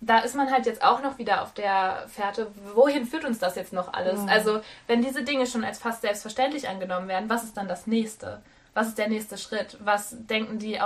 da 0.00 0.18
ist 0.18 0.36
man 0.36 0.50
halt 0.50 0.66
jetzt 0.66 0.82
auch 0.84 1.02
noch 1.02 1.18
wieder 1.18 1.42
auf 1.42 1.52
der 1.54 2.04
Fährte, 2.08 2.48
wohin 2.74 3.04
führt 3.06 3.24
uns 3.24 3.38
das 3.38 3.56
jetzt 3.56 3.72
noch 3.72 3.92
alles? 3.92 4.20
Mhm. 4.20 4.28
Also, 4.28 4.60
wenn 4.86 5.02
diese 5.02 5.24
Dinge 5.24 5.46
schon 5.46 5.64
als 5.64 5.78
fast 5.78 6.02
selbstverständlich 6.02 6.68
angenommen 6.68 7.08
werden, 7.08 7.28
was 7.28 7.44
ist 7.44 7.56
dann 7.56 7.68
das 7.68 7.86
nächste? 7.86 8.40
Was 8.78 8.86
ist 8.86 8.98
der 8.98 9.08
nächste 9.08 9.36
Schritt? 9.38 9.76
Was 9.80 10.14
denken 10.16 10.60
die, 10.60 10.78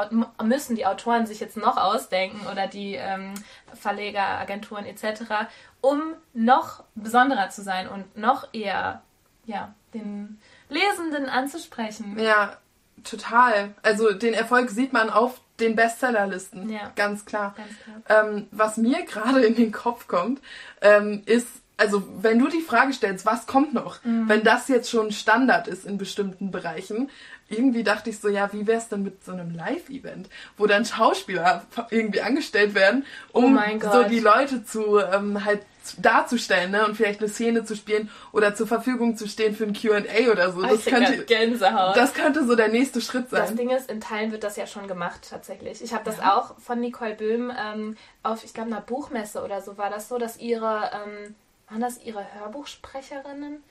müssen 0.42 0.76
die 0.76 0.86
Autoren 0.86 1.26
sich 1.26 1.40
jetzt 1.40 1.58
noch 1.58 1.76
ausdenken 1.76 2.46
oder 2.50 2.66
die 2.66 2.94
ähm, 2.94 3.34
Verleger, 3.74 4.22
Agenturen 4.22 4.86
etc., 4.86 5.50
um 5.82 6.00
noch 6.32 6.84
besonderer 6.94 7.50
zu 7.50 7.60
sein 7.60 7.88
und 7.88 8.16
noch 8.16 8.48
eher, 8.54 9.02
ja, 9.44 9.74
den 9.92 10.40
Lesenden 10.70 11.28
anzusprechen? 11.28 12.18
Ja, 12.18 12.56
total. 13.04 13.74
Also 13.82 14.14
den 14.14 14.32
Erfolg 14.32 14.70
sieht 14.70 14.94
man 14.94 15.10
auf 15.10 15.42
den 15.60 15.76
Bestsellerlisten. 15.76 16.70
Ja. 16.70 16.92
Ganz 16.96 17.26
klar. 17.26 17.54
Ganz 17.58 17.72
klar. 18.06 18.24
Ähm, 18.24 18.48
was 18.52 18.78
mir 18.78 19.04
gerade 19.04 19.44
in 19.44 19.54
den 19.54 19.70
Kopf 19.70 20.08
kommt, 20.08 20.40
ähm, 20.80 21.24
ist, 21.26 21.48
also 21.76 22.02
wenn 22.22 22.38
du 22.38 22.48
die 22.48 22.62
Frage 22.62 22.94
stellst, 22.94 23.26
was 23.26 23.46
kommt 23.46 23.74
noch, 23.74 23.98
wenn 24.04 24.44
das 24.44 24.68
jetzt 24.68 24.88
schon 24.88 25.10
Standard 25.10 25.68
ist 25.68 25.84
in 25.84 25.98
bestimmten 25.98 26.50
Bereichen, 26.50 27.10
irgendwie 27.52 27.84
dachte 27.84 28.10
ich 28.10 28.18
so, 28.18 28.28
ja, 28.28 28.52
wie 28.52 28.66
wär's 28.66 28.88
denn 28.88 29.02
mit 29.02 29.24
so 29.24 29.32
einem 29.32 29.54
Live-Event, 29.54 30.28
wo 30.56 30.66
dann 30.66 30.84
Schauspieler 30.84 31.64
irgendwie 31.90 32.20
angestellt 32.20 32.74
werden, 32.74 33.04
um 33.32 33.56
Oh 33.56 33.90
so 33.92 34.04
die 34.04 34.20
Leute 34.20 34.64
zu 34.64 34.98
ähm, 34.98 35.44
halt 35.44 35.60
darzustellen 35.98 36.70
ne? 36.70 36.86
und 36.86 36.96
vielleicht 36.96 37.20
eine 37.20 37.28
Szene 37.28 37.64
zu 37.64 37.74
spielen 37.74 38.10
oder 38.32 38.54
zur 38.54 38.66
Verfügung 38.66 39.16
zu 39.16 39.26
stehen 39.28 39.54
für 39.54 39.64
ein 39.64 39.74
Q&A 39.74 40.30
oder 40.30 40.52
so. 40.52 40.62
Ich 40.62 40.70
Das 40.70 40.84
könnte, 40.84 41.24
Gänsehaut. 41.24 41.96
das 41.96 42.14
könnte 42.14 42.46
so 42.46 42.54
der 42.54 42.68
nächste 42.68 43.00
Schritt 43.00 43.26
Das 43.30 43.48
sein. 43.48 43.56
Ding 43.56 43.70
ist, 43.70 43.90
in 43.90 44.00
Teilen 44.00 44.32
wird 44.32 44.44
das 44.44 44.56
ja 44.56 44.66
schon 44.66 44.86
gemacht 44.86 45.26
tatsächlich. 45.28 45.82
Ich 45.82 45.92
habe 45.92 46.04
das 46.04 46.20
auch 46.20 46.58
von 46.58 46.80
Nicole 46.80 47.14
Böhm 47.14 47.52
ähm, 47.56 47.96
auf, 48.22 48.44
ich 48.44 48.54
glaube, 48.54 48.70
einer 48.70 48.80
Buchmesse 48.80 49.42
oder 49.42 49.60
so 49.60 49.76
war 49.76 49.90
das 49.90 50.08
so, 50.08 50.18
dass 50.18 50.38
ihre, 50.38 50.90
ähm, 50.94 51.34
waren 51.68 51.80
das 51.80 52.00
ihre 52.02 52.24
Hörbuchsprecherinnen? 52.34 53.62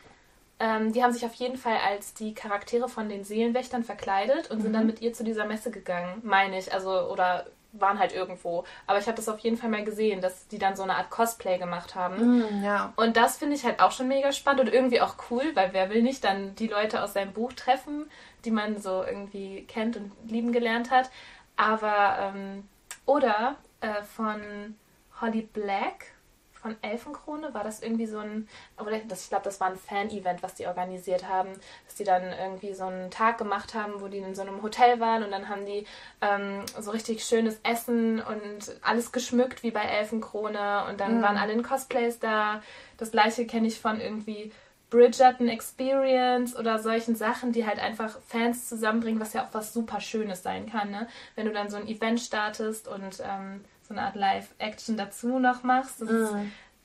Ähm, 0.62 0.94
die 0.94 1.04
haben 1.04 1.12
sich 1.12 1.26
auf 1.26 1.34
jeden 1.34 1.58
Fall 1.58 1.78
als 1.84 2.14
die 2.14 2.36
Charaktere 2.36 2.88
von 2.88 3.10
den 3.10 3.24
Seelenwächtern 3.24 3.84
verkleidet 3.84 4.52
und 4.52 4.62
sind 4.62 4.74
dann 4.74 4.86
mit 4.86 5.02
ihr 5.02 5.12
zu 5.12 5.24
dieser 5.24 5.46
Messe 5.46 5.72
gegangen, 5.72 6.22
meine 6.24 6.60
ich. 6.60 6.72
Also, 6.72 7.10
oder 7.10 7.48
waren 7.74 7.98
halt 7.98 8.14
irgendwo. 8.14 8.64
Aber 8.86 9.00
ich 9.00 9.08
habe 9.08 9.16
das 9.16 9.28
auf 9.28 9.40
jeden 9.40 9.58
Fall 9.58 9.72
mal 9.72 9.84
gesehen, 9.84 10.22
dass 10.22 10.48
die 10.50 10.60
dann 10.60 10.76
so 10.76 10.84
eine 10.84 10.98
Art 10.98 11.10
Cosplay 11.10 11.58
gemacht 11.58 11.96
haben. 11.96 12.42
Mm, 12.42 12.64
ja. 12.64 12.94
Und 12.96 13.18
das 13.18 13.38
finde 13.38 13.56
ich 13.56 13.64
halt 13.64 13.80
auch 13.80 13.92
schon 13.92 14.08
mega 14.08 14.32
spannend 14.32 14.62
und 14.62 14.74
irgendwie 14.74 15.02
auch 15.02 15.16
cool, 15.32 15.44
weil 15.56 15.74
wer 15.74 15.90
will 15.90 16.04
nicht 16.04 16.24
dann 16.24 16.54
die 16.54 16.68
Leute 16.68 17.02
aus 17.02 17.14
seinem 17.14 17.34
Buch 17.34 17.54
treffen, 17.54 18.06
die 18.46 18.52
man 18.52 18.80
so 18.80 19.04
irgendwie 19.04 19.66
kennt 19.68 19.98
und 19.98 20.12
lieben 20.28 20.52
gelernt 20.52 20.92
hat. 20.92 21.10
Aber, 21.56 22.18
ähm, 22.20 22.68
oder 23.08 23.56
äh, 23.80 24.04
von 24.04 24.76
Holly 25.22 25.42
Black, 25.42 26.14
von 26.62 26.76
Elfenkrone, 26.82 27.54
war 27.54 27.64
das 27.64 27.82
irgendwie 27.82 28.06
so 28.06 28.20
ein, 28.20 28.48
oder 28.80 28.98
das, 29.08 29.24
ich 29.24 29.30
glaube, 29.30 29.44
das 29.44 29.60
war 29.60 29.68
ein 29.68 29.78
Fan-Event, 29.78 30.44
was 30.44 30.56
die 30.56 30.68
organisiert 30.68 31.28
haben, 31.28 31.50
dass 31.86 31.96
die 31.96 32.04
dann 32.04 32.24
irgendwie 32.24 32.74
so 32.74 32.86
einen 32.86 33.12
Tag 33.12 33.38
gemacht 33.38 33.74
haben, 33.74 34.00
wo 34.00 34.08
die 34.08 34.20
in 34.20 34.36
so 34.36 34.42
einem 34.42 34.62
Hotel 34.62 35.00
waren 35.00 35.24
und 35.24 35.32
dann 35.32 35.50
haben 35.50 35.66
die 35.66 35.86
ähm, 36.22 36.64
so 36.80 36.92
richtig 36.92 37.24
schönes 37.24 37.60
Essen 37.64 38.22
und 38.22 38.76
alles 38.82 39.12
geschmückt 39.12 39.64
wie 39.64 39.72
bei 39.72 39.84
Elfenkrone 39.84 40.86
und 40.90 41.00
dann 41.00 41.22
waren 41.22 41.38
alle 41.38 41.54
in 41.54 41.64
Cosplays 41.64 42.20
da. 42.20 42.62
Das 42.98 43.12
gleiche 43.12 43.46
kenne 43.46 43.68
ich 43.68 43.80
von 43.80 44.00
irgendwie 44.00 44.52
Bridgerton 44.92 45.48
Experience 45.48 46.56
oder 46.56 46.78
solchen 46.78 47.16
Sachen, 47.16 47.54
die 47.54 47.66
halt 47.66 47.80
einfach 47.80 48.20
Fans 48.28 48.68
zusammenbringen, 48.68 49.22
was 49.22 49.34
ja 49.34 49.46
auch 49.46 49.54
was 49.54 49.74
super 49.74 50.02
Schönes 50.02 50.44
sein 50.44 50.70
kann, 50.70 50.92
ne? 50.92 51.08
Wenn 51.36 51.46
du 51.46 51.54
dann 51.54 51.70
so 51.70 51.78
ein 51.78 51.88
Event 51.88 52.20
startest 52.20 52.90
und 52.90 53.24
ähm, 53.26 53.64
so 53.92 53.98
eine 53.98 54.08
Art 54.08 54.16
Live-Action 54.16 54.98
dazu 54.98 55.40
noch 55.40 55.64
machst. 55.64 56.02
Das, 56.02 56.10
ist- 56.10 56.34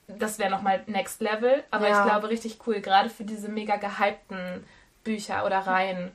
das 0.09 0.39
wäre 0.39 0.51
nochmal 0.51 0.83
Next 0.87 1.21
Level, 1.21 1.63
aber 1.71 1.89
Ja. 1.89 1.99
ich 2.05 2.11
glaube 2.11 2.29
richtig 2.29 2.59
cool, 2.67 2.81
gerade 2.81 3.09
für 3.11 3.25
diese 3.25 3.49
mega 3.49 3.77
gehypten 3.77 4.65
Bücher 5.05 5.47
oder 5.47 5.59
Reihen. 5.61 6.11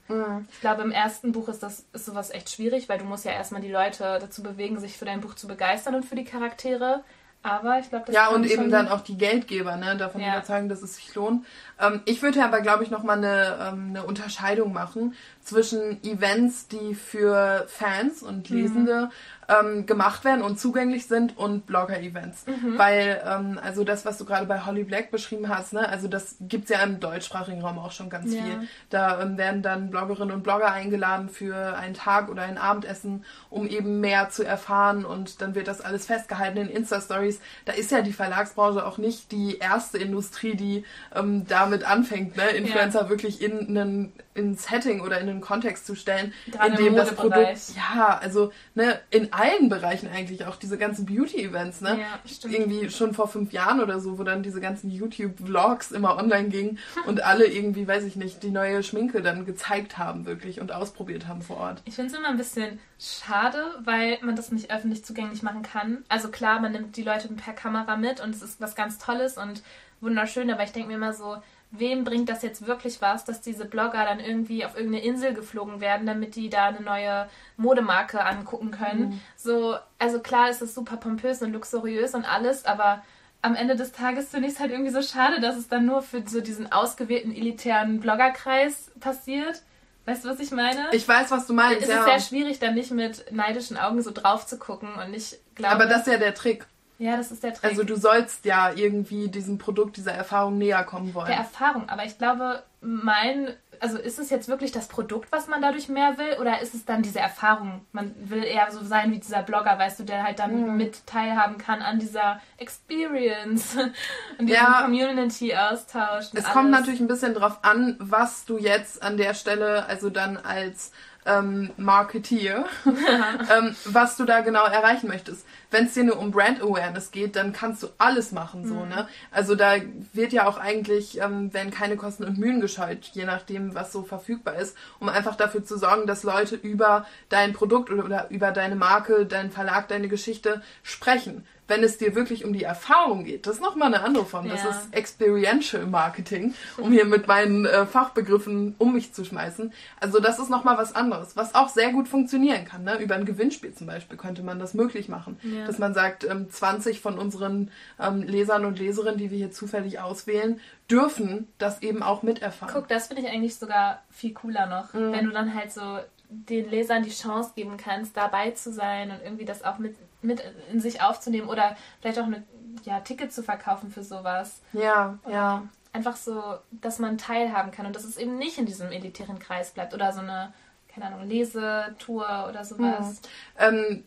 Ich 0.52 0.60
glaube, 0.60 0.82
im 0.82 0.92
ersten 0.92 1.32
Buch 1.32 1.48
ist 1.48 1.64
das 1.64 1.86
ist 1.94 2.06
sowas 2.06 2.30
echt 2.30 2.50
schwierig, 2.50 2.90
weil 2.90 2.98
du 3.00 3.06
musst 3.06 3.24
ja 3.26 3.32
erstmal 3.32 3.62
die 3.62 3.72
Leute 3.72 4.18
dazu 4.20 4.44
bewegen, 4.44 4.80
sich 4.80 4.98
für 4.98 5.06
dein 5.06 5.22
Buch 5.22 5.34
zu 5.36 5.48
begeistern 5.48 5.96
und 5.96 6.04
für 6.06 6.16
die 6.16 6.26
Charaktere. 6.26 7.04
Aber 7.44 7.80
ich 7.80 7.90
glaube, 7.90 8.06
das 8.06 8.14
Ja, 8.16 8.28
und 8.28 8.46
eben 8.46 8.70
dann 8.70 8.88
auch 8.88 9.02
die 9.02 9.18
Geldgeber, 9.18 9.76
ne, 9.76 9.98
davon 9.98 10.22
Ja. 10.22 10.34
überzeugen, 10.34 10.70
dass 10.70 10.84
es 10.84 10.98
sich 10.98 11.16
lohnt. 11.16 11.44
Ähm, 11.80 12.02
ich 12.06 12.22
würde 12.22 12.44
aber, 12.44 12.62
glaube 12.62 12.84
ich, 12.84 12.92
nochmal 12.92 13.18
eine, 13.18 13.58
ähm, 13.68 13.88
eine 13.90 14.04
Unterscheidung 14.04 14.74
machen 14.74 15.16
zwischen 15.44 16.04
Events, 16.04 16.68
die 16.68 16.96
für 16.96 17.66
Fans 17.68 18.22
und 18.24 18.50
Lesende 18.50 19.10
ähm, 19.50 19.86
gemacht 19.86 20.24
werden 20.24 20.44
und 20.44 20.60
zugänglich 20.60 21.08
sind 21.08 21.38
und 21.38 21.66
Blogger-Events. 21.66 22.46
Weil, 22.78 23.22
ähm, 23.26 23.60
also 23.62 23.84
das, 23.84 24.06
was 24.06 24.18
du 24.18 24.24
gerade 24.26 24.46
bei 24.46 24.62
Holly 24.66 24.84
Black 24.84 25.12
beschrieben 25.12 25.50
hast, 25.50 25.74
ne, 25.74 25.90
also 25.90 26.08
das 26.08 26.36
gibt's 26.42 26.70
ja 26.70 26.80
im 26.84 27.00
deutschsprachigen 27.00 27.62
Raum 27.62 27.80
auch 27.80 27.92
schon 27.92 28.10
ganz 28.10 28.34
Ja. 28.34 28.42
viel. 28.44 28.68
Da 28.90 29.22
ähm, 29.22 29.38
werden 29.38 29.62
dann 29.62 29.90
Bloggerinnen 29.90 30.34
und 30.34 30.44
Blogger 30.44 30.72
eingeladen 30.72 31.28
für 31.28 31.76
einen 31.76 31.96
Tag 31.96 32.30
oder 32.30 32.44
ein 32.44 32.58
Abendessen, 32.58 33.26
um 33.50 33.68
eben 33.68 34.00
mehr 34.00 34.30
zu 34.30 34.44
erfahren 34.44 35.04
und 35.06 35.42
dann 35.42 35.56
wird 35.56 35.68
das 35.68 35.82
alles 35.82 36.06
festgehalten 36.06 36.58
in 36.58 36.70
Insta-Stories. 36.70 37.40
Da 37.66 37.74
ist 37.74 37.92
ja 37.92 38.02
die 38.02 38.14
Verlagsbranche 38.14 38.86
auch 38.86 38.98
nicht 39.00 39.32
die 39.32 39.58
erste 39.58 39.98
Industrie, 39.98 40.56
die 40.56 40.86
ähm, 41.14 41.46
damit 41.48 41.84
anfängt, 41.84 42.38
ne? 42.38 42.48
Influencer 42.52 43.10
wirklich 43.10 43.42
in 43.42 43.68
einen 43.78 44.14
in 44.34 44.52
ein 44.52 44.56
Setting 44.56 45.02
oder 45.02 45.20
in 45.20 45.28
einen 45.32 45.42
Kontext 45.42 45.86
zu 45.86 45.96
stellen, 45.96 46.34
Gerade 46.48 46.72
in 46.72 46.86
dem 46.86 46.96
das. 46.96 47.12
Produkt, 47.14 47.76
ja, 47.76 48.18
also 48.22 48.52
ne, 48.76 49.00
in 49.10 49.34
allen 49.34 49.70
Bereichen 49.70 50.10
eigentlich, 50.10 50.46
auch 50.46 50.56
diese 50.56 50.78
ganzen 50.78 51.06
Beauty-Events, 51.06 51.82
ne? 51.82 52.00
Ja, 52.00 52.20
stimmt. 52.26 52.54
irgendwie 52.54 52.90
schon 52.90 53.14
vor 53.14 53.28
fünf 53.28 53.52
Jahren 53.52 53.82
oder 53.82 54.00
so, 54.00 54.18
wo 54.18 54.24
dann 54.24 54.44
diese 54.44 54.62
ganzen 54.62 54.90
YouTube-Vlogs 54.90 55.92
immer 55.92 56.18
online 56.18 56.50
gingen 56.50 56.80
und 57.06 57.24
alle 57.24 57.46
irgendwie, 57.46 57.88
weiß 57.88 58.04
ich 58.04 58.16
nicht, 58.16 58.44
die 58.44 58.52
neue 58.52 58.84
Schminke 58.84 59.22
dann 59.22 59.46
gezeigt 59.46 59.98
haben 59.98 60.26
wirklich 60.26 60.62
und 60.62 60.72
ausprobiert 60.72 61.28
haben 61.28 61.42
vor 61.42 61.58
Ort. 61.58 61.82
Ich 61.86 61.96
finde 61.96 62.12
es 62.12 62.18
immer 62.18 62.30
ein 62.30 62.38
bisschen 62.38 62.80
schade, 63.00 63.64
weil 63.84 64.20
man 64.22 64.36
das 64.36 64.52
nicht 64.52 64.72
öffentlich 64.72 65.04
zugänglich 65.04 65.44
machen 65.44 65.64
kann. 65.64 66.04
Also 66.08 66.30
klar, 66.30 66.60
man 66.60 66.72
nimmt 66.72 66.96
die 66.98 67.04
Leute 67.04 67.28
per 67.30 67.54
Kamera 67.54 67.98
mit 67.98 68.20
und 68.22 68.36
es 68.36 68.42
ist 68.42 68.62
was 68.62 68.76
ganz 68.76 68.98
Tolles 68.98 69.38
und 69.38 69.64
wunderschön, 70.02 70.50
aber 70.50 70.64
ich 70.64 70.72
denke 70.72 70.90
mir 70.90 70.96
immer 70.96 71.14
so, 71.14 71.38
wem 71.72 72.04
bringt 72.04 72.30
das 72.30 72.42
jetzt 72.42 72.68
wirklich 72.68 73.02
was, 73.02 73.24
dass 73.24 73.42
diese 73.42 73.66
Blogger 73.66 74.04
dann 74.04 74.20
irgendwie 74.20 74.66
auf 74.66 74.76
irgendeine 74.76 75.06
Insel 75.06 75.34
geflogen 75.34 75.80
werden, 75.80 76.06
damit 76.06 76.36
die 76.36 76.50
da 76.50 76.66
eine 76.66 76.82
neue 76.82 77.30
Modemarke 77.58 78.24
angucken 78.24 78.72
können. 78.72 79.22
So, 79.38 79.78
also 79.98 80.20
klar 80.20 80.50
ist 80.50 80.62
es 80.62 80.76
super 80.76 80.98
pompös 80.98 81.42
und 81.42 81.54
luxuriös 81.54 82.14
und 82.14 82.26
alles, 82.26 82.66
aber 82.66 83.02
am 83.42 83.56
Ende 83.56 83.76
des 83.76 83.92
Tages 83.92 84.30
finde 84.30 84.48
ich 84.48 84.56
es 84.56 84.60
halt 84.60 84.72
irgendwie 84.72 84.92
so 84.92 85.02
schade, 85.02 85.40
dass 85.40 85.56
es 85.56 85.68
dann 85.68 85.86
nur 85.86 86.02
für 86.02 86.28
so 86.28 86.42
diesen 86.42 86.72
ausgewählten 86.72 87.34
elitären 87.34 88.00
Bloggerkreis 88.00 88.92
passiert. 89.00 89.62
Weißt 90.06 90.26
du, 90.26 90.30
was 90.30 90.40
ich 90.40 90.52
meine? 90.52 90.88
Ich 90.92 91.08
weiß, 91.08 91.32
was 91.32 91.48
du 91.48 91.54
meinst, 91.54 91.84
es 91.84 91.90
ja. 91.90 92.00
ist 92.00 92.06
sehr 92.06 92.20
schwierig, 92.20 92.60
da 92.60 92.72
nicht 92.72 92.92
mit 92.92 93.32
neidischen 93.32 93.78
Augen 93.78 94.02
so 94.02 94.12
drauf 94.12 94.46
zu 94.46 94.58
gucken 94.58 94.90
und 94.94 95.12
nicht 95.12 95.38
glaube. 95.56 95.76
Aber 95.76 95.86
das 95.86 96.02
ist 96.02 96.08
ja 96.08 96.18
der 96.18 96.34
Trick. 96.34 96.66
Ja, 97.02 97.18
das 97.18 97.32
ist 97.32 97.44
der 97.44 97.54
Trick 97.54 97.64
Also 97.70 97.84
du 97.84 97.96
sollst 97.96 98.46
ja 98.46 98.72
irgendwie 98.74 99.28
diesem 99.30 99.58
Produkt, 99.58 99.98
dieser 99.98 100.12
Erfahrung 100.14 100.58
näher 100.58 100.84
kommen 100.84 101.14
wollen. 101.14 101.28
der 101.28 101.38
Erfahrung. 101.38 101.90
Aber 101.90 102.06
ich 102.06 102.18
glaube, 102.18 102.64
mein, 102.80 103.50
also 103.80 103.98
ist 103.98 104.20
es 104.20 104.30
jetzt 104.30 104.48
wirklich 104.48 104.72
das 104.72 104.88
Produkt, 104.88 105.32
was 105.32 105.48
man 105.48 105.62
dadurch 105.62 105.90
mehr 105.90 106.18
will, 106.18 106.38
oder 106.40 106.62
ist 106.62 106.74
es 106.76 106.86
dann 106.86 107.02
diese 107.02 107.20
Erfahrung? 107.20 107.86
Man 107.92 108.14
will 108.30 108.44
eher 108.44 108.72
so 108.72 108.84
sein 108.84 109.12
wie 109.12 109.20
dieser 109.20 109.42
Blogger, 109.44 109.78
weißt 109.80 110.00
du, 110.00 110.04
der 110.04 110.24
halt 110.24 110.40
dann 110.40 110.70
Mhm. 110.72 110.78
mit 110.78 111.06
teilhaben 111.08 111.58
kann 111.58 111.82
an 111.82 112.00
dieser 112.00 112.40
Experience 112.58 113.76
und 114.38 114.48
diesem 114.48 114.64
Ja. 114.64 114.84
Community-Austausch. 114.84 116.26
Es 116.34 116.46
kommt 116.46 116.68
alles. 116.68 116.80
natürlich 116.82 117.00
ein 117.00 117.08
bisschen 117.08 117.34
drauf 117.34 117.60
an, 117.64 117.96
was 118.00 118.46
du 118.46 118.58
jetzt 118.58 119.02
an 119.04 119.18
der 119.18 119.34
Stelle, 119.34 119.86
also 119.88 120.10
dann 120.10 120.38
als 120.38 120.92
ähm, 121.26 121.70
Marketeer, 121.78 122.66
ähm, 122.86 123.76
was 123.86 124.18
du 124.18 124.26
da 124.26 124.42
genau 124.42 124.66
erreichen 124.66 125.08
möchtest. 125.08 125.46
Wenn 125.72 125.86
es 125.86 125.94
dir 125.94 126.04
nur 126.04 126.20
um 126.20 126.32
Brand 126.32 126.62
Awareness 126.62 127.12
geht, 127.12 127.36
dann 127.36 127.54
kannst 127.54 127.82
du 127.82 127.88
alles 127.98 128.32
machen, 128.32 128.68
so, 128.68 128.86
ne? 128.86 129.08
Also 129.32 129.56
da 129.56 129.76
wird 130.14 130.34
ja 130.34 130.46
auch 130.48 130.58
eigentlich, 130.58 131.20
ähm, 131.22 131.54
werden 131.54 131.72
keine 131.72 131.96
Kosten 131.96 132.26
und 132.26 132.38
Mühen 132.38 132.60
gescheut, 132.62 133.10
je 133.14 133.26
nachdem, 133.26 133.74
was 133.74 133.92
so 133.92 134.04
verfügbar 134.04 134.56
ist, 134.56 134.76
um 135.00 135.10
einfach 135.10 135.36
dafür 135.36 135.64
zu 135.64 135.78
sorgen, 135.78 136.08
dass 136.08 136.24
Leute 136.24 136.56
über 136.56 137.06
dein 137.30 137.54
Produkt 137.54 137.90
oder, 137.90 138.06
oder 138.06 138.30
über 138.30 138.52
deine 138.52 138.76
Marke, 138.76 139.26
deinen 139.26 139.52
Verlag, 139.52 139.88
deine 139.88 140.10
Geschichte 140.10 140.62
sprechen. 140.84 141.46
Wenn 141.72 141.84
es 141.84 141.98
dir 141.98 142.16
wirklich 142.16 142.44
um 142.44 142.52
die 142.52 142.64
Erfahrung 142.64 143.24
geht, 143.24 143.48
das 143.48 143.56
ist 143.56 143.62
nochmal 143.62 143.88
eine 143.94 144.04
andere 144.04 144.26
Form. 144.26 144.50
Das 144.50 144.64
Ja. 144.64 144.70
ist 144.72 144.94
Experiential 144.94 145.86
Marketing, 145.86 146.54
um 146.78 146.92
hier 146.92 147.06
mit 147.06 147.28
meinen 147.28 147.66
äh, 147.66 147.86
Fachbegriffen 147.86 148.76
um 148.78 148.94
mich 148.94 149.14
zu 149.14 149.24
schmeißen. 149.24 149.72
Also 150.00 150.20
das 150.20 150.38
ist 150.40 150.50
nochmal 150.50 150.78
was 150.78 150.94
anderes, 150.94 151.36
was 151.38 151.56
auch 151.56 151.70
sehr 151.70 151.92
gut 151.94 152.08
funktionieren 152.10 152.66
kann. 152.66 152.84
Ne? 152.84 152.98
Über 153.00 153.16
ein 153.16 153.26
Gewinnspiel 153.26 153.74
zum 153.74 153.88
Beispiel 153.88 154.18
könnte 154.18 154.44
man 154.44 154.60
das 154.60 154.74
möglich 154.74 155.08
machen. 155.08 155.40
Ja. 155.44 155.66
Dass 155.66 155.80
man 155.80 155.94
sagt, 155.94 156.24
ähm, 156.26 156.50
20 156.50 157.00
von 157.00 157.18
unseren 157.18 157.72
ähm, 158.00 158.22
Lesern 158.24 158.66
und 158.66 158.78
Leserinnen, 158.80 159.18
die 159.18 159.32
wir 159.32 159.38
hier 159.38 159.52
zufällig 159.52 160.00
auswählen, 160.00 160.60
dürfen 160.90 161.48
das 161.58 161.82
eben 161.82 162.04
auch 162.04 162.22
miterfahren. 162.24 162.74
Guck, 162.76 162.88
das 162.90 163.08
finde 163.08 163.24
ich 163.24 163.30
eigentlich 163.30 163.56
sogar 163.56 164.02
viel 164.10 164.34
cooler 164.34 164.66
noch, 164.66 164.94
Mhm. 164.94 165.14
wenn 165.14 165.26
du 165.26 165.32
dann 165.32 165.54
halt 165.56 165.72
so 165.72 166.00
den 166.30 166.70
Lesern 166.70 167.04
die 167.04 167.10
Chance 167.12 167.52
geben 167.56 167.78
kannst, 167.78 168.16
dabei 168.16 168.52
zu 168.52 168.72
sein 168.72 169.12
und 169.12 169.20
irgendwie 169.24 169.46
das 169.46 169.64
auch 169.64 169.78
mit 169.80 169.96
mit 170.22 170.44
in 170.72 170.80
sich 170.80 171.02
aufzunehmen 171.02 171.50
oder 171.50 171.76
vielleicht 172.00 172.20
auch 172.20 172.26
eine 172.26 172.44
ja, 172.84 173.00
Ticket 173.00 173.34
zu 173.34 173.44
verkaufen 173.44 173.92
für 173.92 174.04
sowas. 174.04 174.62
Ja, 174.74 175.18
ja. 175.30 175.64
Einfach 175.94 176.16
so, 176.16 176.42
dass 176.72 177.00
man 177.00 177.18
teilhaben 177.18 177.72
kann 177.72 177.86
und 177.86 177.96
dass 177.96 178.06
es 178.06 178.18
eben 178.18 178.38
nicht 178.38 178.58
in 178.58 178.66
diesem 178.66 178.92
elitären 178.92 179.40
Kreis 179.40 179.72
bleibt 179.72 179.94
oder 179.94 180.14
so 180.14 180.22
eine, 180.22 180.54
keine 180.88 181.08
Ahnung, 181.08 181.28
Lesetour 181.28 182.48
oder 182.50 182.64
sowas. 182.64 183.22
Ähm, 183.60 184.06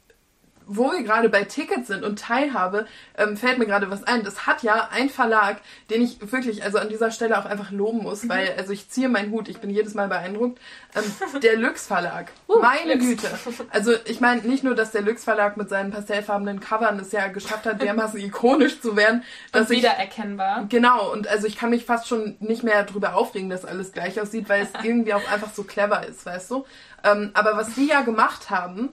wo 0.67 0.93
wir 0.93 1.03
gerade 1.03 1.29
bei 1.29 1.45
Tickets 1.45 1.89
sind 1.89 2.05
und 2.05 2.19
Teilhabe, 2.19 2.87
ähm, 3.17 3.37
fällt 3.37 3.59
mir 3.59 3.67
gerade 3.67 3.91
was 3.91 4.05
ein. 4.05 4.25
Das 4.25 4.47
hat 4.47 4.63
ja 4.63 4.89
ein 4.93 5.11
Verlag, 5.11 5.59
den 5.91 6.03
ich 6.03 6.33
wirklich 6.33 6.63
also 6.63 6.79
an 6.79 6.89
dieser 6.89 7.11
Stelle 7.11 7.39
auch 7.39 7.45
einfach 7.45 7.71
loben 7.71 7.99
muss, 7.99 8.29
weil 8.29 8.55
also 8.57 8.73
ich 8.73 8.89
ziehe 8.89 9.09
meinen 9.09 9.31
Hut, 9.31 9.49
ich 9.49 9.59
bin 9.59 9.71
jedes 9.71 9.95
Mal 9.95 10.09
beeindruckt. 10.09 10.61
Ähm, 10.95 11.41
der 11.43 11.57
Lux 11.57 11.87
Verlag, 11.87 12.33
Uh, 12.49 12.61
meine 12.61 12.95
Lux. 12.95 13.07
Güte. 13.07 13.29
Also 13.71 13.93
ich 14.05 14.21
meine 14.21 14.43
nicht 14.43 14.63
nur, 14.63 14.75
dass 14.75 14.93
der 14.93 15.03
Lux 15.03 15.25
Verlag 15.25 15.57
mit 15.57 15.69
seinen 15.69 15.91
pastellfarbenen 15.91 16.61
Covern 16.61 16.99
es 16.99 17.13
ja 17.13 17.29
geschafft 17.29 17.67
hat, 17.67 17.81
dermaßen 17.83 18.21
ikonisch 18.25 18.81
zu 18.81 18.97
werden, 18.97 19.23
dass 19.53 19.69
Und 19.69 19.77
ich 19.77 19.83
wiedererkennbar. 19.83 20.67
Genau, 20.69 21.13
und 21.13 21.29
also 21.29 21.47
ich 21.47 21.57
kann 21.57 21.71
mich 21.71 21.85
fast 21.85 22.09
schon 22.09 22.37
nicht 22.41 22.63
mehr 22.63 22.85
drüber 22.85 23.15
aufregen, 23.15 23.51
dass 23.51 23.65
alles 23.65 23.93
gleich 23.93 24.21
aussieht, 24.21 24.49
weil 24.49 24.63
es 24.63 24.85
irgendwie 24.85 25.15
auch 25.15 25.27
einfach 25.31 25.53
so 25.53 25.65
clever 25.65 26.07
ist, 26.07 26.25
weißt 26.25 26.51
du? 26.51 26.65
Ähm, 27.05 27.31
aber 27.35 27.57
was 27.57 27.75
die 27.75 27.87
ja 27.87 28.01
gemacht 28.01 28.51
haben, 28.51 28.91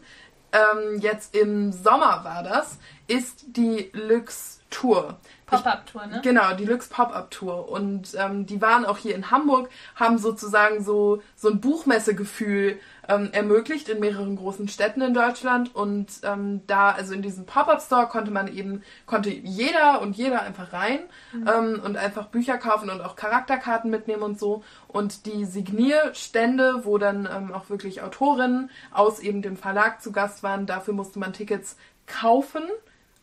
ähm, 0.52 1.00
jetzt 1.00 1.36
im 1.36 1.72
Sommer 1.72 2.24
war 2.24 2.44
das, 2.44 2.78
ist 3.08 3.44
die 3.48 3.90
Lux 3.94 4.62
Tour. 4.70 5.20
Pop-Up-Tour, 5.46 6.06
ne? 6.08 6.22
Genau, 6.24 6.54
die 6.54 6.66
Lux 6.66 6.88
Pop-Up 6.88 7.30
Tour. 7.30 7.70
Und 7.70 8.16
ähm, 8.18 8.46
die 8.46 8.62
waren 8.62 8.86
auch 8.86 8.98
hier 8.98 9.14
in 9.16 9.30
Hamburg, 9.30 9.70
haben 9.96 10.18
sozusagen 10.18 10.84
so, 10.84 11.22
so 11.36 11.50
ein 11.50 11.60
Buchmessegefühl 11.60 12.80
ähm, 13.12 13.30
ermöglicht 13.32 13.90
in 13.90 14.00
mehreren 14.00 14.36
großen 14.36 14.68
Städten 14.68 15.02
in 15.02 15.14
Deutschland. 15.14 15.76
Und 15.76 16.08
ähm, 16.24 16.62
da, 16.68 16.92
also 16.92 17.14
in 17.14 17.22
diesem 17.22 17.46
Pop-Up 17.46 17.82
Store 17.82 18.08
konnte 18.08 18.32
man 18.32 18.48
eben, 18.48 18.84
konnte 19.06 19.30
jeder 19.30 20.02
und 20.02 20.16
jeder 20.16 20.42
einfach 20.42 20.72
rein 20.74 21.00
ähm, 21.34 21.82
und 21.84 21.98
einfach 21.98 22.28
Bücher 22.28 22.58
kaufen 22.58 22.90
und 22.90 23.02
auch 23.02 23.16
Charakterkarten 23.16 23.92
mitnehmen 23.92 24.24
und 24.24 24.40
so. 24.40 24.64
Und 24.88 25.26
die 25.26 25.46
Signierstände, 25.46 26.86
wo 26.86 26.98
dann 26.98 27.28
ähm, 27.32 27.54
auch 27.54 27.70
wirklich 27.70 28.02
Autorinnen 28.02 28.70
aus 28.92 29.20
eben 29.20 29.42
dem 29.42 29.58
Verlag 29.58 30.02
zu 30.02 30.12
Gast 30.12 30.44
waren, 30.44 30.66
dafür 30.66 30.94
musste 30.94 31.20
man 31.20 31.34
Tickets 31.34 31.78
kaufen. 32.08 32.64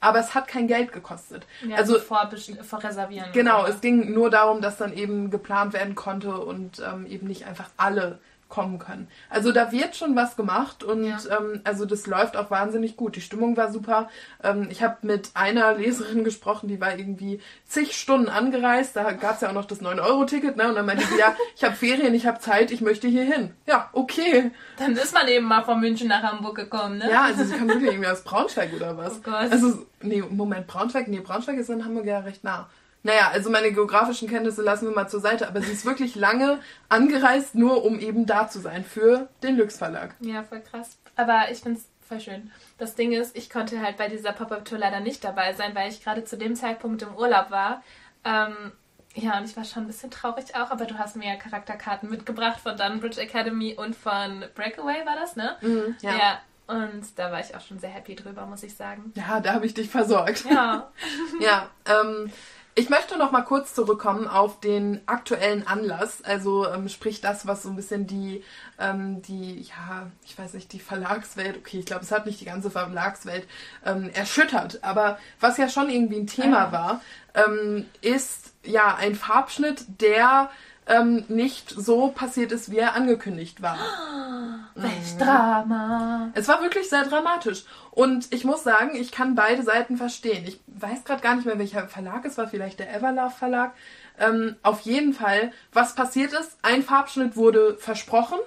Aber 0.01 0.21
es 0.21 0.33
hat 0.37 0.47
kein 0.47 0.69
Geld 0.69 0.93
gekostet. 0.93 1.45
Ja, 1.67 1.77
also 1.77 1.99
vorreservieren. 1.99 3.33
Genau, 3.33 3.63
oder? 3.63 3.71
es 3.71 3.81
ging 3.81 4.13
nur 4.13 4.31
darum, 4.31 4.61
dass 4.61 4.77
dann 4.77 4.93
eben 4.93 5.29
geplant 5.31 5.73
werden 5.73 5.97
konnte 5.97 6.39
und 6.39 6.81
ähm, 6.87 7.05
eben 7.07 7.27
nicht 7.27 7.47
einfach 7.47 7.69
alle 7.77 8.21
kommen 8.49 8.79
können. 8.79 9.09
Also 9.29 9.53
da 9.53 9.73
wird 9.73 9.95
schon 9.97 10.17
was 10.17 10.35
gemacht 10.37 10.83
und 10.83 11.05
Ja. 11.05 11.19
ähm, 11.39 11.61
also 11.65 11.85
das 11.85 12.07
läuft 12.07 12.37
auch 12.37 12.51
wahnsinnig 12.51 12.97
gut. 12.97 13.17
Die 13.17 13.21
Stimmung 13.21 13.57
war 13.57 13.71
super. 13.71 14.09
Ähm, 14.43 14.69
ich 14.71 14.83
habe 14.83 14.97
mit 15.03 15.31
einer 15.35 15.75
Leserin 15.79 16.25
gesprochen, 16.25 16.69
die 16.69 16.81
war 16.81 16.99
irgendwie 16.99 17.41
zig 17.67 17.95
Stunden 17.95 18.29
angereist. 18.29 18.97
Da 18.97 19.13
gab 19.13 19.35
es 19.37 19.43
ja 19.43 19.49
auch 19.51 19.53
noch 19.53 19.67
das 19.67 19.83
9-Euro-Ticket, 19.83 20.57
ne? 20.57 20.69
Und 20.69 20.77
dann 20.77 20.87
meinte 20.87 21.05
sie, 21.05 21.19
ja, 21.19 21.37
ich 21.57 21.65
habe 21.65 21.75
Ferien, 21.75 22.15
ich 22.15 22.27
habe 22.27 22.39
Zeit, 22.41 22.71
ich 22.71 22.81
möchte 22.81 23.07
hier 23.07 23.25
hin. 23.25 23.51
Ja, 23.67 23.91
okay. 23.93 24.51
Dann 24.79 24.93
ist 24.97 25.13
man 25.13 25.29
eben 25.29 25.47
mal 25.47 25.63
von 25.63 25.81
München 25.81 26.09
nach 26.09 26.23
Hamburg 26.23 26.57
gekommen, 26.57 26.99
ne? 26.99 27.11
Ja, 27.11 27.25
also 27.25 27.45
sie 27.45 27.55
kam 27.55 27.69
wirklich 27.69 27.91
irgendwie 27.93 28.09
aus 28.09 28.23
Braunschweig 28.25 28.73
oder 28.75 28.97
was. 28.97 29.19
Oh 29.19 29.21
Gott. 29.25 29.51
Also, 29.53 29.87
nee, 30.03 30.23
Moment, 30.29 30.67
Braunschweig? 30.67 31.09
Nee, 31.09 31.21
Braunschweig 31.21 31.59
ist 31.59 31.69
in 31.69 31.85
Hamburg 31.85 32.07
ja 32.07 32.21
recht 32.21 32.45
nah. 32.45 32.69
Naja, 33.03 33.31
also 33.33 33.51
meine 33.51 33.73
geografischen 33.73 34.29
Kenntnisse 34.29 34.63
lassen 34.63 34.89
wir 34.89 34.95
mal 34.95 35.09
zur 35.09 35.21
Seite, 35.21 35.49
aber 35.49 35.63
sie 35.63 35.73
ist 35.73 35.85
wirklich 35.85 36.15
lange 36.15 36.59
angereist, 36.89 37.55
nur 37.55 37.85
um 37.85 38.01
eben 38.01 38.27
da 38.27 38.49
zu 38.49 38.61
sein 38.61 38.85
für 38.85 39.29
den 39.43 39.57
Lux 39.57 39.79
Verlag. 39.79 40.15
Ja, 40.21 40.43
voll 40.43 40.61
krass. 40.61 40.99
Aber 41.17 41.51
ich 41.51 41.59
find's 41.59 41.89
voll 42.01 42.21
schön. 42.21 42.51
Das 42.79 42.95
Ding 42.95 43.13
ist, 43.13 43.37
ich 43.37 43.51
konnte 43.51 43.81
halt 43.81 43.97
bei 43.97 44.09
dieser 44.09 44.33
Pop-Up-Tour 44.33 44.79
leider 44.79 45.01
nicht 45.01 45.23
dabei 45.23 45.53
sein, 45.53 45.75
weil 45.75 45.91
ich 45.91 46.03
gerade 46.03 46.25
zu 46.25 46.37
dem 46.37 46.57
Zeitpunkt 46.57 47.03
im 47.03 47.15
Urlaub 47.15 47.51
war. 47.51 47.83
Ähm, 48.25 48.73
ja, 49.15 49.39
und 49.39 49.45
ich 49.45 49.57
war 49.57 49.65
schon 49.65 49.85
ein 49.85 49.87
bisschen 49.87 50.11
traurig 50.11 50.55
auch, 50.55 50.71
aber 50.71 50.85
du 50.85 50.99
hast 50.99 51.17
mir 51.17 51.29
ja 51.29 51.37
Charakterkarten 51.37 52.09
mitgebracht 52.09 52.61
von 52.61 52.77
Dunbridge 52.77 53.21
Academy 53.21 53.75
und 53.75 53.97
von 53.97 54.45
Breakaway, 54.55 55.05
war 55.07 55.17
das, 55.17 55.37
ne? 55.37 55.57
ja. 56.01 56.11
ja. 56.11 56.41
Und 56.69 57.19
da 57.19 57.33
war 57.33 57.41
ich 57.41 57.57
auch 57.57 57.63
schon 57.63 57.79
sehr 57.79 57.89
happy 57.89 58.15
drüber, 58.15 58.45
muss 58.45 58.63
ich 58.63 58.77
sagen. 58.77 59.11
Ja, 59.15 59.41
da 59.41 59.55
habe 59.55 59.65
ich 59.65 59.73
dich 59.73 59.89
versorgt. 59.89 60.45
Ja. 60.51 60.91
Ja, 61.41 61.71
ähm, 61.87 62.31
ich 62.79 62.91
möchte 62.91 63.19
noch 63.19 63.33
mal 63.33 63.43
kurz 63.43 63.75
zurückkommen 63.75 64.29
auf 64.29 64.61
den 64.61 65.01
aktuellen 65.07 65.67
Anlass, 65.67 66.23
also 66.23 66.69
ähm, 66.69 66.89
sprich 66.89 67.21
das, 67.21 67.45
was 67.45 67.65
so 67.65 67.71
ein 67.71 67.77
bisschen 67.77 68.07
die, 68.07 68.45
ähm, 68.79 69.21
die, 69.23 69.63
ja, 69.63 70.07
ich 70.25 70.39
weiß 70.39 70.55
nicht, 70.55 70.73
die 70.73 70.79
Verlagswelt, 70.79 71.57
okay, 71.57 71.81
ich 71.81 71.87
glaube, 71.87 72.05
es 72.05 72.13
hat 72.13 72.25
nicht 72.25 72.41
die 72.41 72.45
ganze 72.45 72.71
Verlagswelt 72.71 73.49
ähm, 73.85 74.11
erschüttert, 74.15 74.79
aber 74.85 75.19
was 75.41 75.57
ja 75.59 75.69
schon 75.69 75.91
irgendwie 75.91 76.21
ein 76.21 76.29
Thema 76.29 76.69
Ah. 76.69 76.73
war, 76.73 77.01
ähm, 77.35 77.87
ist 78.01 78.53
ja 78.65 78.95
ein 78.95 79.17
Farbschnitt, 79.17 79.85
der 80.01 80.49
ähm, 80.89 81.25
nicht 81.29 81.71
so 81.71 82.09
passiert 82.09 82.51
ist, 82.51 82.71
wie 82.71 82.79
er 82.79 82.95
angekündigt 82.95 83.63
war. 83.63 83.79
Welch 84.75 85.17
Drama. 85.19 86.31
Es 86.35 86.49
war 86.49 86.63
wirklich 86.63 86.89
sehr 86.89 87.05
dramatisch. 87.05 87.65
Und 87.91 88.33
ich 88.33 88.45
muss 88.45 88.63
sagen, 88.63 88.95
ich 88.95 89.13
kann 89.13 89.35
beide 89.35 89.63
Seiten 89.63 89.97
verstehen. 89.97 90.45
Ich 90.47 90.61
weiß 90.67 91.05
gerade 91.05 91.21
gar 91.21 91.35
nicht 91.35 91.45
mehr, 91.45 91.59
welcher 91.59 91.89
Verlag 91.89 92.25
es 92.25 92.39
war, 92.39 92.49
vielleicht 92.49 92.79
der 92.79 92.95
Everlove 92.95 93.31
Verlag. 93.31 93.75
Ähm, 94.19 94.57
auf 94.63 94.81
jeden 94.81 95.13
Fall, 95.13 95.53
was 95.73 95.95
passiert 95.95 96.33
ist, 96.33 96.57
ein 96.63 96.83
Farbschnitt 96.83 97.37
wurde 97.37 97.77
versprochen. 97.77 98.39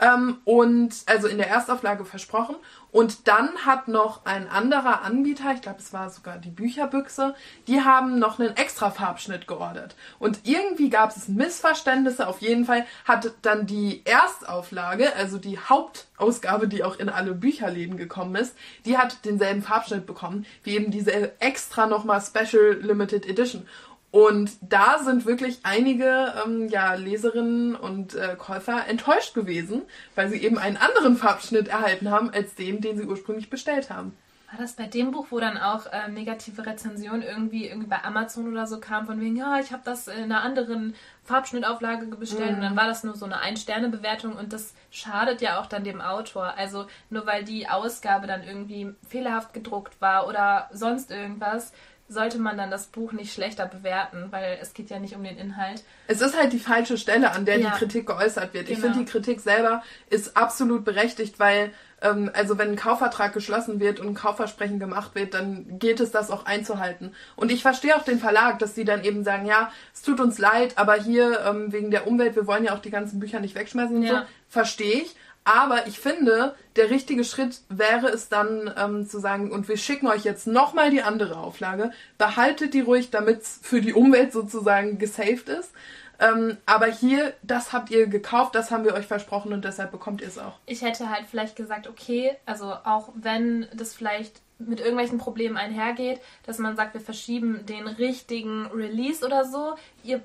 Ähm, 0.00 0.38
und 0.44 0.94
also 1.06 1.28
in 1.28 1.38
der 1.38 1.48
Erstauflage 1.48 2.04
versprochen. 2.04 2.56
Und 2.94 3.26
dann 3.26 3.66
hat 3.66 3.88
noch 3.88 4.24
ein 4.24 4.48
anderer 4.48 5.02
Anbieter, 5.02 5.52
ich 5.52 5.62
glaube, 5.62 5.80
es 5.80 5.92
war 5.92 6.10
sogar 6.10 6.38
die 6.38 6.50
Bücherbüchse, 6.50 7.34
die 7.66 7.82
haben 7.82 8.20
noch 8.20 8.38
einen 8.38 8.56
extra 8.56 8.92
Farbschnitt 8.92 9.48
geordert. 9.48 9.96
Und 10.20 10.42
irgendwie 10.44 10.90
gab 10.90 11.10
es 11.10 11.26
Missverständnisse. 11.26 12.28
Auf 12.28 12.40
jeden 12.40 12.64
Fall 12.64 12.86
hat 13.04 13.32
dann 13.42 13.66
die 13.66 14.02
Erstauflage, 14.04 15.12
also 15.16 15.38
die 15.38 15.58
Hauptausgabe, 15.58 16.68
die 16.68 16.84
auch 16.84 16.96
in 16.96 17.08
alle 17.08 17.34
Bücherläden 17.34 17.96
gekommen 17.96 18.36
ist, 18.36 18.54
die 18.84 18.96
hat 18.96 19.24
denselben 19.24 19.62
Farbschnitt 19.62 20.06
bekommen, 20.06 20.46
wie 20.62 20.76
eben 20.76 20.92
diese 20.92 21.40
extra 21.40 21.86
nochmal 21.86 22.20
Special 22.20 22.78
Limited 22.80 23.26
Edition. 23.26 23.66
Und 24.14 24.52
da 24.60 25.00
sind 25.00 25.26
wirklich 25.26 25.58
einige 25.64 26.34
ähm, 26.46 26.68
ja, 26.68 26.94
Leserinnen 26.94 27.74
und 27.74 28.14
äh, 28.14 28.36
Käufer 28.38 28.86
enttäuscht 28.86 29.34
gewesen, 29.34 29.82
weil 30.14 30.28
sie 30.28 30.36
eben 30.36 30.56
einen 30.56 30.76
anderen 30.76 31.16
Farbschnitt 31.16 31.66
erhalten 31.66 32.12
haben 32.12 32.30
als 32.30 32.54
den, 32.54 32.80
den 32.80 32.96
sie 32.96 33.06
ursprünglich 33.06 33.50
bestellt 33.50 33.90
haben. 33.90 34.16
War 34.52 34.60
das 34.60 34.74
bei 34.74 34.86
dem 34.86 35.10
Buch, 35.10 35.26
wo 35.30 35.40
dann 35.40 35.58
auch 35.58 35.86
äh, 35.86 36.08
negative 36.08 36.64
Rezensionen 36.64 37.22
irgendwie, 37.22 37.66
irgendwie 37.66 37.88
bei 37.88 38.04
Amazon 38.04 38.48
oder 38.48 38.68
so 38.68 38.78
kam, 38.78 39.06
von 39.06 39.20
wegen, 39.20 39.34
ja, 39.34 39.58
ich 39.58 39.72
habe 39.72 39.82
das 39.84 40.06
in 40.06 40.22
einer 40.22 40.42
anderen 40.42 40.94
Farbschnittauflage 41.24 42.06
bestellt 42.06 42.54
und 42.54 42.60
dann 42.60 42.76
war 42.76 42.86
das 42.86 43.02
nur 43.02 43.16
so 43.16 43.24
eine 43.24 43.40
Ein-Sterne-Bewertung 43.40 44.36
und 44.36 44.52
das 44.52 44.74
schadet 44.92 45.40
ja 45.40 45.58
auch 45.58 45.66
dann 45.66 45.82
dem 45.82 46.00
Autor. 46.00 46.54
Also 46.56 46.86
nur 47.10 47.26
weil 47.26 47.42
die 47.42 47.68
Ausgabe 47.68 48.28
dann 48.28 48.44
irgendwie 48.44 48.94
fehlerhaft 49.08 49.54
gedruckt 49.54 50.00
war 50.00 50.28
oder 50.28 50.70
sonst 50.72 51.10
irgendwas, 51.10 51.72
sollte 52.08 52.38
man 52.38 52.56
dann 52.58 52.70
das 52.70 52.86
Buch 52.86 53.12
nicht 53.12 53.32
schlechter 53.32 53.66
bewerten, 53.66 54.26
weil 54.30 54.58
es 54.60 54.74
geht 54.74 54.90
ja 54.90 54.98
nicht 54.98 55.16
um 55.16 55.24
den 55.24 55.38
Inhalt. 55.38 55.82
Es 56.06 56.20
ist 56.20 56.38
halt 56.38 56.52
die 56.52 56.58
falsche 56.58 56.98
Stelle, 56.98 57.32
an 57.32 57.46
der 57.46 57.58
Ja. 57.58 57.70
die 57.70 57.78
Kritik 57.78 58.06
geäußert 58.06 58.52
wird. 58.52 58.68
Ich 58.68 58.76
Genau. 58.76 58.92
finde, 58.92 58.98
die 59.04 59.10
Kritik 59.10 59.40
selber 59.40 59.82
ist 60.10 60.36
absolut 60.36 60.84
berechtigt, 60.84 61.38
weil, 61.38 61.72
ähm, 62.02 62.30
also 62.34 62.58
wenn 62.58 62.68
ein 62.70 62.76
Kaufvertrag 62.76 63.32
geschlossen 63.32 63.80
wird 63.80 64.00
und 64.00 64.08
ein 64.08 64.14
Kaufversprechen 64.14 64.78
gemacht 64.78 65.14
wird, 65.14 65.32
dann 65.32 65.78
gilt 65.78 65.98
es, 66.00 66.10
das 66.10 66.30
auch 66.30 66.44
einzuhalten. 66.44 67.14
Und 67.36 67.50
ich 67.50 67.62
verstehe 67.62 67.96
auch 67.96 68.02
den 68.04 68.18
Verlag, 68.18 68.58
dass 68.58 68.74
die 68.74 68.84
dann 68.84 69.02
eben 69.02 69.24
sagen, 69.24 69.46
ja, 69.46 69.72
es 69.94 70.02
tut 70.02 70.20
uns 70.20 70.38
leid, 70.38 70.76
aber 70.76 70.94
hier 70.94 71.40
ähm, 71.46 71.72
wegen 71.72 71.90
der 71.90 72.06
Umwelt, 72.06 72.36
wir 72.36 72.46
wollen 72.46 72.64
ja 72.64 72.74
auch 72.74 72.80
die 72.80 72.90
ganzen 72.90 73.18
Bücher 73.18 73.40
nicht 73.40 73.54
wegschmeißen 73.54 73.96
und 73.96 74.02
Ja. 74.02 74.20
so. 74.20 74.26
Verstehe 74.50 75.00
ich. 75.02 75.16
Aber 75.44 75.86
ich 75.86 75.98
finde, 75.98 76.54
der 76.76 76.88
richtige 76.90 77.22
Schritt 77.22 77.60
wäre 77.68 78.08
es 78.08 78.30
dann 78.30 78.72
ähm, 78.78 79.06
zu 79.06 79.18
sagen, 79.18 79.52
und 79.52 79.68
wir 79.68 79.76
schicken 79.76 80.06
euch 80.06 80.24
jetzt 80.24 80.46
nochmal 80.46 80.90
die 80.90 81.02
andere 81.02 81.36
Auflage, 81.36 81.92
behaltet 82.16 82.72
die 82.72 82.80
ruhig, 82.80 83.10
damit 83.10 83.42
es 83.42 83.60
für 83.62 83.82
die 83.82 83.92
Umwelt 83.92 84.32
sozusagen 84.32 84.98
gesaved 84.98 85.50
ist. 85.50 85.72
Ähm, 86.18 86.56
aber 86.64 86.86
hier, 86.86 87.34
das 87.42 87.72
habt 87.72 87.90
ihr 87.90 88.06
gekauft, 88.06 88.54
das 88.54 88.70
haben 88.70 88.84
wir 88.84 88.94
euch 88.94 89.06
versprochen 89.06 89.52
und 89.52 89.64
deshalb 89.64 89.90
bekommt 89.90 90.20
ihr 90.20 90.28
es 90.28 90.38
auch. 90.38 90.58
Ich 90.64 90.82
hätte 90.82 91.10
halt 91.10 91.26
vielleicht 91.30 91.56
gesagt, 91.56 91.88
okay, 91.88 92.36
also 92.46 92.72
auch 92.84 93.10
wenn 93.14 93.66
das 93.74 93.94
vielleicht 93.94 94.40
mit 94.58 94.80
irgendwelchen 94.80 95.18
Problemen 95.18 95.56
einhergeht, 95.56 96.20
dass 96.46 96.58
man 96.58 96.76
sagt, 96.76 96.94
wir 96.94 97.00
verschieben 97.00 97.66
den 97.66 97.86
richtigen 97.86 98.66
Release 98.66 99.26
oder 99.26 99.44
so. 99.44 99.74
Ihr, 100.04 100.22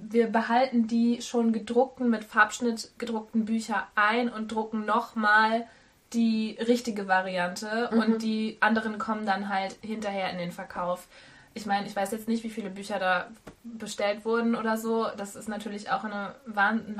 wir 0.00 0.28
behalten 0.28 0.86
die 0.86 1.22
schon 1.22 1.52
gedruckten, 1.52 2.10
mit 2.10 2.24
Farbschnitt 2.24 2.92
gedruckten 2.98 3.44
Bücher 3.44 3.86
ein 3.94 4.28
und 4.28 4.52
drucken 4.52 4.84
nochmal 4.84 5.66
die 6.12 6.58
richtige 6.60 7.08
Variante 7.08 7.88
und 7.90 8.22
die 8.22 8.58
anderen 8.60 8.98
kommen 8.98 9.24
dann 9.24 9.48
halt 9.48 9.76
hinterher 9.80 10.30
in 10.30 10.38
den 10.38 10.52
Verkauf. 10.52 11.08
Ich 11.54 11.66
meine, 11.66 11.86
ich 11.86 11.94
weiß 11.94 12.12
jetzt 12.12 12.28
nicht, 12.28 12.44
wie 12.44 12.50
viele 12.50 12.70
Bücher 12.70 12.98
da 12.98 13.28
bestellt 13.62 14.24
wurden 14.24 14.54
oder 14.54 14.76
so. 14.76 15.06
Das 15.16 15.36
ist 15.36 15.48
natürlich 15.48 15.90
auch 15.90 16.04
eine 16.04 16.34
ein 16.46 16.96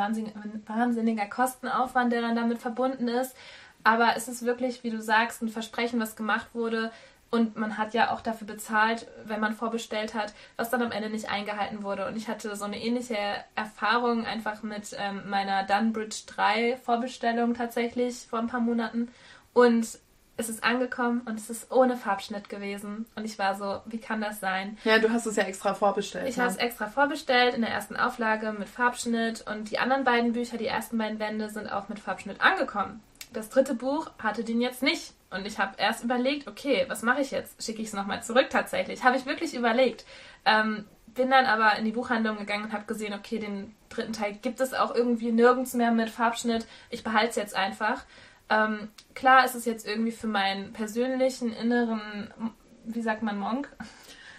wahnsinniger 0.67 1.27
Kostenaufwand, 1.27 2.13
der 2.13 2.23
dann 2.23 2.37
damit 2.37 2.59
verbunden 2.59 3.09
ist. 3.09 3.35
Aber 3.85 4.13
es 4.17 4.29
ist 4.29 4.45
wirklich, 4.45 4.85
wie 4.85 4.91
du 4.91 5.01
sagst, 5.01 5.43
ein 5.43 5.49
Versprechen, 5.49 6.01
was 6.01 6.17
gemacht 6.17 6.49
wurde. 6.53 6.93
Und 7.35 7.57
man 7.57 7.79
hat 7.79 7.95
ja 7.95 8.13
auch 8.13 8.21
dafür 8.21 8.47
bezahlt, 8.47 9.07
wenn 9.25 9.41
man 9.41 9.55
vorbestellt 9.55 10.13
hat, 10.13 10.35
was 10.57 10.69
dann 10.69 10.83
am 10.83 10.93
Ende 10.93 11.09
nicht 11.09 11.31
eingehalten 11.31 11.83
wurde. 11.83 12.07
Und 12.07 12.15
ich 12.15 12.29
hatte 12.29 12.55
so 12.57 12.67
eine 12.67 12.79
ähnliche 12.79 13.17
Erfahrung 13.55 14.27
einfach 14.27 14.63
mit 14.63 14.95
ähm, 14.99 15.23
meiner 15.31 15.65
Dunbridge 15.65 16.25
3 16.27 16.77
Vorbestellung 16.77 17.55
tatsächlich 17.55 18.27
vor 18.29 18.39
ein 18.39 18.49
paar 18.49 18.61
Monaten. 18.61 19.09
Und 19.55 19.99
es 20.37 20.51
ist 20.51 20.63
angekommen 20.63 21.23
und 21.25 21.39
es 21.39 21.49
ist 21.49 21.73
ohne 21.73 21.97
Farbschnitt 21.97 22.51
gewesen. 22.51 23.07
Und 23.15 23.25
ich 23.25 23.39
war 23.39 23.55
so, 23.55 23.81
wie 23.87 23.99
kann 23.99 24.21
das 24.21 24.39
sein? 24.41 24.77
Ja, 24.85 24.99
du 24.99 25.11
hast 25.11 25.25
es 25.25 25.37
ja 25.37 25.45
extra 25.45 25.73
vorbestellt. 25.73 26.29
Ich 26.29 26.37
ne? 26.37 26.43
habe 26.43 26.53
es 26.53 26.59
extra 26.59 26.87
vorbestellt 26.89 27.55
in 27.55 27.63
der 27.63 27.71
ersten 27.71 27.97
Auflage 27.97 28.53
mit 28.53 28.69
Farbschnitt 28.69 29.43
und 29.49 29.71
die 29.71 29.79
anderen 29.79 30.05
beiden 30.05 30.35
Bücher, 30.35 30.59
die 30.59 30.67
ersten 30.67 30.99
beiden 30.99 31.19
Wände, 31.19 31.49
sind 31.49 31.73
auch 31.73 31.89
mit 31.89 31.99
Farbschnitt 31.99 32.43
angekommen. 32.43 33.03
Das 33.33 33.49
dritte 33.49 33.75
Buch 33.75 34.11
hatte 34.19 34.45
den 34.45 34.61
jetzt 34.61 34.83
nicht. 34.83 35.15
Und 35.33 35.47
ich 35.47 35.59
habe 35.59 35.75
erst 35.79 36.05
überlegt, 36.05 36.47
okay, 36.47 36.85
was 36.89 37.03
mache 37.03 37.21
ich 37.21 37.31
jetzt? 37.31 37.63
Schicke 37.63 37.83
ich 37.83 37.89
es 37.89 37.95
nochmal 37.95 38.23
zurück 38.23 38.49
tatsächlich? 38.51 39.05
Habe 39.05 39.17
ich 39.17 39.27
wirklich 39.27 39.55
überlegt. 39.55 40.05
Ähm, 40.45 40.85
bin 41.07 41.31
dann 41.31 41.47
aber 41.47 41.77
in 41.77 41.85
die 41.85 41.93
Buchhandlung 41.93 42.39
gegangen 42.39 42.65
und 42.65 42.73
habe 42.73 42.85
gesehen, 42.85 43.15
okay, 43.15 43.39
den 43.39 43.75
dritten 43.89 44.13
Teil 44.13 44.35
gibt 44.35 44.61
es 44.61 44.75
auch 44.75 44.95
irgendwie 44.95 45.33
nirgends 45.33 45.75
mehr 45.75 45.91
mit 45.91 46.11
Farbschnitt. 46.11 46.67
Ich 46.91 47.05
behalte 47.05 47.31
es 47.31 47.37
jetzt 47.37 47.57
einfach. 47.57 48.05
Ähm, 48.49 48.89
klar 49.15 49.45
ist 49.45 49.55
es 49.55 49.65
jetzt 49.65 49.87
irgendwie 49.87 50.13
für 50.13 50.27
meinen 50.27 50.73
persönlichen 50.73 51.53
inneren, 51.53 52.31
wie 52.85 53.03
sagt 53.03 53.23
man, 53.23 53.39
Monk? 53.39 53.69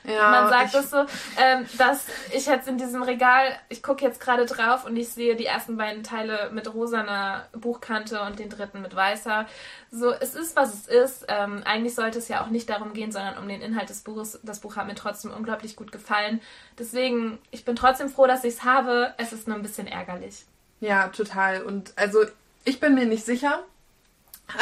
Ja, 0.06 0.30
Man 0.30 0.50
sagt 0.50 0.76
es 0.76 0.90
so, 0.90 1.06
ähm, 1.38 1.66
dass 1.78 2.06
ich 2.34 2.46
jetzt 2.46 2.68
in 2.68 2.78
diesem 2.78 3.04
Regal, 3.04 3.46
ich 3.70 3.82
gucke 3.82 4.04
jetzt 4.04 4.20
gerade 4.20 4.46
drauf 4.46 4.86
und 4.86 4.98
ich 4.98 5.10
sehe 5.10 5.36
die 5.36 5.46
ersten 5.46 5.78
beiden 5.78 6.04
Teile 6.04 6.50
mit 6.52 6.74
rosaner 6.74 7.48
Buchkante 7.54 8.22
und 8.22 8.40
den 8.40 8.50
dritten 8.50 8.82
mit 8.82 8.96
weißer. 8.96 9.46
So, 9.92 10.12
es 10.12 10.36
ist, 10.36 10.56
was 10.56 10.74
es 10.74 10.88
ist. 10.88 11.26
Ähm, 11.30 11.62
eigentlich 11.66 11.96
sollte 11.96 12.20
es 12.20 12.28
ja 12.28 12.44
auch 12.44 12.50
nicht 12.50 12.70
darum 12.70 12.94
gehen, 12.94 13.12
sondern 13.12 13.38
um 13.38 13.48
den 13.48 13.62
Inhalt 13.62 13.90
des 13.90 14.02
Buches. 14.02 14.40
Das 14.44 14.60
Buch 14.60 14.76
hat 14.76 14.88
mir 14.88 14.96
trotzdem 14.96 15.32
unglaublich 15.32 15.76
gut 15.76 15.92
gefallen. 15.92 16.42
Deswegen, 16.78 17.40
ich 17.52 17.64
bin 17.64 17.76
trotzdem 17.76 18.10
froh, 18.10 18.28
dass 18.28 18.44
ich 18.44 18.56
es 18.56 18.64
habe. 18.64 19.14
Es 19.18 19.32
ist 19.32 19.48
nur 19.48 19.56
ein 19.56 19.64
bisschen 19.64 19.88
ärgerlich. 19.88 20.46
Ja, 20.80 21.08
total. 21.08 21.64
Und 21.64 21.94
also, 21.96 22.26
ich 22.66 22.80
bin 22.80 22.96
mir 22.96 23.06
nicht 23.06 23.26
sicher, 23.26 23.64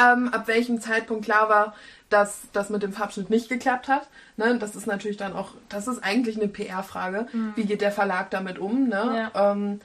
ähm, 0.00 0.28
ab 0.28 0.48
welchem 0.48 0.80
Zeitpunkt 0.80 1.24
klar 1.24 1.48
war, 1.48 1.74
dass 2.08 2.42
das 2.52 2.70
mit 2.70 2.82
dem 2.82 2.92
Farbschnitt 2.92 3.30
nicht 3.30 3.48
geklappt 3.48 3.88
hat. 3.88 4.08
Ne? 4.36 4.58
Das 4.58 4.76
ist 4.76 4.86
natürlich 4.86 5.16
dann 5.16 5.32
auch, 5.32 5.52
das 5.68 5.88
ist 5.88 6.02
eigentlich 6.04 6.36
eine 6.36 6.48
PR-Frage. 6.48 7.26
Mhm. 7.32 7.52
Wie 7.56 7.64
geht 7.64 7.80
der 7.80 7.92
Verlag 7.92 8.30
damit 8.30 8.58
um? 8.58 8.88
Ne? 8.88 9.30
Ja. 9.34 9.52
Ähm, 9.52 9.80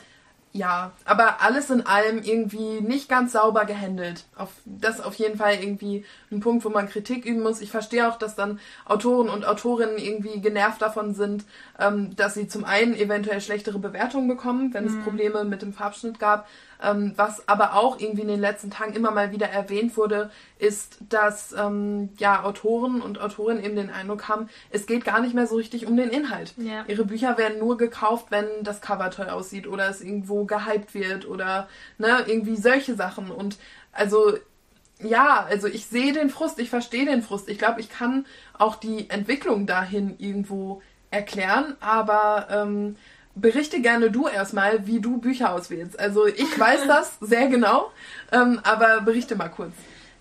ja, 0.57 0.91
aber 1.05 1.41
alles 1.41 1.69
in 1.69 1.85
allem 1.85 2.23
irgendwie 2.23 2.81
nicht 2.81 3.09
ganz 3.09 3.33
sauber 3.33 3.65
gehandelt. 3.65 4.25
Auf, 4.35 4.49
das 4.65 4.95
ist 4.95 5.05
auf 5.05 5.13
jeden 5.15 5.37
Fall 5.37 5.55
irgendwie 5.55 6.03
ein 6.31 6.39
Punkt, 6.39 6.65
wo 6.65 6.69
man 6.69 6.89
Kritik 6.89 7.25
üben 7.25 7.43
muss. 7.43 7.61
Ich 7.61 7.69
verstehe 7.69 8.09
auch, 8.09 8.17
dass 8.17 8.35
dann 8.35 8.59
Autoren 8.85 9.29
und 9.29 9.45
Autorinnen 9.45 9.99
irgendwie 9.99 10.41
genervt 10.41 10.81
davon 10.81 11.13
sind, 11.13 11.45
ähm, 11.79 12.15
dass 12.15 12.33
sie 12.33 12.47
zum 12.47 12.65
einen 12.65 12.95
eventuell 12.95 13.39
schlechtere 13.39 13.77
Bewertungen 13.77 14.27
bekommen, 14.27 14.73
wenn 14.73 14.85
mhm. 14.85 14.97
es 14.97 15.03
Probleme 15.03 15.43
mit 15.43 15.61
dem 15.61 15.73
Farbschnitt 15.73 16.17
gab. 16.17 16.47
Ähm, 16.81 17.13
was 17.15 17.47
aber 17.47 17.75
auch 17.75 17.99
irgendwie 17.99 18.21
in 18.21 18.27
den 18.27 18.39
letzten 18.39 18.69
Tagen 18.69 18.93
immer 18.93 19.11
mal 19.11 19.31
wieder 19.31 19.47
erwähnt 19.49 19.97
wurde, 19.97 20.29
ist, 20.59 20.97
dass 21.09 21.53
ähm, 21.53 22.09
ja 22.17 22.43
Autoren 22.43 23.01
und 23.01 23.19
Autorinnen 23.19 23.63
eben 23.63 23.75
den 23.75 23.89
Eindruck 23.89 24.27
haben, 24.27 24.49
es 24.69 24.85
geht 24.85 25.03
gar 25.03 25.21
nicht 25.21 25.33
mehr 25.33 25.47
so 25.47 25.55
richtig 25.55 25.87
um 25.87 25.97
den 25.97 26.09
Inhalt. 26.09 26.53
Ja. 26.57 26.85
Ihre 26.87 27.05
Bücher 27.05 27.37
werden 27.37 27.59
nur 27.59 27.77
gekauft, 27.77 28.27
wenn 28.29 28.45
das 28.61 28.81
Cover 28.81 29.09
toll 29.09 29.29
aussieht 29.29 29.67
oder 29.67 29.89
es 29.89 30.01
irgendwo 30.01 30.45
gehypt 30.45 30.93
wird 30.93 31.27
oder 31.27 31.67
ne, 31.97 32.23
irgendwie 32.27 32.57
solche 32.57 32.95
Sachen. 32.95 33.31
Und 33.31 33.57
also 33.91 34.37
ja, 35.01 35.45
also 35.49 35.67
ich 35.67 35.85
sehe 35.85 36.13
den 36.13 36.29
Frust, 36.29 36.59
ich 36.59 36.69
verstehe 36.69 37.05
den 37.05 37.21
Frust. 37.21 37.49
Ich 37.49 37.57
glaube, 37.57 37.79
ich 37.81 37.89
kann 37.89 38.25
auch 38.57 38.75
die 38.75 39.09
Entwicklung 39.09 39.67
dahin 39.67 40.15
irgendwo 40.17 40.81
erklären, 41.11 41.75
aber 41.79 42.47
ähm, 42.49 42.97
berichte 43.41 43.81
gerne 43.81 44.11
du 44.11 44.27
erstmal, 44.27 44.87
wie 44.87 44.99
du 44.99 45.17
Bücher 45.17 45.53
auswählst. 45.53 45.99
Also 45.99 46.25
ich 46.25 46.59
weiß 46.59 46.81
das 46.87 47.17
sehr 47.21 47.47
genau, 47.47 47.91
ähm, 48.31 48.59
aber 48.63 49.01
berichte 49.01 49.35
mal 49.35 49.49
kurz. 49.49 49.73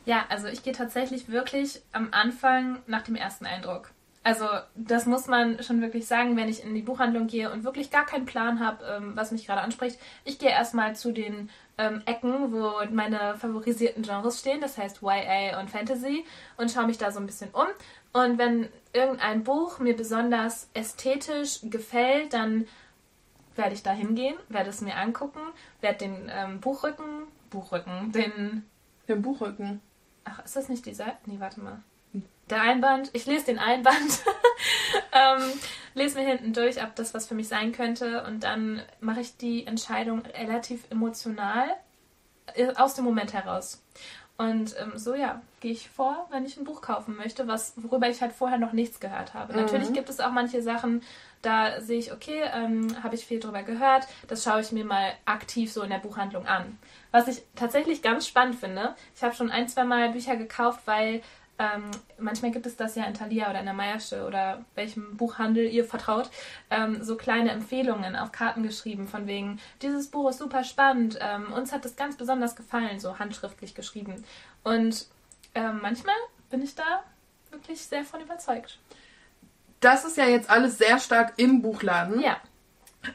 Ja, 0.05 0.25
also 0.29 0.47
ich 0.47 0.63
gehe 0.63 0.73
tatsächlich 0.73 1.29
wirklich 1.29 1.83
am 1.93 2.09
Anfang 2.13 2.79
nach 2.87 3.03
dem 3.03 3.17
ersten 3.17 3.45
Eindruck. 3.45 3.91
Also 4.27 4.47
das 4.75 5.07
muss 5.07 5.29
man 5.29 5.63
schon 5.63 5.81
wirklich 5.81 6.09
sagen, 6.09 6.37
wenn 6.37 6.49
ich 6.49 6.65
in 6.65 6.75
die 6.75 6.83
Buchhandlung 6.83 7.29
gehe 7.29 7.49
und 7.53 7.63
wirklich 7.63 7.93
gar 7.93 8.05
keinen 8.05 8.25
Plan 8.25 8.59
habe, 8.59 8.85
ähm, 8.85 9.13
was 9.15 9.31
mich 9.31 9.47
gerade 9.47 9.61
anspricht. 9.61 10.01
Ich 10.25 10.41
gehe 10.41 10.51
erstmal 10.51 10.97
zu 10.97 11.13
den 11.13 11.49
ähm, 11.79 12.03
Ecken, 12.07 12.53
wo 12.53 12.73
meine 12.91 13.37
favorisierten 13.37 14.03
Genres 14.03 14.41
stehen, 14.41 14.61
das 14.61 14.79
heißt 14.79 15.01
YA 15.01 15.61
und 15.61 15.71
Fantasy, 15.71 16.25
und 16.57 16.73
schaue 16.73 16.87
mich 16.87 16.99
da 16.99 17.13
so 17.13 17.21
ein 17.21 17.27
bisschen 17.27 17.51
um. 17.53 17.67
Und 18.13 18.37
wenn 18.37 18.69
irgendein 18.93 19.45
Buch 19.45 19.79
mir 19.79 19.95
besonders 19.95 20.71
ästhetisch 20.75 21.61
gefällt, 21.63 22.33
dann 22.33 22.67
werde 23.57 23.75
ich 23.75 23.83
da 23.83 23.93
hingehen, 23.93 24.37
werde 24.49 24.71
es 24.71 24.81
mir 24.81 24.97
angucken, 24.97 25.41
werde 25.81 25.99
den 25.99 26.31
ähm, 26.33 26.61
Buchrücken, 26.61 27.25
Buchrücken, 27.51 28.13
den... 28.13 28.67
Den 29.09 29.23
Buchrücken. 29.23 29.81
Ach, 30.25 30.45
ist 30.45 30.57
das 30.57 30.69
nicht 30.69 30.85
dieser? 30.85 31.17
Nee, 31.27 31.39
warte 31.39 31.61
mal. 31.61 31.83
Der 32.51 32.61
Einband. 32.61 33.11
Ich 33.13 33.27
lese 33.27 33.47
den 33.47 33.59
Einband. 33.59 33.97
ähm, 35.13 35.53
lese 35.95 36.19
mir 36.19 36.27
hinten 36.27 36.53
durch, 36.53 36.83
ob 36.83 36.95
das 36.95 37.15
was 37.15 37.27
für 37.27 37.35
mich 37.35 37.49
sein 37.49 37.73
könnte. 37.73 38.25
Und 38.25 38.45
dann 38.45 38.83
mache 39.01 39.21
ich 39.21 39.37
die 39.37 39.67
Entscheidung 39.67 40.21
relativ 40.21 40.85
emotional 40.91 41.69
äh, 42.55 42.73
aus 42.75 42.95
dem 42.95 43.05
Moment 43.05 43.33
heraus. 43.33 43.83
Und 44.39 44.77
ähm, 44.79 44.93
so 44.97 45.15
ja, 45.15 45.41
gehe 45.61 45.73
ich 45.73 45.89
vor, 45.89 46.27
wenn 46.31 46.45
ich 46.45 46.59
ein 46.59 46.65
Buch 46.65 46.83
kaufen 46.83 47.17
möchte, 47.17 47.49
was, 47.49 47.73
worüber 47.77 48.09
ich 48.09 48.21
halt 48.21 48.33
vorher 48.33 48.59
noch 48.59 48.73
nichts 48.73 49.01
gehört 49.01 49.33
habe. 49.33 49.55
Mhm. 49.55 49.61
Natürlich 49.61 49.93
gibt 49.93 50.11
es 50.11 50.21
auch 50.21 50.31
manche 50.31 50.61
Sachen, 50.63 51.03
da 51.41 51.81
sehe 51.81 51.99
ich, 51.99 52.13
okay, 52.13 52.43
ähm, 52.53 53.03
habe 53.03 53.15
ich 53.15 53.25
viel 53.25 53.41
drüber 53.41 53.63
gehört, 53.63 54.07
das 54.29 54.45
schaue 54.45 54.61
ich 54.61 54.73
mir 54.73 54.85
mal 54.85 55.13
aktiv 55.25 55.73
so 55.73 55.83
in 55.83 55.91
der 55.91 55.99
Buchhandlung 55.99 56.47
an. 56.47 56.79
Was 57.13 57.29
ich 57.29 57.43
tatsächlich 57.55 58.03
ganz 58.03 58.27
spannend 58.27 58.57
finde, 58.57 58.95
ich 59.15 59.23
habe 59.23 59.35
schon 59.35 59.51
ein, 59.51 59.69
zwei 59.69 59.85
Mal 59.85 60.11
Bücher 60.11 60.37
gekauft, 60.37 60.81
weil 60.85 61.23
ähm, 61.59 61.91
manchmal 62.19 62.51
gibt 62.51 62.67
es 62.67 62.77
das 62.77 62.95
ja 62.95 63.05
in 63.05 63.15
Thalia 63.15 63.49
oder 63.49 63.61
in 63.61 63.65
der 63.65 63.75
Meiersche 63.75 64.27
oder 64.27 64.65
welchem 64.75 65.17
Buchhandel 65.17 65.67
ihr 65.67 65.85
vertraut, 65.85 66.31
ähm, 66.71 67.03
so 67.03 67.17
kleine 67.17 67.51
Empfehlungen 67.51 68.15
auf 68.17 68.33
Karten 68.33 68.63
geschrieben, 68.63 69.09
von 69.09 69.27
wegen, 69.27 69.59
dieses 69.81 70.09
Buch 70.09 70.31
ist 70.31 70.39
super 70.39 70.65
spannend, 70.65 71.19
ähm, 71.21 71.53
uns 71.53 71.73
hat 71.73 71.85
es 71.85 71.97
ganz 71.97 72.17
besonders 72.17 72.57
gefallen, 72.57 73.01
so 73.01 73.19
handschriftlich 73.19 73.75
geschrieben. 73.75 74.25
Und 74.65 75.07
ähm, 75.55 75.81
manchmal 75.81 76.17
bin 76.51 76.63
ich 76.63 76.75
da 76.75 77.03
wirklich 77.51 77.81
sehr 77.83 78.05
von 78.05 78.21
überzeugt. 78.21 78.79
Das 79.81 80.05
ist 80.05 80.17
ja 80.17 80.27
jetzt 80.27 80.51
alles 80.51 80.79
sehr 80.79 80.99
stark 80.99 81.35
im 81.37 81.63
Buchladen. 81.63 82.21
Ja. 82.21 82.39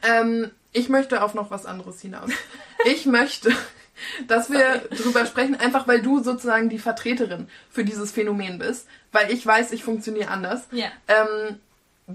Ähm, 0.02 0.50
ich 0.72 0.88
möchte 0.88 1.22
auf 1.22 1.34
noch 1.34 1.50
was 1.50 1.66
anderes 1.66 2.00
hinaus. 2.00 2.30
Ich 2.84 3.06
möchte 3.06 3.54
dass 4.28 4.50
wir 4.50 4.82
drüber 4.90 5.26
sprechen, 5.26 5.54
einfach 5.54 5.86
weil 5.88 6.02
du 6.02 6.22
sozusagen 6.22 6.68
die 6.68 6.78
Vertreterin 6.78 7.48
für 7.70 7.84
dieses 7.84 8.12
Phänomen 8.12 8.58
bist, 8.58 8.86
weil 9.12 9.30
ich 9.30 9.46
weiß, 9.46 9.72
ich 9.72 9.84
funktioniere 9.84 10.30
anders. 10.30 10.66
Ja. 10.70 10.88
Ähm, 11.08 11.58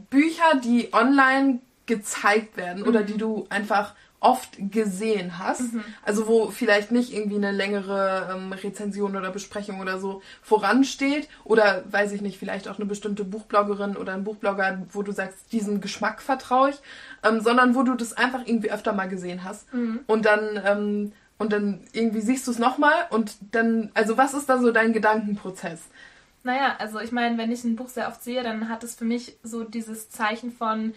Bücher, 0.09 0.59
die 0.63 0.93
online 0.93 1.59
gezeigt 1.85 2.57
werden 2.57 2.83
mhm. 2.83 2.87
oder 2.87 3.03
die 3.03 3.17
du 3.17 3.47
einfach 3.49 3.93
oft 4.19 4.57
gesehen 4.71 5.37
hast, 5.37 5.73
mhm. 5.73 5.83
also 6.03 6.27
wo 6.27 6.49
vielleicht 6.49 6.91
nicht 6.91 7.13
irgendwie 7.13 7.37
eine 7.37 7.51
längere 7.51 8.35
ähm, 8.35 8.51
Rezension 8.51 9.15
oder 9.15 9.29
Besprechung 9.29 9.79
oder 9.79 9.99
so 9.99 10.23
voransteht 10.41 11.29
oder 11.43 11.83
weiß 11.91 12.13
ich 12.13 12.21
nicht, 12.21 12.39
vielleicht 12.39 12.67
auch 12.67 12.77
eine 12.77 12.87
bestimmte 12.87 13.23
Buchbloggerin 13.23 13.95
oder 13.95 14.13
ein 14.13 14.23
Buchblogger, 14.23 14.85
wo 14.91 15.03
du 15.03 15.11
sagst, 15.11 15.51
diesem 15.51 15.81
Geschmack 15.81 16.21
vertraue 16.21 16.71
ich, 16.71 16.77
ähm, 17.23 17.41
sondern 17.41 17.75
wo 17.75 17.83
du 17.83 17.93
das 17.93 18.13
einfach 18.13 18.41
irgendwie 18.45 18.71
öfter 18.71 18.91
mal 18.91 19.07
gesehen 19.07 19.43
hast 19.43 19.71
mhm. 19.71 19.99
und 20.07 20.25
dann 20.25 20.61
ähm, 20.65 21.11
und 21.37 21.53
dann 21.53 21.81
irgendwie 21.93 22.21
siehst 22.21 22.47
du 22.47 22.51
es 22.51 22.59
nochmal 22.59 23.07
und 23.09 23.35
dann, 23.51 23.91
also 23.93 24.17
was 24.17 24.33
ist 24.33 24.49
da 24.49 24.59
so 24.59 24.71
dein 24.71 24.93
Gedankenprozess? 24.93 25.81
Naja, 26.43 26.75
also 26.79 26.99
ich 26.99 27.11
meine, 27.11 27.37
wenn 27.37 27.51
ich 27.51 27.63
ein 27.63 27.75
Buch 27.75 27.89
sehr 27.89 28.07
oft 28.07 28.23
sehe, 28.23 28.43
dann 28.43 28.69
hat 28.69 28.83
es 28.83 28.95
für 28.95 29.05
mich 29.05 29.37
so 29.43 29.63
dieses 29.63 30.09
Zeichen 30.09 30.51
von, 30.51 30.93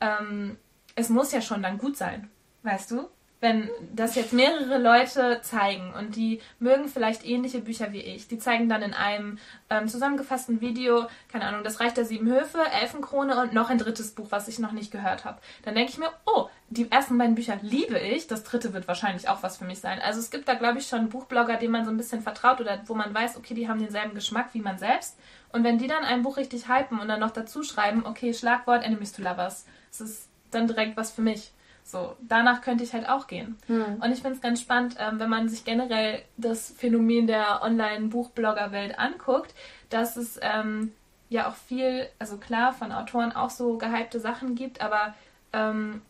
ähm, 0.00 0.56
es 0.94 1.08
muss 1.08 1.32
ja 1.32 1.40
schon 1.40 1.62
dann 1.62 1.78
gut 1.78 1.96
sein, 1.96 2.30
weißt 2.62 2.90
du? 2.90 3.08
Wenn 3.46 3.70
das 3.94 4.16
jetzt 4.16 4.32
mehrere 4.32 4.78
Leute 4.78 5.40
zeigen 5.42 5.94
und 5.96 6.16
die 6.16 6.40
mögen 6.58 6.88
vielleicht 6.88 7.24
ähnliche 7.24 7.60
Bücher 7.60 7.92
wie 7.92 8.00
ich, 8.00 8.26
die 8.26 8.40
zeigen 8.40 8.68
dann 8.68 8.82
in 8.82 8.92
einem 8.92 9.38
ähm, 9.70 9.86
zusammengefassten 9.86 10.60
Video, 10.60 11.06
keine 11.30 11.44
Ahnung, 11.44 11.62
das 11.62 11.78
Reich 11.78 11.94
der 11.94 12.04
Sieben 12.04 12.26
Höfe, 12.26 12.58
Elfenkrone 12.82 13.40
und 13.40 13.54
noch 13.54 13.70
ein 13.70 13.78
drittes 13.78 14.10
Buch, 14.10 14.26
was 14.30 14.48
ich 14.48 14.58
noch 14.58 14.72
nicht 14.72 14.90
gehört 14.90 15.24
habe. 15.24 15.38
Dann 15.62 15.76
denke 15.76 15.92
ich 15.92 15.98
mir, 15.98 16.10
oh, 16.24 16.48
die 16.70 16.90
ersten 16.90 17.16
beiden 17.18 17.36
Bücher 17.36 17.56
liebe 17.62 18.00
ich, 18.00 18.26
das 18.26 18.42
dritte 18.42 18.72
wird 18.74 18.88
wahrscheinlich 18.88 19.28
auch 19.28 19.44
was 19.44 19.58
für 19.58 19.64
mich 19.64 19.78
sein. 19.78 20.00
Also 20.00 20.18
es 20.18 20.30
gibt 20.30 20.48
da, 20.48 20.54
glaube 20.54 20.78
ich, 20.78 20.88
schon 20.88 21.08
Buchblogger, 21.08 21.56
denen 21.56 21.72
man 21.72 21.84
so 21.84 21.92
ein 21.92 21.96
bisschen 21.96 22.22
vertraut 22.22 22.60
oder 22.60 22.80
wo 22.86 22.94
man 22.94 23.14
weiß, 23.14 23.36
okay, 23.36 23.54
die 23.54 23.68
haben 23.68 23.78
denselben 23.78 24.14
Geschmack 24.14 24.48
wie 24.54 24.60
man 24.60 24.78
selbst. 24.78 25.16
Und 25.52 25.62
wenn 25.62 25.78
die 25.78 25.86
dann 25.86 26.04
ein 26.04 26.24
Buch 26.24 26.36
richtig 26.36 26.68
hypen 26.68 26.98
und 26.98 27.06
dann 27.06 27.20
noch 27.20 27.30
dazu 27.30 27.62
schreiben, 27.62 28.04
okay, 28.04 28.34
Schlagwort 28.34 28.84
Enemies 28.84 29.12
to 29.12 29.22
Lovers, 29.22 29.66
das 29.90 30.00
ist 30.00 30.28
dann 30.50 30.66
direkt 30.66 30.96
was 30.96 31.12
für 31.12 31.22
mich. 31.22 31.52
So, 31.88 32.16
danach 32.20 32.62
könnte 32.62 32.82
ich 32.82 32.92
halt 32.92 33.08
auch 33.08 33.28
gehen. 33.28 33.56
Hm. 33.68 34.02
Und 34.02 34.10
ich 34.10 34.20
finde 34.20 34.32
es 34.32 34.40
ganz 34.40 34.60
spannend, 34.60 34.96
ähm, 34.98 35.20
wenn 35.20 35.30
man 35.30 35.48
sich 35.48 35.64
generell 35.64 36.20
das 36.36 36.74
Phänomen 36.76 37.28
der 37.28 37.62
Online-Buchblogger-Welt 37.62 38.98
anguckt, 38.98 39.54
dass 39.88 40.16
es 40.16 40.36
ähm, 40.42 40.92
ja 41.28 41.48
auch 41.48 41.54
viel, 41.54 42.08
also 42.18 42.38
klar, 42.38 42.72
von 42.72 42.90
Autoren 42.90 43.30
auch 43.30 43.50
so 43.50 43.78
gehypte 43.78 44.18
Sachen 44.18 44.56
gibt, 44.56 44.80
aber 44.80 45.14
ähm, 45.52 46.02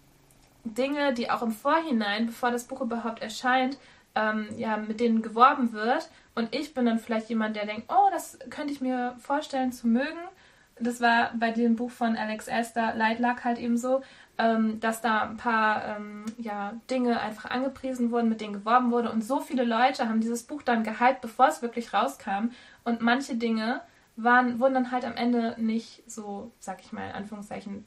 Dinge, 0.64 1.12
die 1.12 1.30
auch 1.30 1.42
im 1.42 1.52
Vorhinein, 1.52 2.24
bevor 2.24 2.50
das 2.50 2.64
Buch 2.64 2.80
überhaupt 2.80 3.20
erscheint, 3.20 3.76
ähm, 4.14 4.48
ja, 4.56 4.78
mit 4.78 4.98
denen 4.98 5.20
geworben 5.20 5.74
wird. 5.74 6.08
Und 6.34 6.54
ich 6.54 6.72
bin 6.72 6.86
dann 6.86 6.98
vielleicht 6.98 7.28
jemand, 7.28 7.54
der 7.54 7.66
denkt, 7.66 7.84
oh, 7.88 8.08
das 8.10 8.38
könnte 8.48 8.72
ich 8.72 8.80
mir 8.80 9.14
vorstellen 9.18 9.72
zu 9.72 9.88
mögen. 9.88 10.20
Das 10.78 11.02
war 11.02 11.32
bei 11.34 11.50
dem 11.50 11.76
Buch 11.76 11.90
von 11.90 12.16
Alex 12.16 12.48
Esther, 12.48 12.94
Light 12.94 13.18
Luck, 13.18 13.44
halt 13.44 13.58
eben 13.58 13.76
so, 13.76 14.02
ähm, 14.38 14.80
dass 14.80 15.00
da 15.00 15.22
ein 15.22 15.36
paar 15.36 15.96
ähm, 15.96 16.24
ja, 16.38 16.74
Dinge 16.90 17.20
einfach 17.20 17.50
angepriesen 17.50 18.10
wurden, 18.10 18.28
mit 18.28 18.40
denen 18.40 18.52
geworben 18.52 18.90
wurde. 18.90 19.10
Und 19.10 19.24
so 19.24 19.40
viele 19.40 19.64
Leute 19.64 20.08
haben 20.08 20.20
dieses 20.20 20.42
Buch 20.42 20.62
dann 20.62 20.84
gehypt, 20.84 21.20
bevor 21.22 21.48
es 21.48 21.62
wirklich 21.62 21.92
rauskam. 21.94 22.50
Und 22.84 23.00
manche 23.00 23.36
Dinge 23.36 23.80
waren, 24.16 24.60
wurden 24.60 24.74
dann 24.74 24.90
halt 24.90 25.04
am 25.04 25.16
Ende 25.16 25.54
nicht 25.58 26.02
so, 26.10 26.50
sag 26.58 26.80
ich 26.80 26.92
mal, 26.92 27.08
in 27.08 27.14
Anführungszeichen, 27.14 27.86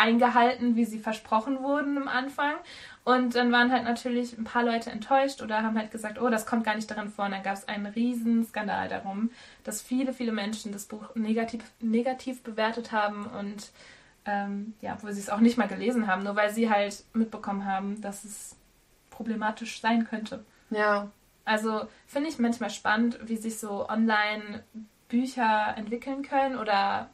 eingehalten, 0.00 0.76
wie 0.76 0.86
sie 0.86 0.98
versprochen 0.98 1.62
wurden 1.62 1.98
am 1.98 2.08
Anfang. 2.08 2.54
Und 3.04 3.34
dann 3.34 3.52
waren 3.52 3.70
halt 3.70 3.84
natürlich 3.84 4.36
ein 4.38 4.44
paar 4.44 4.64
Leute 4.64 4.90
enttäuscht 4.90 5.42
oder 5.42 5.62
haben 5.62 5.76
halt 5.76 5.90
gesagt, 5.90 6.20
oh, 6.20 6.30
das 6.30 6.46
kommt 6.46 6.64
gar 6.64 6.74
nicht 6.74 6.90
darin 6.90 7.10
vor. 7.10 7.26
Und 7.26 7.32
dann 7.32 7.42
gab 7.42 7.54
es 7.54 7.68
einen 7.68 7.86
riesen 7.86 8.44
Skandal 8.46 8.88
darum, 8.88 9.30
dass 9.62 9.82
viele, 9.82 10.14
viele 10.14 10.32
Menschen 10.32 10.72
das 10.72 10.86
Buch 10.86 11.14
negativ, 11.14 11.62
negativ 11.80 12.42
bewertet 12.42 12.92
haben 12.92 13.26
und 13.26 13.70
ähm, 14.24 14.74
ja, 14.80 14.94
obwohl 14.94 15.12
sie 15.12 15.20
es 15.20 15.30
auch 15.30 15.40
nicht 15.40 15.58
mal 15.58 15.68
gelesen 15.68 16.06
haben, 16.06 16.22
nur 16.22 16.36
weil 16.36 16.52
sie 16.52 16.70
halt 16.70 17.04
mitbekommen 17.12 17.64
haben, 17.64 18.00
dass 18.00 18.24
es 18.24 18.56
problematisch 19.10 19.80
sein 19.80 20.04
könnte. 20.04 20.44
Ja. 20.70 21.10
Also 21.44 21.88
finde 22.06 22.28
ich 22.28 22.38
manchmal 22.38 22.70
spannend, 22.70 23.18
wie 23.24 23.36
sich 23.36 23.58
so 23.58 23.88
online 23.88 24.62
Bücher 25.08 25.74
entwickeln 25.76 26.22
können 26.22 26.56
oder 26.56 27.10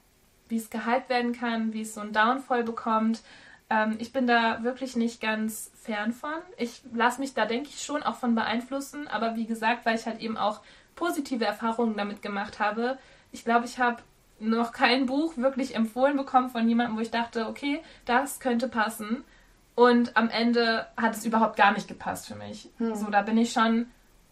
wie 0.48 0.56
es 0.56 0.70
gehypt 0.70 1.08
werden 1.08 1.32
kann, 1.32 1.72
wie 1.72 1.82
es 1.82 1.94
so 1.94 2.00
einen 2.00 2.12
Downfall 2.12 2.62
bekommt. 2.62 3.22
Ähm, 3.70 3.96
ich 3.98 4.12
bin 4.12 4.26
da 4.26 4.62
wirklich 4.62 4.94
nicht 4.94 5.20
ganz 5.20 5.72
fern 5.74 6.12
von. 6.12 6.34
Ich 6.56 6.82
lasse 6.92 7.20
mich 7.20 7.34
da, 7.34 7.46
denke 7.46 7.70
ich, 7.70 7.82
schon 7.82 8.02
auch 8.02 8.16
von 8.16 8.34
beeinflussen. 8.34 9.08
Aber 9.08 9.34
wie 9.34 9.46
gesagt, 9.46 9.86
weil 9.86 9.96
ich 9.96 10.06
halt 10.06 10.20
eben 10.20 10.36
auch 10.36 10.60
positive 10.94 11.44
Erfahrungen 11.44 11.96
damit 11.96 12.22
gemacht 12.22 12.60
habe. 12.60 12.98
Ich 13.32 13.44
glaube, 13.44 13.66
ich 13.66 13.78
habe 13.78 14.02
noch 14.38 14.72
kein 14.72 15.06
Buch 15.06 15.36
wirklich 15.36 15.74
empfohlen 15.74 16.16
bekommen 16.16 16.50
von 16.50 16.68
jemandem, 16.68 16.96
wo 16.96 17.00
ich 17.00 17.10
dachte, 17.10 17.46
okay, 17.46 17.80
das 18.04 18.40
könnte 18.40 18.68
passen. 18.68 19.24
Und 19.74 20.16
am 20.16 20.30
Ende 20.30 20.86
hat 20.96 21.14
es 21.14 21.24
überhaupt 21.24 21.56
gar 21.56 21.72
nicht 21.72 21.88
gepasst 21.88 22.26
für 22.26 22.34
mich. 22.34 22.70
Hm. 22.78 22.94
So, 22.94 23.10
da 23.10 23.22
bin 23.22 23.36
ich 23.36 23.52
schon, 23.52 23.86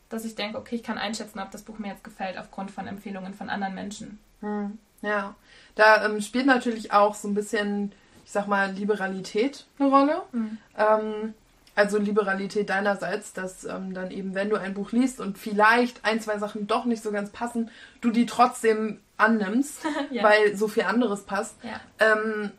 dass 0.09 0.25
ich 0.25 0.35
denke, 0.35 0.59
okay, 0.59 0.77
ich 0.77 0.83
kann 0.83 0.99
einschätzen, 0.99 1.39
ob 1.39 1.51
das 1.51 1.63
Buch 1.63 1.79
mir 1.79 1.89
jetzt 1.89 2.05
gefällt 2.05 2.39
aufgrund 2.39 2.71
von 2.71 2.87
Empfehlungen 2.87 3.35
von 3.35 3.51
anderen 3.51 3.75
Menschen. 3.75 4.19
Hm. 4.41 4.79
Ja. 5.03 5.35
Da 5.75 6.05
ähm, 6.05 6.21
spielt 6.21 6.47
natürlich 6.47 6.93
auch 6.93 7.15
so 7.15 7.29
ein 7.29 7.35
bisschen, 7.35 7.93
ich 8.25 8.31
sag 8.31 8.47
mal, 8.47 8.73
Liberalität 8.73 9.67
eine 9.79 9.89
Rolle. 9.89 10.23
Mhm. 10.33 10.59
Ähm, 10.77 11.35
also 11.75 11.99
Liberalität 11.99 12.70
deinerseits, 12.70 13.33
dass 13.33 13.64
ähm, 13.64 13.95
dann 13.95 14.11
eben, 14.11 14.35
wenn 14.35 14.51
du 14.51 14.57
ein 14.57 14.75
Buch 14.75 14.93
liest 14.93 15.20
und 15.20 15.39
vielleicht 15.39 16.05
ein, 16.05 16.20
zwei 16.20 16.39
Sachen 16.39 16.66
doch 16.66 16.85
nicht 16.85 17.03
so 17.03 17.11
ganz 17.11 17.31
passen, 17.31 17.70
du 18.01 18.11
die 18.11 18.27
trotzdem 18.27 19.01
annimmst, 19.16 19.81
Ja. 20.11 20.22
weil 20.22 20.57
so 20.57 20.68
viel 20.68 20.85
anderes 20.85 21.22
passt. 21.22 21.57
Ja. 21.62 21.81
Ähm, 21.99 22.51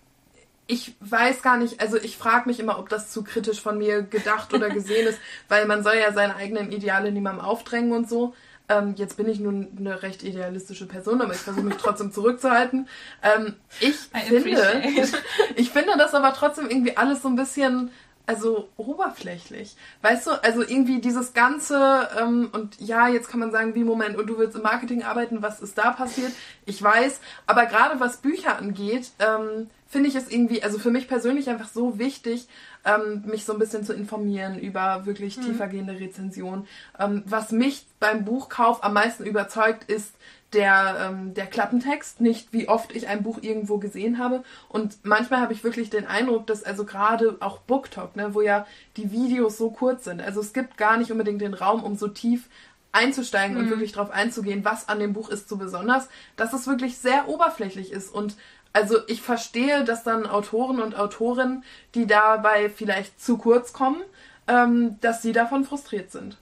ich 0.67 0.95
weiß 0.99 1.43
gar 1.43 1.57
nicht, 1.57 1.79
also 1.79 1.97
ich 1.97 2.17
frage 2.17 2.49
mich 2.49 2.59
immer, 2.59 2.79
ob 2.79 2.89
das 2.89 3.11
zu 3.11 3.23
kritisch 3.23 3.61
von 3.61 3.77
mir 3.77 4.01
gedacht 4.01 4.53
oder 4.53 4.69
gesehen 4.73 5.07
ist, 5.07 5.19
weil 5.47 5.65
man 5.67 5.83
soll 5.83 5.95
ja 5.95 6.11
seine 6.11 6.35
eigenen 6.35 6.71
Ideale 6.71 7.11
niemandem 7.11 7.45
aufdrängen 7.45 7.91
und 7.91 8.09
so. 8.09 8.33
Ähm, 8.67 8.95
jetzt 8.97 9.15
bin 9.15 9.29
ich 9.29 9.39
nun 9.39 9.67
eine 9.77 10.01
recht 10.01 10.23
idealistische 10.23 10.87
Person, 10.87 11.21
aber 11.21 11.33
ich 11.33 11.39
versuche 11.39 11.63
mich 11.65 11.77
trotzdem 11.77 12.11
zurückzuhalten. 12.11 12.87
Ähm, 13.21 13.53
ich 13.79 13.95
I 14.15 14.21
finde, 14.27 14.81
ich 15.55 15.69
finde 15.69 15.93
das 15.99 16.15
aber 16.15 16.33
trotzdem 16.33 16.67
irgendwie 16.67 16.97
alles 16.97 17.21
so 17.21 17.27
ein 17.27 17.35
bisschen, 17.35 17.91
also 18.25 18.69
oberflächlich. 18.77 19.75
Weißt 20.01 20.27
du, 20.27 20.31
also 20.43 20.61
irgendwie 20.61 20.99
dieses 20.99 21.33
Ganze, 21.33 22.09
ähm, 22.19 22.49
und 22.51 22.79
ja, 22.79 23.07
jetzt 23.07 23.29
kann 23.29 23.39
man 23.39 23.51
sagen, 23.51 23.75
wie 23.75 23.83
Moment, 23.83 24.17
und 24.17 24.27
du 24.27 24.37
willst 24.37 24.55
im 24.55 24.63
Marketing 24.63 25.03
arbeiten, 25.03 25.41
was 25.41 25.61
ist 25.61 25.77
da 25.77 25.91
passiert? 25.91 26.31
Ich 26.65 26.81
weiß, 26.81 27.19
aber 27.45 27.65
gerade 27.65 27.99
was 27.99 28.17
Bücher 28.17 28.57
angeht, 28.57 29.11
ähm, 29.19 29.69
finde 29.87 30.09
ich 30.09 30.15
es 30.15 30.29
irgendwie, 30.29 30.63
also 30.63 30.79
für 30.79 30.91
mich 30.91 31.07
persönlich 31.07 31.49
einfach 31.49 31.69
so 31.69 31.99
wichtig, 31.99 32.47
ähm, 32.83 33.23
mich 33.25 33.45
so 33.45 33.53
ein 33.53 33.59
bisschen 33.59 33.83
zu 33.83 33.93
informieren 33.93 34.59
über 34.59 35.05
wirklich 35.05 35.39
tiefergehende 35.39 35.99
Rezensionen. 35.99 36.67
Ähm, 36.99 37.23
was 37.25 37.51
mich 37.51 37.85
beim 37.99 38.25
Buchkauf 38.25 38.83
am 38.83 38.93
meisten 38.93 39.25
überzeugt, 39.25 39.89
ist 39.89 40.13
der, 40.53 41.09
ähm, 41.09 41.33
der 41.33 41.47
Klappentext, 41.47 42.21
nicht 42.21 42.53
wie 42.53 42.69
oft 42.69 42.95
ich 42.95 43.07
ein 43.07 43.23
Buch 43.23 43.39
irgendwo 43.41 43.77
gesehen 43.77 44.19
habe. 44.19 44.43
Und 44.69 44.97
manchmal 45.03 45.41
habe 45.41 45.53
ich 45.53 45.63
wirklich 45.63 45.89
den 45.89 46.07
Eindruck, 46.07 46.47
dass 46.47 46.63
also 46.63 46.85
gerade 46.85 47.37
auch 47.39 47.59
BookTok, 47.59 48.15
ne, 48.15 48.33
wo 48.33 48.41
ja 48.41 48.65
die 48.95 49.11
Videos 49.11 49.57
so 49.57 49.71
kurz 49.71 50.05
sind, 50.05 50.21
also 50.21 50.39
es 50.39 50.53
gibt 50.53 50.77
gar 50.77 50.97
nicht 50.97 51.11
unbedingt 51.11 51.41
den 51.41 51.53
Raum, 51.53 51.83
um 51.83 51.95
so 51.95 52.07
tief 52.07 52.49
einzusteigen 52.91 53.57
und 53.57 53.69
wirklich 53.69 53.91
drauf 53.91 54.09
einzugehen, 54.09 54.63
was 54.63 54.87
an 54.87 54.99
dem 54.99 55.11
Buch 55.11 55.29
ist 55.29 55.49
so 55.49 55.57
besonders, 55.57 56.07
dass 56.37 56.53
es 56.53 56.65
wirklich 56.65 56.97
sehr 56.97 57.27
oberflächlich 57.27 57.91
ist 57.91 58.13
und 58.13 58.37
also 58.71 58.97
ich 59.07 59.21
verstehe, 59.21 59.85
dass 59.85 60.03
dann 60.03 60.25
Autoren 60.25 60.81
und 60.81 60.97
Autorinnen, 60.97 61.63
die 61.93 62.07
dabei 62.07 62.69
vielleicht 62.69 63.21
zu 63.21 63.37
kurz 63.37 63.71
kommen, 63.71 64.01
ähm, 64.47 64.99
dass 64.99 65.21
sie 65.21 65.31
davon 65.31 65.63
frustriert 65.63 66.11
sind. 66.11 66.37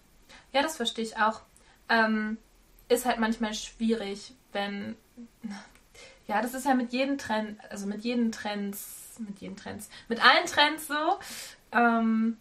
Ja, 0.51 0.63
das 0.63 0.77
verstehe 0.77 1.05
ich 1.05 1.17
auch. 1.17 1.41
Ähm, 1.89 2.37
ist 2.89 3.05
halt 3.05 3.19
manchmal 3.19 3.53
schwierig, 3.53 4.33
wenn. 4.51 4.95
Ja, 6.27 6.41
das 6.41 6.53
ist 6.53 6.65
ja 6.65 6.73
mit 6.73 6.93
jedem 6.93 7.17
Trend, 7.17 7.59
also 7.69 7.85
mit 7.85 8.03
jedem 8.03 8.31
Trends, 8.31 9.15
mit 9.19 9.39
jeden 9.39 9.57
Trends, 9.57 9.89
mit 10.07 10.23
allen 10.23 10.45
Trends 10.45 10.87
so. 10.87 11.19
Ähm, 11.73 12.37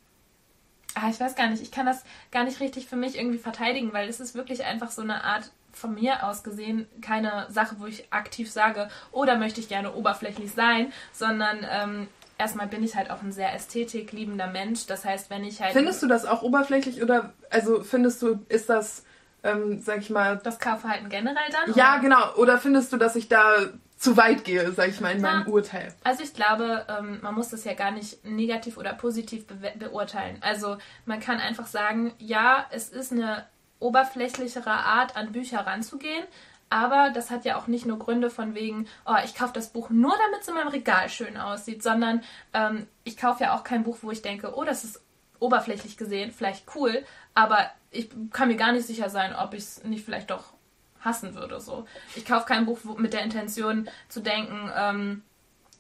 ah, 0.95 1.11
ich 1.11 1.19
weiß 1.19 1.35
gar 1.35 1.49
nicht, 1.49 1.63
ich 1.63 1.73
kann 1.73 1.87
das 1.87 2.05
gar 2.31 2.45
nicht 2.45 2.61
richtig 2.61 2.87
für 2.87 2.97
mich 2.97 3.17
irgendwie 3.17 3.39
verteidigen, 3.39 3.93
weil 3.93 4.09
es 4.09 4.21
ist 4.21 4.35
wirklich 4.35 4.65
einfach 4.65 4.91
so 4.91 5.03
eine 5.03 5.25
Art 5.25 5.51
von 5.73 5.95
mir 5.95 6.25
aus 6.25 6.45
gesehen 6.45 6.87
keine 7.01 7.47
Sache, 7.51 7.77
wo 7.79 7.87
ich 7.87 8.13
aktiv 8.13 8.51
sage, 8.51 8.89
oh, 9.11 9.25
da 9.25 9.37
möchte 9.37 9.61
ich 9.61 9.69
gerne 9.69 9.95
oberflächlich 9.95 10.53
sein, 10.53 10.93
sondern 11.13 11.67
ähm, 11.69 12.09
erstmal 12.39 12.67
bin 12.67 12.85
ich 12.85 12.95
halt 12.95 13.11
auch 13.11 13.23
ein 13.23 13.33
sehr 13.33 13.55
ästhetikliebender 13.55 14.49
Mensch. 14.49 14.87
Das 14.87 15.05
heißt, 15.05 15.31
wenn 15.31 15.45
ich 15.45 15.63
halt 15.63 15.73
Findest 15.73 16.03
du 16.03 16.07
das 16.07 16.27
auch 16.27 16.43
oberflächlich 16.43 17.03
oder 17.03 17.33
also 17.51 17.83
findest 17.83 18.21
du, 18.23 18.45
ist 18.49 18.69
das, 18.69 19.05
ähm, 19.45 19.81
sag 19.81 19.99
ich 19.99 20.11
mal, 20.11 20.39
das 20.43 20.59
Kaufverhalten 20.59 21.09
generell 21.09 21.51
dann? 21.51 21.75
ja 21.75 21.95
oder? 21.95 22.03
genau, 22.03 22.35
oder 22.37 22.59
findest 22.59 22.93
du, 22.93 22.97
dass 22.97 23.17
ich 23.17 23.29
da 23.29 23.57
zu 23.97 24.17
weit 24.17 24.45
gehe, 24.45 24.73
sag 24.73 24.89
ich 24.89 25.01
mal, 25.01 25.13
in 25.13 25.21
meinem 25.21 25.47
Ja. 25.47 25.53
Urteil? 25.53 25.95
Also 26.03 26.25
ich 26.25 26.35
glaube, 26.35 26.85
ähm, 26.89 27.21
man 27.23 27.35
muss 27.35 27.51
das 27.51 27.65
ja 27.65 27.75
gar 27.75 27.93
nicht 27.93 28.25
negativ 28.25 28.77
oder 28.77 28.93
positiv 28.95 29.47
be 29.47 29.73
beurteilen. 29.77 30.39
Also 30.41 30.77
man 31.07 31.21
kann 31.21 31.39
einfach 31.39 31.67
sagen, 31.67 32.13
ja, 32.19 32.67
es 32.71 32.89
ist 32.89 33.13
eine 33.13 33.47
oberflächlichere 33.79 34.71
Art, 34.71 35.17
an 35.17 35.33
Bücher 35.33 35.61
ranzugehen. 35.61 36.25
Aber 36.71 37.11
das 37.11 37.31
hat 37.31 37.45
ja 37.45 37.59
auch 37.59 37.67
nicht 37.67 37.85
nur 37.85 37.99
Gründe 37.99 38.31
von 38.31 38.55
wegen, 38.55 38.89
oh, 39.05 39.17
ich 39.25 39.35
kaufe 39.35 39.53
das 39.53 39.69
Buch 39.69 39.91
nur, 39.91 40.17
damit 40.27 40.41
es 40.41 40.49
in 40.49 40.55
meinem 40.55 40.69
Regal 40.69 41.09
schön 41.11 41.37
aussieht, 41.37 41.83
sondern 41.83 42.23
ähm, 42.55 42.87
ich 43.05 43.19
kaufe 43.19 43.45
ja 43.45 43.55
auch 43.55 43.63
kein 43.63 43.85
Buch, 43.85 43.99
wo 44.01 44.11
ich 44.11 44.23
denke, 44.23 44.55
oh, 44.57 44.65
das 44.65 44.83
ist 44.83 45.03
oberflächlich 45.39 45.97
gesehen 45.99 46.33
vielleicht 46.33 46.65
cool, 46.75 47.05
aber 47.35 47.71
ich 47.91 48.09
kann 48.33 48.49
mir 48.49 48.57
gar 48.57 48.73
nicht 48.73 48.87
sicher 48.87 49.11
sein, 49.11 49.35
ob 49.35 49.55
ich 49.55 49.61
es 49.61 49.85
nicht 49.85 50.05
vielleicht 50.05 50.31
doch 50.31 50.53
hassen 51.01 51.35
würde. 51.35 51.61
So, 51.61 51.87
ich 52.15 52.25
kaufe 52.25 52.47
kein 52.47 52.67
Buch 52.67 52.79
mit 52.97 53.13
der 53.13 53.23
Intention 53.23 53.89
zu 54.09 54.21
denken, 54.21 54.71
ähm, 54.77 55.23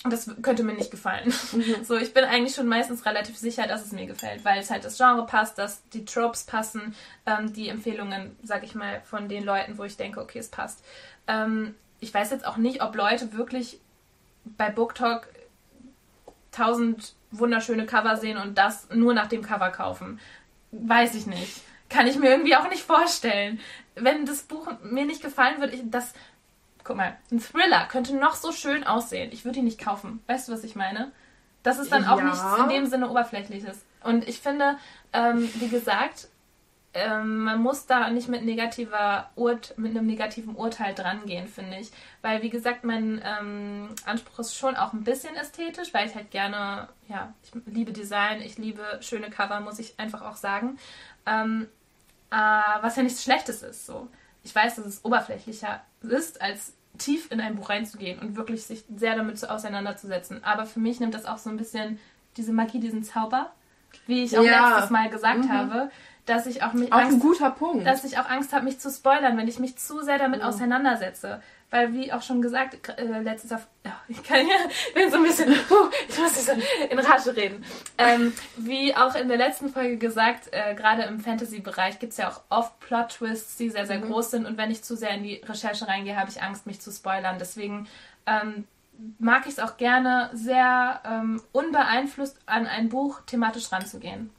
das 0.05 0.29
könnte 0.43 0.65
mir 0.65 0.75
nicht 0.75 0.91
gefallen. 0.91 1.33
So, 1.85 1.97
ich 1.97 2.13
bin 2.13 2.25
eigentlich 2.25 2.55
schon 2.55 2.67
meistens 2.67 3.07
relativ 3.07 3.37
sicher, 3.37 3.67
dass 3.67 3.85
es 3.85 3.93
mir 3.93 4.07
gefällt, 4.07 4.45
weil 4.45 4.59
es 4.59 4.71
halt 4.71 4.85
das 4.85 4.97
Genre 4.97 5.27
passt, 5.27 5.59
dass 5.59 5.89
die 5.91 6.05
Tropes 6.05 6.45
passen, 6.45 6.95
ähm, 7.27 7.53
die 7.53 7.69
Empfehlungen, 7.69 8.37
sag 8.43 8.65
ich 8.65 8.75
mal, 8.75 9.01
von 9.03 9.29
den 9.29 9.45
Leuten, 9.45 9.79
wo 9.79 9.85
ich 9.85 9.97
denke, 9.97 10.21
okay, 10.21 10.39
es 10.39 10.49
passt. 10.49 10.85
Ähm, 11.29 11.75
ich 12.01 12.13
weiß 12.13 12.31
jetzt 12.31 12.47
auch 12.47 12.57
nicht, 12.57 12.83
ob 12.83 12.97
Leute 12.97 13.33
wirklich 13.33 13.81
bei 14.45 14.71
BookTok 14.71 15.29
tausend 16.51 17.15
wunderschöne 17.31 17.87
Cover 17.87 18.17
sehen 18.17 18.37
und 18.37 18.59
das 18.59 18.89
nur 18.91 19.15
nach 19.15 19.29
dem 19.29 19.43
Cover 19.43 19.71
kaufen. 19.71 20.21
Weiß 20.73 21.15
ich 21.15 21.27
nicht. 21.27 21.61
Kann 21.89 22.07
ich 22.07 22.17
mir 22.19 22.31
irgendwie 22.31 22.57
auch 22.57 22.69
nicht 22.69 22.83
vorstellen. 22.83 23.61
Wenn 23.95 24.25
das 24.27 24.43
Buch 24.43 24.69
mir 24.83 25.05
nicht 25.05 25.23
gefallen 25.23 25.61
würde, 25.61 25.75
ich, 25.75 25.83
das. 25.85 26.13
Guck 26.85 26.97
mal, 26.97 27.17
ein 27.31 27.39
Thriller 27.39 27.87
könnte 27.87 28.17
noch 28.17 28.35
so 28.35 28.51
schön 28.51 28.83
aussehen. 28.85 29.31
Ich 29.33 29.45
würde 29.45 29.59
ihn 29.61 29.67
nicht 29.67 29.79
kaufen. 29.81 30.21
Weißt 30.27 30.49
du, 30.49 30.53
was 30.53 30.65
ich 30.65 30.75
meine? 30.75 31.13
Das 31.63 31.79
ist 31.79 31.93
dann 31.93 32.07
auch 32.07 32.19
Ja. 32.19 32.25
nichts 32.25 32.43
in 32.59 32.69
dem 32.71 32.87
Sinne 32.87 33.09
Oberflächliches. 33.09 33.85
Und 34.03 34.27
ich 34.29 34.41
finde, 34.41 34.79
ähm, 35.13 35.49
wie 35.61 35.69
gesagt, 35.69 36.27
ähm, 36.95 37.45
man 37.45 37.63
muss 37.63 37.87
da 37.87 38.11
nicht 38.11 38.29
mit, 38.29 38.45
negativer 38.45 39.31
Urt 39.35 39.75
mit 39.79 39.93
einem 39.93 40.07
negativen 40.07 40.55
Urteil 40.55 40.95
drangehen, 40.95 41.49
finde 41.49 41.79
ich. 41.79 41.91
Weil, 42.21 42.43
wie 42.43 42.51
gesagt, 42.51 42.85
mein 42.85 43.23
ähm, 43.25 43.89
Anspruch 44.05 44.41
ist 44.41 44.57
schon 44.57 44.77
auch 44.77 44.93
ein 44.93 45.05
bisschen 45.05 45.35
ästhetisch, 45.35 45.95
weil 45.95 46.07
ich 46.07 46.15
halt 46.15 46.31
gerne, 46.31 46.89
ja, 47.09 47.33
ich 47.43 47.51
liebe 47.67 47.93
Design, 47.93 48.43
ich 48.43 48.59
liebe 48.59 48.83
schöne 49.01 49.31
Cover, 49.31 49.61
muss 49.61 49.79
ich 49.79 49.99
einfach 49.99 50.23
auch 50.23 50.37
sagen. 50.37 50.79
Ähm, 51.25 51.67
äh, 52.31 52.37
was 52.83 52.97
ja 52.97 53.03
nichts 53.03 53.23
Schlechtes 53.23 53.63
ist, 53.63 53.87
so. 53.87 54.09
Ich 54.45 54.55
weiß, 54.55 54.77
dass 54.77 54.87
es 54.87 55.05
oberflächlicher 55.05 55.83
ist, 56.03 56.43
als 56.43 56.75
tief 56.99 57.31
in 57.31 57.41
ein 57.41 57.57
Buch 57.57 57.71
reinzugehen 57.71 58.19
und 58.19 58.37
wirklich 58.37 58.65
sich 58.65 58.85
sehr 58.95 59.17
damit 59.17 59.49
auseinanderzusetzen. 59.49 60.45
Aber 60.45 60.67
für 60.67 60.81
mich 60.81 61.01
nimmt 61.01 61.15
das 61.15 61.25
auch 61.25 61.39
so 61.39 61.49
ein 61.49 61.57
bisschen 61.57 61.99
diese 62.37 62.53
Magie, 62.53 62.81
diesen 62.81 63.03
Zauber, 63.03 63.53
wie 64.07 64.25
ich 64.25 64.37
auch 64.37 64.43
ja. 64.43 64.71
letztes 64.71 64.91
Mal 64.91 65.11
gesagt 65.11 65.45
mhm. 65.45 65.53
habe, 65.53 65.91
dass 66.27 66.47
ich 66.47 66.63
auch 66.63 66.73
mich 66.73 66.93
auch 66.93 66.99
Angst, 66.99 67.15
ein 67.15 67.21
guter 67.21 67.51
Punkt. 67.51 67.87
dass 67.87 68.05
ich 68.05 68.19
auch 68.19 68.29
Angst 68.29 68.53
habe, 68.53 68.65
mich 68.65 68.79
zu 68.79 68.91
spoilern, 68.91 69.37
wenn 69.37 69.49
ich 69.49 69.59
mich 69.59 69.77
zu 69.77 70.03
sehr 70.03 70.19
damit 70.19 70.41
ja. 70.41 70.49
auseinandersetze. 70.49 71.43
Weil, 71.71 71.95
wie 71.95 72.13
auch 72.13 72.21
schon 72.21 72.43
gesagt, 72.43 72.91
äh, 72.99 73.21
letztens 73.21 73.53
auf, 73.53 73.67
oh, 73.87 73.91
ich 74.09 74.23
kann 74.23 74.47
ja, 74.47 74.55
bin 74.95 75.11
so 75.11 75.17
ein 75.17 75.23
bisschen, 75.23 75.51
uh, 75.71 75.89
ich 76.09 76.19
muss 76.19 76.47
so 76.47 76.53
in 76.91 76.99
Rage 76.99 77.35
reden. 77.35 77.65
Ähm, 77.97 78.33
wie 78.57 78.95
auch 78.95 79.15
in 79.15 79.27
der 79.29 79.39
letzten 79.39 79.71
Folge 79.71 79.97
gesagt, 79.97 80.49
äh, 80.53 80.75
gerade 80.75 81.05
im 81.05 81.19
Fantasy-Bereich 81.19 81.99
gibt 81.99 82.13
es 82.13 82.19
ja 82.19 82.29
auch 82.29 82.43
oft 82.51 82.79
Plot-Twists, 82.81 83.57
die 83.57 83.71
sehr, 83.71 83.87
sehr 83.87 83.99
mhm. 83.99 84.11
groß 84.11 84.33
sind. 84.33 84.47
Und 84.47 84.59
wenn 84.59 84.71
ich 84.71 84.85
zu 84.85 84.97
sehr 84.97 85.11
in 85.11 85.23
die 85.23 85.37
Recherche 85.37 85.89
reingehe, 85.89 86.17
habe 86.17 86.31
ich 86.31 86.43
Angst, 86.43 86.67
mich 86.67 86.81
zu 86.81 86.93
spoilern. 86.93 87.39
Deswegen 87.41 87.89
ähm, 88.27 88.65
mag 89.19 89.47
ich 89.47 89.55
es 89.55 89.59
auch 89.59 89.79
gerne, 89.79 90.31
sehr 90.35 91.01
ähm, 91.05 91.43
unbeeinflusst 91.53 92.39
an 92.47 92.67
ein 92.67 92.91
Buch 92.91 93.23
thematisch 93.27 93.73
ranzugehen. 93.73 94.31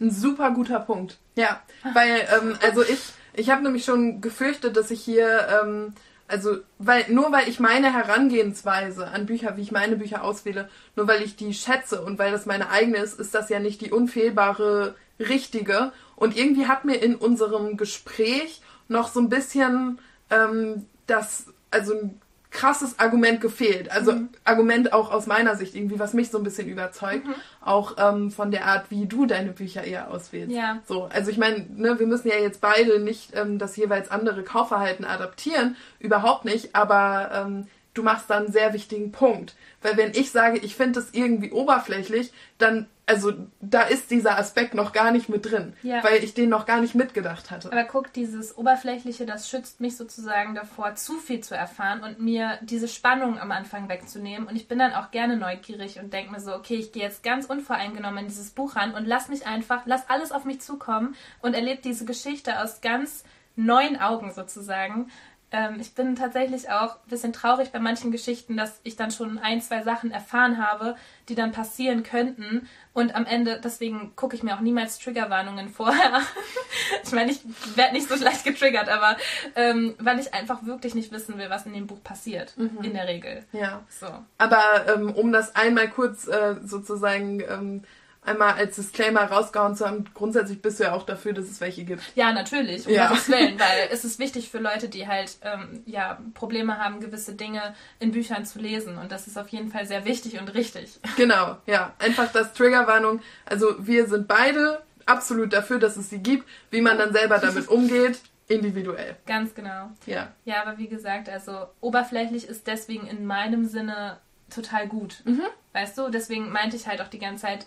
Ein 0.00 0.10
super 0.10 0.50
guter 0.50 0.80
Punkt. 0.80 1.18
Ja, 1.36 1.62
weil, 1.94 2.26
ähm, 2.36 2.56
also 2.62 2.82
ich, 2.82 3.12
ich 3.34 3.50
habe 3.50 3.62
nämlich 3.62 3.84
schon 3.84 4.20
gefürchtet, 4.20 4.76
dass 4.76 4.90
ich 4.90 5.02
hier, 5.02 5.46
ähm, 5.62 5.94
also, 6.28 6.58
weil, 6.78 7.04
nur 7.08 7.32
weil 7.32 7.48
ich 7.48 7.60
meine 7.60 7.92
Herangehensweise 7.92 9.08
an 9.08 9.26
Bücher, 9.26 9.56
wie 9.56 9.62
ich 9.62 9.72
meine 9.72 9.96
Bücher 9.96 10.24
auswähle, 10.24 10.68
nur 10.96 11.06
weil 11.06 11.22
ich 11.22 11.36
die 11.36 11.54
schätze 11.54 12.02
und 12.02 12.18
weil 12.18 12.32
das 12.32 12.46
meine 12.46 12.70
eigene 12.70 12.98
ist, 12.98 13.18
ist 13.20 13.34
das 13.34 13.48
ja 13.48 13.60
nicht 13.60 13.80
die 13.80 13.92
unfehlbare, 13.92 14.94
richtige. 15.18 15.92
Und 16.14 16.36
irgendwie 16.36 16.66
hat 16.66 16.84
mir 16.84 16.96
in 16.96 17.14
unserem 17.14 17.76
Gespräch 17.76 18.60
noch 18.88 19.08
so 19.08 19.20
ein 19.20 19.28
bisschen 19.28 19.98
ähm, 20.30 20.86
das, 21.06 21.46
also 21.70 22.10
krasses 22.56 22.98
Argument 22.98 23.40
gefehlt. 23.42 23.90
Also 23.92 24.12
mhm. 24.12 24.30
Argument 24.44 24.92
auch 24.94 25.12
aus 25.12 25.26
meiner 25.26 25.56
Sicht 25.56 25.74
irgendwie, 25.74 25.98
was 25.98 26.14
mich 26.14 26.30
so 26.30 26.38
ein 26.38 26.44
bisschen 26.44 26.68
überzeugt. 26.68 27.26
Mhm. 27.26 27.34
Auch 27.60 27.96
ähm, 27.98 28.30
von 28.30 28.50
der 28.50 28.64
Art, 28.64 28.90
wie 28.90 29.06
du 29.06 29.26
deine 29.26 29.52
Bücher 29.52 29.84
eher 29.84 30.10
auswählst. 30.10 30.56
Ja. 30.56 30.80
So, 30.88 31.04
also 31.04 31.30
ich 31.30 31.36
meine, 31.36 31.66
ne, 31.76 31.98
wir 31.98 32.06
müssen 32.06 32.28
ja 32.28 32.38
jetzt 32.38 32.62
beide 32.62 32.98
nicht 32.98 33.36
ähm, 33.36 33.58
das 33.58 33.76
jeweils 33.76 34.10
andere 34.10 34.42
Kaufverhalten 34.42 35.04
adaptieren, 35.04 35.76
überhaupt 36.00 36.46
nicht, 36.46 36.74
aber 36.74 37.30
ähm, 37.32 37.66
du 37.92 38.02
machst 38.02 38.30
da 38.30 38.38
einen 38.38 38.50
sehr 38.50 38.72
wichtigen 38.72 39.12
Punkt. 39.12 39.54
Weil 39.82 39.98
wenn 39.98 40.12
ich 40.12 40.30
sage, 40.30 40.58
ich 40.58 40.74
finde 40.74 41.00
das 41.00 41.10
irgendwie 41.12 41.52
oberflächlich, 41.52 42.32
dann, 42.56 42.86
also 43.06 43.32
da 43.60 43.82
ist 43.82 44.10
dieser 44.10 44.36
Aspekt 44.36 44.74
noch 44.74 44.92
gar 44.92 45.12
nicht 45.12 45.28
mit 45.28 45.46
drin, 45.46 45.74
ja. 45.84 46.02
weil 46.02 46.24
ich 46.24 46.34
den 46.34 46.48
noch 46.48 46.66
gar 46.66 46.80
nicht 46.80 46.96
mitgedacht 46.96 47.52
hatte. 47.52 47.70
Aber 47.70 47.84
guck, 47.84 48.12
dieses 48.12 48.58
Oberflächliche, 48.58 49.26
das 49.26 49.48
schützt 49.48 49.80
mich 49.80 49.96
sozusagen 49.96 50.56
davor, 50.56 50.96
zu 50.96 51.18
viel 51.18 51.40
zu 51.40 51.56
erfahren 51.56 52.02
und 52.02 52.20
mir 52.20 52.58
diese 52.62 52.88
Spannung 52.88 53.38
am 53.38 53.52
Anfang 53.52 53.88
wegzunehmen. 53.88 54.48
Und 54.48 54.56
ich 54.56 54.66
bin 54.66 54.80
dann 54.80 54.92
auch 54.92 55.12
gerne 55.12 55.36
neugierig 55.36 56.00
und 56.00 56.12
denke 56.12 56.32
mir 56.32 56.40
so, 56.40 56.52
okay, 56.52 56.74
ich 56.74 56.90
gehe 56.90 57.04
jetzt 57.04 57.22
ganz 57.22 57.46
unvoreingenommen 57.46 58.18
in 58.18 58.26
dieses 58.26 58.50
Buch 58.50 58.74
ran 58.74 58.92
und 58.92 59.06
lass 59.06 59.28
mich 59.28 59.46
einfach, 59.46 59.82
lass 59.86 60.10
alles 60.10 60.32
auf 60.32 60.44
mich 60.44 60.60
zukommen 60.60 61.14
und 61.40 61.54
erlebe 61.54 61.80
diese 61.82 62.06
Geschichte 62.06 62.60
aus 62.60 62.80
ganz 62.80 63.22
neuen 63.54 63.98
Augen 64.00 64.32
sozusagen 64.32 65.10
ähm, 65.52 65.76
ich 65.80 65.94
bin 65.94 66.16
tatsächlich 66.16 66.70
auch 66.70 66.96
ein 66.96 67.08
bisschen 67.08 67.32
traurig 67.32 67.70
bei 67.70 67.78
manchen 67.78 68.10
Geschichten, 68.10 68.56
dass 68.56 68.80
ich 68.82 68.96
dann 68.96 69.10
schon 69.12 69.38
ein, 69.38 69.60
zwei 69.62 69.82
Sachen 69.82 70.10
erfahren 70.10 70.58
habe, 70.58 70.96
die 71.28 71.34
dann 71.36 71.52
passieren 71.52 72.02
könnten. 72.02 72.68
Und 72.92 73.14
am 73.14 73.26
Ende, 73.26 73.60
deswegen 73.62 74.16
gucke 74.16 74.34
ich 74.34 74.42
mir 74.42 74.56
auch 74.56 74.60
niemals 74.60 74.98
Triggerwarnungen 74.98 75.68
vorher. 75.68 76.20
ich 77.04 77.12
meine, 77.12 77.30
ich 77.30 77.40
werde 77.76 77.94
nicht 77.94 78.08
so 78.08 78.16
leicht 78.16 78.44
getriggert, 78.44 78.88
aber 78.88 79.16
ähm, 79.54 79.94
weil 79.98 80.18
ich 80.18 80.34
einfach 80.34 80.64
wirklich 80.64 80.94
nicht 80.94 81.12
wissen 81.12 81.38
will, 81.38 81.48
was 81.48 81.66
in 81.66 81.74
dem 81.74 81.86
Buch 81.86 82.02
passiert. 82.02 82.56
Mhm. 82.56 82.82
In 82.82 82.94
der 82.94 83.06
Regel. 83.06 83.44
Ja. 83.52 83.84
So. 83.88 84.08
Aber 84.38 84.62
ähm, 84.88 85.12
um 85.14 85.30
das 85.30 85.54
einmal 85.54 85.88
kurz 85.88 86.26
äh, 86.26 86.56
sozusagen 86.62 87.40
ähm, 87.40 87.82
einmal 88.26 88.54
als 88.54 88.76
Disclaimer 88.76 89.22
rausgehauen 89.22 89.74
zu 89.74 89.86
haben, 89.86 90.04
grundsätzlich 90.14 90.60
bist 90.60 90.80
du 90.80 90.84
ja 90.84 90.92
auch 90.92 91.04
dafür, 91.04 91.32
dass 91.32 91.46
es 91.46 91.60
welche 91.60 91.84
gibt. 91.84 92.02
Ja, 92.14 92.32
natürlich, 92.32 92.86
um 92.86 92.92
ja. 92.92 93.08
Gottes 93.08 93.28
Willen, 93.30 93.58
weil 93.58 93.88
es 93.90 94.04
ist 94.04 94.18
wichtig 94.18 94.50
für 94.50 94.58
Leute, 94.58 94.88
die 94.88 95.06
halt 95.06 95.36
ähm, 95.42 95.82
ja, 95.86 96.18
Probleme 96.34 96.78
haben, 96.78 97.00
gewisse 97.00 97.34
Dinge 97.34 97.74
in 97.98 98.12
Büchern 98.12 98.44
zu 98.44 98.58
lesen. 98.58 98.98
Und 98.98 99.12
das 99.12 99.26
ist 99.26 99.38
auf 99.38 99.48
jeden 99.48 99.70
Fall 99.70 99.86
sehr 99.86 100.04
wichtig 100.04 100.38
und 100.40 100.52
richtig. 100.54 100.98
Genau, 101.16 101.56
ja. 101.66 101.94
Einfach 101.98 102.30
das 102.30 102.52
Triggerwarnung. 102.52 103.20
Also 103.46 103.74
wir 103.78 104.06
sind 104.06 104.28
beide 104.28 104.82
absolut 105.06 105.52
dafür, 105.52 105.78
dass 105.78 105.96
es 105.96 106.10
sie 106.10 106.18
gibt. 106.18 106.46
Wie 106.70 106.82
man 106.82 106.98
dann 106.98 107.12
selber 107.12 107.38
damit 107.38 107.68
umgeht, 107.70 108.20
individuell. 108.48 109.16
Ganz 109.26 109.54
genau. 109.54 109.90
Ja. 110.04 110.32
Ja, 110.44 110.62
aber 110.62 110.78
wie 110.78 110.88
gesagt, 110.88 111.28
also 111.28 111.66
oberflächlich 111.80 112.46
ist 112.48 112.66
deswegen 112.66 113.06
in 113.06 113.24
meinem 113.24 113.64
Sinne 113.64 114.18
total 114.50 114.88
gut. 114.88 115.22
Mhm. 115.24 115.42
Weißt 115.72 115.96
du, 115.98 116.10
deswegen 116.10 116.50
meinte 116.50 116.76
ich 116.76 116.86
halt 116.86 117.00
auch 117.00 117.08
die 117.08 117.18
ganze 117.18 117.42
Zeit, 117.42 117.66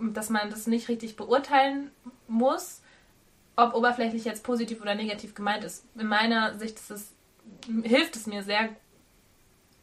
dass 0.00 0.30
man 0.30 0.50
das 0.50 0.66
nicht 0.66 0.88
richtig 0.88 1.16
beurteilen 1.16 1.90
muss, 2.28 2.82
ob 3.56 3.74
oberflächlich 3.74 4.24
jetzt 4.24 4.44
positiv 4.44 4.80
oder 4.80 4.94
negativ 4.94 5.34
gemeint 5.34 5.64
ist. 5.64 5.84
In 5.96 6.06
meiner 6.06 6.56
Sicht 6.58 6.78
ist 6.78 6.90
es, 6.90 7.12
hilft 7.82 8.16
es 8.16 8.26
mir 8.26 8.42
sehr, 8.42 8.70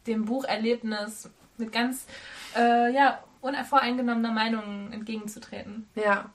dem 0.06 0.24
Bucherlebnis 0.24 1.30
mit 1.56 1.72
ganz 1.72 2.06
äh, 2.56 2.92
ja, 2.92 3.22
unvoreingenommener 3.40 4.32
Meinung 4.32 4.92
entgegenzutreten. 4.92 5.88
Ja. 5.94 6.30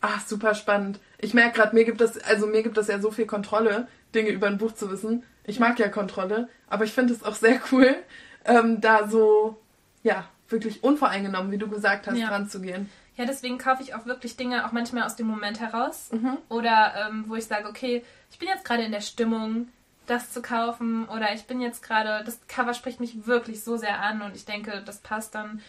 Ach, 0.00 0.24
super 0.26 0.54
spannend. 0.54 1.00
Ich 1.18 1.34
merke 1.34 1.56
gerade, 1.56 1.74
mir 1.74 1.84
gibt 1.84 2.00
das, 2.00 2.18
also 2.18 2.46
mir 2.46 2.62
gibt 2.62 2.76
das 2.76 2.88
ja 2.88 3.00
so 3.00 3.10
viel 3.10 3.26
Kontrolle, 3.26 3.88
Dinge 4.14 4.30
über 4.30 4.46
ein 4.46 4.58
Buch 4.58 4.72
zu 4.72 4.90
wissen. 4.90 5.24
Ich 5.44 5.58
mag 5.58 5.78
ja 5.78 5.88
Kontrolle, 5.88 6.48
aber 6.68 6.84
ich 6.84 6.92
finde 6.92 7.14
es 7.14 7.22
auch 7.22 7.34
sehr 7.34 7.60
cool, 7.72 7.96
ähm, 8.44 8.80
da 8.80 9.08
so, 9.08 9.60
ja, 10.02 10.28
wirklich 10.48 10.84
unvoreingenommen, 10.84 11.50
wie 11.50 11.58
du 11.58 11.68
gesagt 11.68 12.06
hast, 12.06 12.18
ja. 12.18 12.28
dran 12.28 12.48
zu 12.48 12.60
gehen. 12.60 12.88
Ja, 13.16 13.24
deswegen 13.24 13.58
kaufe 13.58 13.82
ich 13.82 13.94
auch 13.94 14.06
wirklich 14.06 14.36
Dinge 14.36 14.66
auch 14.66 14.72
manchmal 14.72 15.04
aus 15.04 15.16
dem 15.16 15.26
Moment 15.26 15.60
heraus. 15.60 16.10
Mhm. 16.12 16.36
Oder 16.48 17.08
ähm, 17.08 17.24
wo 17.28 17.34
ich 17.34 17.46
sage, 17.46 17.68
okay, 17.68 18.04
ich 18.30 18.38
bin 18.38 18.48
jetzt 18.48 18.64
gerade 18.64 18.82
in 18.82 18.92
der 18.92 19.00
Stimmung, 19.00 19.68
das 20.06 20.30
zu 20.30 20.42
kaufen. 20.42 21.08
Oder 21.08 21.32
ich 21.32 21.46
bin 21.46 21.60
jetzt 21.60 21.82
gerade, 21.82 22.22
das 22.24 22.46
Cover 22.46 22.74
spricht 22.74 23.00
mich 23.00 23.26
wirklich 23.26 23.64
so 23.64 23.76
sehr 23.76 24.00
an 24.00 24.22
und 24.22 24.36
ich 24.36 24.44
denke, 24.44 24.82
das 24.84 24.98
passt, 24.98 25.34
dann 25.34 25.60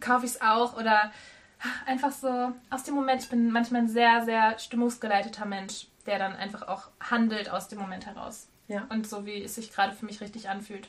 kaufe 0.00 0.26
ich 0.26 0.32
es 0.32 0.40
auch. 0.40 0.76
Oder 0.76 1.12
einfach 1.86 2.12
so 2.12 2.52
aus 2.70 2.82
dem 2.82 2.94
Moment. 2.94 3.22
Ich 3.22 3.28
bin 3.28 3.50
manchmal 3.50 3.82
ein 3.82 3.88
sehr, 3.88 4.24
sehr 4.24 4.58
stimmungsgeleiteter 4.58 5.46
Mensch, 5.46 5.86
der 6.06 6.18
dann 6.18 6.34
einfach 6.34 6.66
auch 6.66 6.88
handelt 7.00 7.50
aus 7.50 7.68
dem 7.68 7.78
Moment 7.78 8.06
heraus. 8.06 8.48
Ja. 8.66 8.86
Und 8.90 9.06
so 9.08 9.24
wie 9.24 9.42
es 9.42 9.54
sich 9.54 9.72
gerade 9.72 9.94
für 9.94 10.04
mich 10.04 10.20
richtig 10.20 10.48
anfühlt 10.48 10.88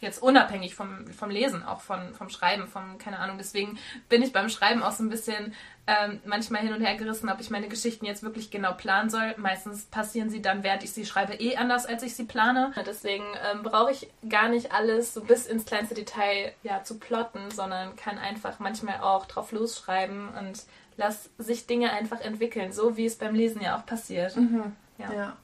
jetzt 0.00 0.22
unabhängig 0.22 0.74
vom, 0.74 1.06
vom 1.08 1.30
Lesen, 1.30 1.62
auch 1.62 1.80
von, 1.80 2.14
vom 2.14 2.28
Schreiben, 2.28 2.66
vom, 2.66 2.98
keine 2.98 3.18
Ahnung. 3.18 3.38
Deswegen 3.38 3.78
bin 4.08 4.22
ich 4.22 4.32
beim 4.32 4.48
Schreiben 4.48 4.82
auch 4.82 4.92
so 4.92 5.02
ein 5.02 5.08
bisschen 5.08 5.54
ähm, 5.86 6.20
manchmal 6.24 6.62
hin 6.62 6.72
und 6.72 6.82
her 6.82 6.96
gerissen, 6.96 7.28
ob 7.28 7.40
ich 7.40 7.50
meine 7.50 7.68
Geschichten 7.68 8.04
jetzt 8.04 8.22
wirklich 8.22 8.50
genau 8.50 8.74
planen 8.74 9.10
soll. 9.10 9.34
Meistens 9.38 9.84
passieren 9.86 10.30
sie 10.30 10.42
dann, 10.42 10.62
während 10.62 10.84
ich 10.84 10.92
sie 10.92 11.06
schreibe, 11.06 11.34
eh 11.34 11.56
anders, 11.56 11.86
als 11.86 12.02
ich 12.02 12.14
sie 12.14 12.24
plane. 12.24 12.72
Deswegen 12.86 13.24
ähm, 13.50 13.62
brauche 13.62 13.92
ich 13.92 14.08
gar 14.28 14.48
nicht 14.48 14.72
alles 14.72 15.14
so 15.14 15.22
bis 15.22 15.46
ins 15.46 15.64
kleinste 15.64 15.94
Detail 15.94 16.52
ja, 16.62 16.82
zu 16.84 16.98
plotten, 16.98 17.50
sondern 17.50 17.96
kann 17.96 18.18
einfach 18.18 18.58
manchmal 18.58 19.00
auch 19.00 19.26
drauf 19.26 19.52
losschreiben 19.52 20.28
und 20.28 20.62
lass 20.96 21.30
sich 21.38 21.66
Dinge 21.66 21.92
einfach 21.92 22.20
entwickeln, 22.20 22.72
so 22.72 22.96
wie 22.96 23.06
es 23.06 23.16
beim 23.16 23.34
Lesen 23.34 23.62
ja 23.62 23.78
auch 23.78 23.86
passiert. 23.86 24.36
Mhm. 24.36 24.76
ja. 24.98 25.12
ja 25.12 25.36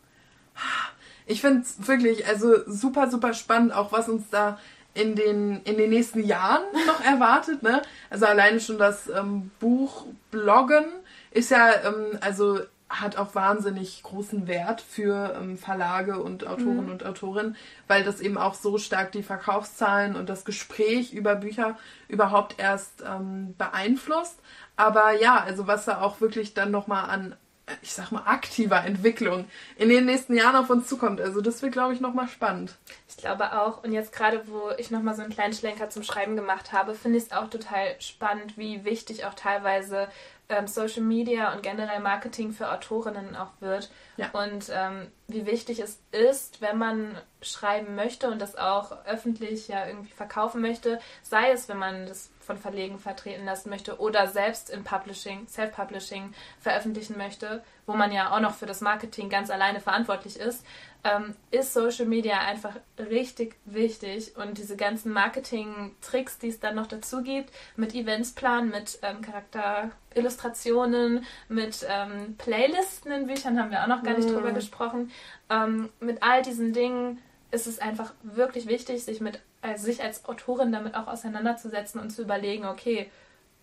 ich 1.26 1.40
finde 1.40 1.62
es 1.62 1.86
wirklich 1.86 2.26
also 2.26 2.54
super, 2.66 3.10
super 3.10 3.34
spannend, 3.34 3.72
auch 3.72 3.92
was 3.92 4.08
uns 4.08 4.28
da 4.30 4.58
in 4.94 5.16
den, 5.16 5.60
in 5.64 5.76
den 5.76 5.90
nächsten 5.90 6.24
Jahren 6.24 6.62
noch 6.86 7.00
erwartet. 7.04 7.62
Ne? 7.62 7.82
Also 8.10 8.26
alleine 8.26 8.60
schon 8.60 8.78
das 8.78 9.08
ähm, 9.08 9.50
Buch 9.60 10.06
Bloggen 10.30 10.84
ist 11.30 11.50
ja, 11.50 11.70
ähm, 11.84 12.18
also 12.20 12.60
hat 12.88 13.16
auch 13.16 13.34
wahnsinnig 13.34 14.02
großen 14.02 14.46
Wert 14.46 14.80
für 14.80 15.34
ähm, 15.40 15.58
Verlage 15.58 16.22
und 16.22 16.46
Autoren 16.46 16.84
mhm. 16.84 16.92
und 16.92 17.04
Autorinnen, 17.04 17.56
weil 17.88 18.04
das 18.04 18.20
eben 18.20 18.38
auch 18.38 18.54
so 18.54 18.78
stark 18.78 19.10
die 19.12 19.22
Verkaufszahlen 19.22 20.14
und 20.14 20.28
das 20.28 20.44
Gespräch 20.44 21.12
über 21.12 21.34
Bücher 21.34 21.76
überhaupt 22.08 22.56
erst 22.58 23.02
ähm, 23.04 23.54
beeinflusst. 23.58 24.38
Aber 24.76 25.12
ja, 25.12 25.42
also 25.42 25.66
was 25.66 25.86
da 25.86 26.00
auch 26.02 26.20
wirklich 26.20 26.54
dann 26.54 26.70
nochmal 26.70 27.10
an 27.10 27.36
ich 27.82 27.92
sag 27.92 28.10
mal, 28.10 28.24
aktiver 28.26 28.84
Entwicklung 28.84 29.46
in 29.76 29.88
den 29.88 30.04
nächsten 30.04 30.34
Jahren 30.34 30.56
auf 30.56 30.68
uns 30.70 30.86
zukommt. 30.86 31.20
Also 31.20 31.40
das 31.40 31.62
wird, 31.62 31.72
glaube 31.72 31.94
ich, 31.94 32.00
nochmal 32.00 32.28
spannend. 32.28 32.76
Ich 33.08 33.16
glaube 33.16 33.58
auch. 33.58 33.82
Und 33.82 33.92
jetzt 33.92 34.12
gerade, 34.12 34.46
wo 34.48 34.70
ich 34.76 34.90
nochmal 34.90 35.14
so 35.14 35.22
einen 35.22 35.32
kleinen 35.32 35.54
Schlenker 35.54 35.88
zum 35.88 36.02
Schreiben 36.02 36.36
gemacht 36.36 36.72
habe, 36.72 36.94
finde 36.94 37.18
ich 37.18 37.24
es 37.24 37.32
auch 37.32 37.48
total 37.48 37.98
spannend, 38.00 38.58
wie 38.58 38.84
wichtig 38.84 39.24
auch 39.24 39.34
teilweise 39.34 40.08
ähm, 40.48 40.66
Social 40.66 41.02
Media 41.02 41.54
und 41.54 41.62
generell 41.62 42.00
Marketing 42.00 42.52
für 42.52 42.70
Autorinnen 42.70 43.34
auch 43.34 43.52
wird. 43.60 43.90
Ja. 44.16 44.30
Und 44.32 44.70
ähm, 44.70 45.06
wie 45.26 45.46
wichtig 45.46 45.80
es 45.80 45.98
ist, 46.12 46.60
wenn 46.60 46.76
man 46.76 47.16
schreiben 47.40 47.94
möchte 47.94 48.30
und 48.30 48.42
das 48.42 48.56
auch 48.56 49.04
öffentlich 49.06 49.68
ja 49.68 49.86
irgendwie 49.86 50.12
verkaufen 50.12 50.60
möchte, 50.60 51.00
sei 51.22 51.50
es, 51.50 51.68
wenn 51.68 51.78
man 51.78 52.06
das 52.06 52.30
von 52.44 52.58
Verlegen 52.58 52.98
vertreten 52.98 53.44
lassen 53.44 53.70
möchte 53.70 53.98
oder 53.98 54.28
selbst 54.28 54.70
in 54.70 54.84
Publishing, 54.84 55.46
Self-Publishing 55.48 56.32
veröffentlichen 56.60 57.18
möchte, 57.18 57.62
wo 57.86 57.94
man 57.94 58.12
ja 58.12 58.32
auch 58.32 58.40
noch 58.40 58.54
für 58.54 58.66
das 58.66 58.80
Marketing 58.80 59.28
ganz 59.28 59.50
alleine 59.50 59.80
verantwortlich 59.80 60.38
ist, 60.38 60.64
ähm, 61.04 61.34
ist 61.50 61.74
Social 61.74 62.06
Media 62.06 62.38
einfach 62.38 62.74
richtig 62.98 63.56
wichtig 63.66 64.36
und 64.36 64.56
diese 64.56 64.76
ganzen 64.76 65.12
Marketing-Tricks, 65.12 66.38
die 66.38 66.48
es 66.48 66.60
dann 66.60 66.76
noch 66.76 66.86
dazu 66.86 67.22
gibt, 67.22 67.50
mit 67.76 67.94
Events 67.94 68.32
planen, 68.32 68.70
mit 68.70 68.98
ähm, 69.02 69.20
Charakterillustrationen, 69.20 71.24
mit 71.48 71.86
ähm, 71.88 72.36
Playlisten 72.38 73.12
in 73.12 73.26
Büchern, 73.26 73.58
haben 73.58 73.70
wir 73.70 73.82
auch 73.82 73.88
noch 73.88 74.02
gar 74.02 74.14
nicht 74.16 74.28
Mhm. 74.28 74.34
drüber 74.34 74.52
gesprochen, 74.52 75.10
ähm, 75.50 75.90
mit 76.00 76.22
all 76.22 76.42
diesen 76.42 76.72
Dingen 76.72 77.20
ist 77.50 77.66
es 77.66 77.78
einfach 77.78 78.12
wirklich 78.22 78.66
wichtig, 78.66 79.04
sich 79.04 79.20
mit 79.20 79.40
äh, 79.64 79.78
sich 79.78 80.02
als 80.02 80.24
Autorin 80.26 80.72
damit 80.72 80.94
auch 80.94 81.06
auseinanderzusetzen 81.08 82.00
und 82.00 82.10
zu 82.10 82.22
überlegen, 82.22 82.66
okay, 82.66 83.10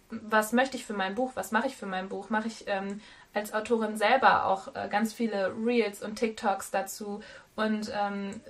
was 0.10 0.52
möchte 0.52 0.76
ich 0.76 0.86
für 0.86 0.94
mein 0.94 1.16
Buch, 1.16 1.32
was 1.36 1.52
mache 1.52 1.68
ich 1.68 1.78
für 1.78 1.86
mein 1.86 2.10
Buch? 2.10 2.30
Mache 2.30 2.48
ich 2.48 2.66
ähm, 2.68 3.00
als 3.34 3.54
Autorin 3.54 3.96
selber 3.96 4.46
auch 4.46 4.76
äh, 4.76 4.90
ganz 4.90 5.14
viele 5.14 5.54
Reels 5.64 6.02
und 6.02 6.16
TikToks 6.16 6.72
dazu 6.72 7.22
und 7.56 7.92
ähm, 7.96 8.42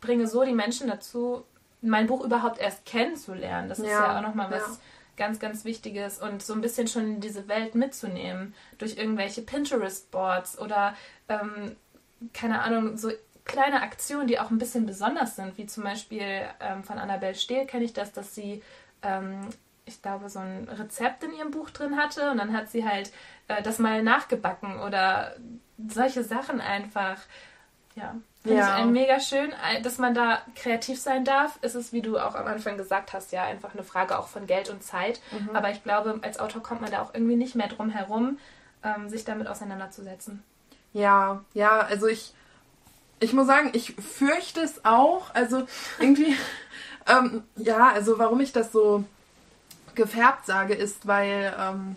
bringe 0.00 0.28
so 0.28 0.44
die 0.44 0.52
Menschen 0.52 0.88
dazu, 0.88 1.44
mein 1.80 2.06
Buch 2.06 2.24
überhaupt 2.24 2.60
erst 2.60 2.84
kennenzulernen. 2.84 3.68
Das 3.68 3.78
ist 3.78 3.86
Ja, 3.86 4.12
ja 4.12 4.18
auch 4.18 4.22
nochmal 4.22 4.50
was 4.50 4.62
ja. 4.62 4.76
ganz, 5.16 5.40
ganz 5.40 5.64
Wichtiges 5.64 6.20
und 6.20 6.42
so 6.42 6.52
ein 6.52 6.60
bisschen 6.60 6.88
schon 6.88 7.04
in 7.14 7.20
diese 7.20 7.48
Welt 7.48 7.74
mitzunehmen 7.74 8.54
durch 8.78 8.96
irgendwelche 8.96 9.42
Pinterest-Boards 9.42 10.58
oder 10.58 10.94
ähm, 11.28 11.74
keine 12.32 12.62
Ahnung, 12.62 12.96
so 12.96 13.10
kleine 13.48 13.82
Aktionen, 13.82 14.28
die 14.28 14.38
auch 14.38 14.50
ein 14.50 14.58
bisschen 14.58 14.86
besonders 14.86 15.34
sind, 15.34 15.58
wie 15.58 15.66
zum 15.66 15.82
Beispiel 15.82 16.42
ähm, 16.60 16.84
von 16.84 16.98
Annabelle 16.98 17.34
Stehl 17.34 17.66
kenne 17.66 17.84
ich 17.84 17.92
das, 17.92 18.12
dass 18.12 18.34
sie, 18.34 18.62
ähm, 19.02 19.40
ich 19.86 20.00
glaube, 20.00 20.28
so 20.28 20.38
ein 20.38 20.68
Rezept 20.68 21.24
in 21.24 21.32
ihrem 21.32 21.50
Buch 21.50 21.70
drin 21.70 21.96
hatte 21.96 22.30
und 22.30 22.38
dann 22.38 22.52
hat 22.56 22.70
sie 22.70 22.86
halt 22.88 23.10
äh, 23.48 23.60
das 23.62 23.80
mal 23.80 24.02
nachgebacken 24.04 24.78
oder 24.80 25.34
solche 25.88 26.22
Sachen 26.22 26.60
einfach. 26.60 27.16
Ja, 27.96 28.14
finde 28.42 28.58
Ja. 28.58 28.78
ich 28.78 28.84
mega 28.86 29.18
schön, 29.18 29.52
äh, 29.52 29.80
dass 29.82 29.98
man 29.98 30.14
da 30.14 30.42
kreativ 30.54 31.00
sein 31.00 31.24
darf. 31.24 31.58
Es 31.62 31.74
ist, 31.74 31.92
wie 31.92 32.02
du 32.02 32.18
auch 32.18 32.34
am 32.36 32.46
Anfang 32.46 32.76
gesagt 32.76 33.12
hast, 33.12 33.32
ja 33.32 33.44
einfach 33.44 33.72
eine 33.74 33.82
Frage 33.82 34.18
auch 34.18 34.28
von 34.28 34.46
Geld 34.46 34.68
und 34.70 34.84
Zeit. 34.84 35.20
Aber 35.54 35.70
ich 35.70 35.82
glaube, 35.82 36.18
als 36.22 36.38
Autor 36.38 36.62
kommt 36.62 36.80
man 36.82 36.90
da 36.90 37.02
auch 37.02 37.12
irgendwie 37.14 37.34
nicht 37.36 37.54
mehr 37.56 37.68
drum 37.68 37.90
herum, 37.90 38.38
ähm, 38.84 39.08
sich 39.08 39.24
damit 39.24 39.48
auseinanderzusetzen. 39.48 40.44
Ja, 40.92 41.44
ja, 41.54 41.80
also 41.80 42.06
ich, 42.06 42.34
ich 43.20 43.32
muss 43.32 43.46
sagen, 43.46 43.70
ich 43.72 43.94
fürchte 43.94 44.60
es 44.60 44.84
auch. 44.84 45.34
Also 45.34 45.66
irgendwie, 45.98 46.36
ähm, 47.06 47.42
ja, 47.56 47.90
also 47.92 48.18
warum 48.18 48.40
ich 48.40 48.52
das 48.52 48.72
so 48.72 49.04
gefärbt 49.94 50.46
sage, 50.46 50.74
ist, 50.74 51.06
weil, 51.06 51.54
ähm, 51.58 51.96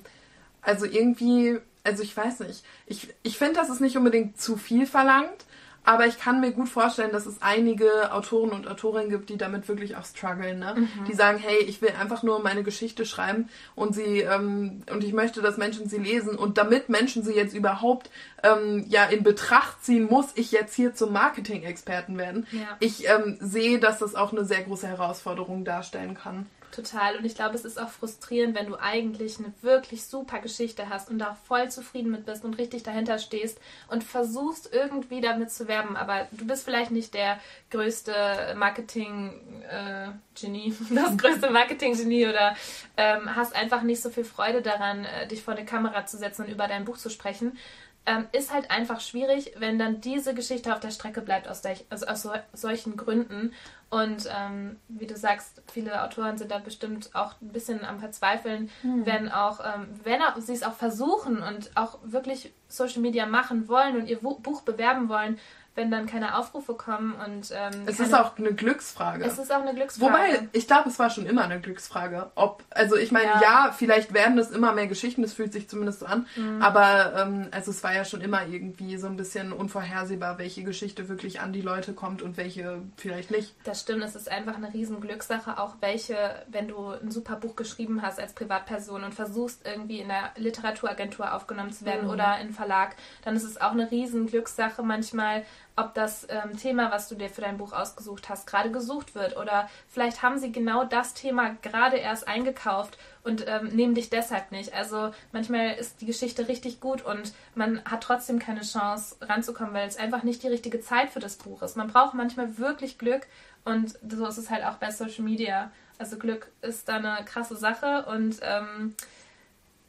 also 0.62 0.86
irgendwie, 0.86 1.60
also 1.84 2.04
ich 2.04 2.16
weiß 2.16 2.42
nicht, 2.42 2.64
ich, 2.88 3.14
ich 3.24 3.38
finde, 3.38 3.54
das 3.54 3.70
ist 3.70 3.82
nicht 3.82 3.98
unbedingt 3.98 4.40
zu 4.40 4.58
viel 4.58 4.86
verlangt, 4.86 5.46
aber 5.84 6.06
ich 6.06 6.20
kann 6.20 6.42
mir 6.42 6.52
gut 6.52 6.70
vorstellen, 6.70 7.12
dass 7.12 7.26
es 7.26 7.42
einige 7.42 8.14
Autoren 8.14 8.52
und 8.52 8.68
Autorinnen 8.68 9.10
gibt, 9.10 9.30
die 9.30 9.38
damit 9.38 9.68
wirklich 9.68 9.96
auch 9.96 10.06
strugglen, 10.06 10.60
ne? 10.60 10.88
Die 11.08 11.14
sagen, 11.14 11.40
hey, 11.40 11.58
ich 11.64 11.82
will 11.82 11.94
einfach 12.00 12.22
nur 12.22 12.40
meine 12.40 12.64
Geschichte 12.64 13.06
schreiben 13.06 13.50
und 13.76 13.96
sie 13.96 14.20
ähm, 14.20 14.84
und 14.92 15.04
ich 15.04 15.14
möchte, 15.14 15.42
dass 15.42 15.58
Menschen 15.58 15.90
sie 15.90 15.98
lesen 15.98 16.36
und 16.36 16.58
damit 16.58 16.90
Menschen 16.90 17.24
sie 17.24 17.34
jetzt 17.34 17.56
überhaupt 17.56 18.12
ähm, 18.44 18.86
ja 18.90 19.06
in 19.06 19.24
Betracht 19.24 19.84
ziehen, 19.84 20.08
muss 20.10 20.28
ich 20.36 20.52
jetzt 20.52 20.76
hier 20.76 20.94
zum 20.94 21.14
Marketing-Experten 21.14 22.18
werden. 22.18 22.46
Ja. 22.52 22.78
Ich 22.80 23.10
ähm, 23.10 23.38
sehe, 23.40 23.80
dass 23.80 24.00
das 24.00 24.14
auch 24.14 24.32
eine 24.32 24.46
sehr 24.46 24.62
große 24.62 24.88
Herausforderung 24.88 25.66
darstellen 25.66 26.16
kann. 26.16 26.46
Total. 26.72 27.18
Und 27.18 27.26
ich 27.26 27.36
glaube, 27.36 27.56
es 27.56 27.66
ist 27.66 27.78
auch 27.80 27.90
frustrierend, 27.90 28.56
wenn 28.56 28.68
du 28.68 28.78
eigentlich 28.78 29.40
eine 29.40 29.52
wirklich 29.62 30.06
super 30.06 30.40
Geschichte 30.40 30.88
hast 30.90 31.10
und 31.10 31.20
da 31.20 31.38
voll 31.48 31.70
zufrieden 31.70 32.12
mit 32.12 32.26
bist 32.26 32.46
und 32.46 32.58
richtig 32.58 32.84
dahinter 32.84 33.20
stehst 33.20 33.60
und 33.90 34.06
versuchst 34.06 34.74
irgendwie 34.74 35.20
damit 35.20 35.52
zu 35.52 35.68
werben. 35.68 35.98
Aber 35.98 36.30
du 36.32 36.48
bist 36.48 36.64
vielleicht 36.64 36.92
nicht 36.92 37.14
der 37.14 37.40
größte 37.72 38.56
Marketing-Genie, 38.56 40.76
das 40.96 41.18
größte 41.18 41.50
Marketing-Genie 41.50 42.28
oder 42.28 42.56
ähm, 42.96 43.36
hast 43.36 43.54
einfach 43.54 43.82
nicht 43.82 44.02
so 44.02 44.10
viel 44.10 44.24
Freude 44.24 44.62
daran, 44.62 45.04
äh, 45.04 45.28
dich 45.28 45.44
vor 45.44 45.54
eine 45.54 45.66
Kamera 45.66 46.06
zu 46.06 46.16
setzen 46.18 46.46
und 46.46 46.52
über 46.52 46.68
dein 46.68 46.86
Buch 46.86 46.98
zu 46.98 47.10
sprechen. 47.10 47.58
Ähm, 48.06 48.28
ist 48.32 48.52
halt 48.52 48.72
einfach 48.72 49.00
schwierig, 49.00 49.54
wenn 49.58 49.78
dann 49.78 50.02
diese 50.02 50.34
Geschichte 50.34 50.74
auf 50.74 50.80
der 50.80 50.90
Strecke 50.90 51.22
bleibt 51.22 51.48
aus, 51.48 51.62
der, 51.62 51.76
also 51.90 52.08
aus 52.08 52.24
so, 52.24 52.32
solchen 52.52 52.98
Gründen. 52.98 53.54
Und 53.92 54.28
ähm, 54.36 54.80
wie 54.88 55.06
du 55.06 55.16
sagst, 55.16 55.62
viele 55.72 56.02
Autoren 56.04 56.38
sind 56.38 56.50
da 56.50 56.58
bestimmt 56.58 57.12
auch 57.14 57.36
ein 57.42 57.50
bisschen 57.50 57.86
am 57.86 58.00
Verzweifeln, 58.00 58.72
wenn 58.82 59.30
auch, 59.30 59.60
ähm, 59.60 59.88
wenn 60.04 60.22
auch, 60.22 60.38
sie 60.38 60.54
es 60.54 60.64
auch 60.64 60.74
versuchen 60.74 61.44
und 61.44 61.72
auch 61.76 62.00
wirklich 62.04 62.54
Social 62.70 63.02
Media 63.02 63.26
machen 63.26 63.68
wollen 63.68 63.98
und 63.98 64.08
ihr 64.08 64.20
Buch 64.20 64.62
bewerben 64.62 65.10
wollen, 65.10 65.38
wenn 65.76 65.90
dann 65.90 66.06
keine 66.06 66.38
Aufrufe 66.38 66.74
kommen 66.74 67.14
und 67.14 67.50
ähm, 67.54 67.84
Es 67.86 68.00
ist 68.00 68.14
auch 68.14 68.38
eine 68.38 68.54
Glücksfrage. 68.54 69.24
es 69.24 69.38
ist 69.38 69.52
auch 69.54 69.62
eine 69.62 69.74
Glücksfrage. 69.74 70.12
Wobei, 70.14 70.50
ich 70.52 70.68
glaube, 70.68 70.90
es 70.90 71.00
war 71.00 71.10
schon 71.10 71.26
immer 71.26 71.44
eine 71.46 71.62
Glücksfrage. 71.62 72.30
Ob, 72.36 72.64
also 72.72 72.98
ich 72.98 73.12
meine, 73.14 73.28
ja. 73.28 73.42
Ja. 73.42 73.76
vielleicht 73.78 74.14
werden 74.14 74.38
es 74.38 74.52
immer 74.52 74.74
mehr 74.74 74.88
Geschichten, 74.88 75.22
das 75.22 75.32
fühlt 75.34 75.54
sich 75.54 75.70
zumindest 75.70 76.02
so 76.02 76.06
an. 76.08 76.28
Mhm. 76.36 76.62
Aber 76.62 77.14
ähm, 77.18 77.48
also 77.52 77.72
es 77.72 77.84
war 77.84 77.94
ja 77.94 78.04
schon 78.04 78.20
immer 78.22 78.46
irgendwie 78.48 78.98
so 78.98 79.08
ein 79.08 79.16
bisschen 79.16 79.54
unvorhersehbar, 79.54 80.38
welche 80.38 80.64
Geschichte 80.64 81.08
wirklich 81.08 81.40
an 81.40 81.54
die 81.54 81.62
Leute 81.62 81.94
kommt 81.94 82.22
und 82.22 82.36
welche 82.36 82.82
vielleicht 82.98 83.32
nicht. 83.32 83.56
Das 83.64 83.80
stimmt, 83.82 84.04
es 84.04 84.16
ist 84.16 84.30
einfach 84.30 84.56
eine 84.58 84.74
riesen 84.74 85.00
Glückssache, 85.00 85.58
auch 85.58 85.76
welche, 85.80 86.18
wenn 86.50 86.68
du 86.68 86.90
ein 86.90 87.12
super 87.12 87.38
Buch 87.38 87.56
geschrieben 87.56 88.02
hast 88.02 88.20
als 88.20 88.34
Privatperson 88.34 89.04
und 89.06 89.14
versuchst 89.14 89.66
irgendwie 89.66 90.00
in 90.02 90.10
der 90.10 90.32
Literaturagentur 90.36 91.34
aufgenommen 91.34 91.72
zu 91.72 91.86
werden 91.86 92.06
Mhm. 92.08 92.10
oder 92.14 92.40
in 92.40 92.52
Verlag, 92.52 92.96
dann 93.24 93.36
ist 93.36 93.44
es 93.44 93.60
auch 93.62 93.72
eine 93.72 93.90
riesen 93.90 94.28
Glückssache 94.28 94.84
manchmal, 94.84 95.44
ob 95.76 95.94
das 95.94 96.28
ähm, 96.30 96.58
Thema, 96.58 96.92
was 96.92 97.08
du 97.08 97.16
dir 97.16 97.30
für 97.30 97.42
dein 97.42 97.58
Buch 97.58 97.74
ausgesucht 97.74 98.30
hast, 98.30 98.46
gerade 98.46 98.72
gesucht 98.72 99.16
wird 99.16 99.38
oder 99.38 99.70
vielleicht 99.88 100.22
haben 100.22 100.38
sie 100.38 100.52
genau 100.52 100.84
das 100.84 101.14
Thema 101.14 101.56
gerade 101.62 101.98
erst 101.98 102.28
eingekauft 102.28 102.98
und 103.24 103.46
ähm, 103.48 103.68
nehmen 103.68 103.96
dich 103.96 104.10
deshalb 104.10 104.52
nicht. 104.52 104.74
Also 104.74 105.14
manchmal 105.32 105.76
ist 105.76 106.02
die 106.02 106.06
Geschichte 106.06 106.48
richtig 106.48 106.80
gut 106.80 107.04
und 107.04 107.34
man 107.56 107.84
hat 107.86 108.04
trotzdem 108.04 108.40
keine 108.40 108.62
Chance 108.62 109.16
ranzukommen, 109.22 109.74
weil 109.74 109.88
es 109.88 109.98
einfach 109.98 110.24
nicht 110.24 110.44
die 110.44 110.50
richtige 110.50 110.82
Zeit 110.82 111.10
für 111.10 111.20
das 111.20 111.38
Buch 111.38 111.62
ist. 111.62 111.78
Man 111.78 111.88
braucht 111.88 112.14
manchmal 112.14 112.58
wirklich 112.58 112.98
Glück 112.98 113.28
und 113.64 113.98
so 114.10 114.26
ist 114.28 114.38
es 114.38 114.50
halt 114.50 114.66
auch 114.66 114.76
bei 114.76 114.92
Social 114.92 115.24
Media. 115.24 115.72
Also 115.98 116.18
Glück 116.18 116.52
ist 116.62 116.90
da 116.90 116.96
eine 116.96 117.24
krasse 117.26 117.56
Sache 117.56 118.06
und 118.08 118.38
ähm, 118.42 118.96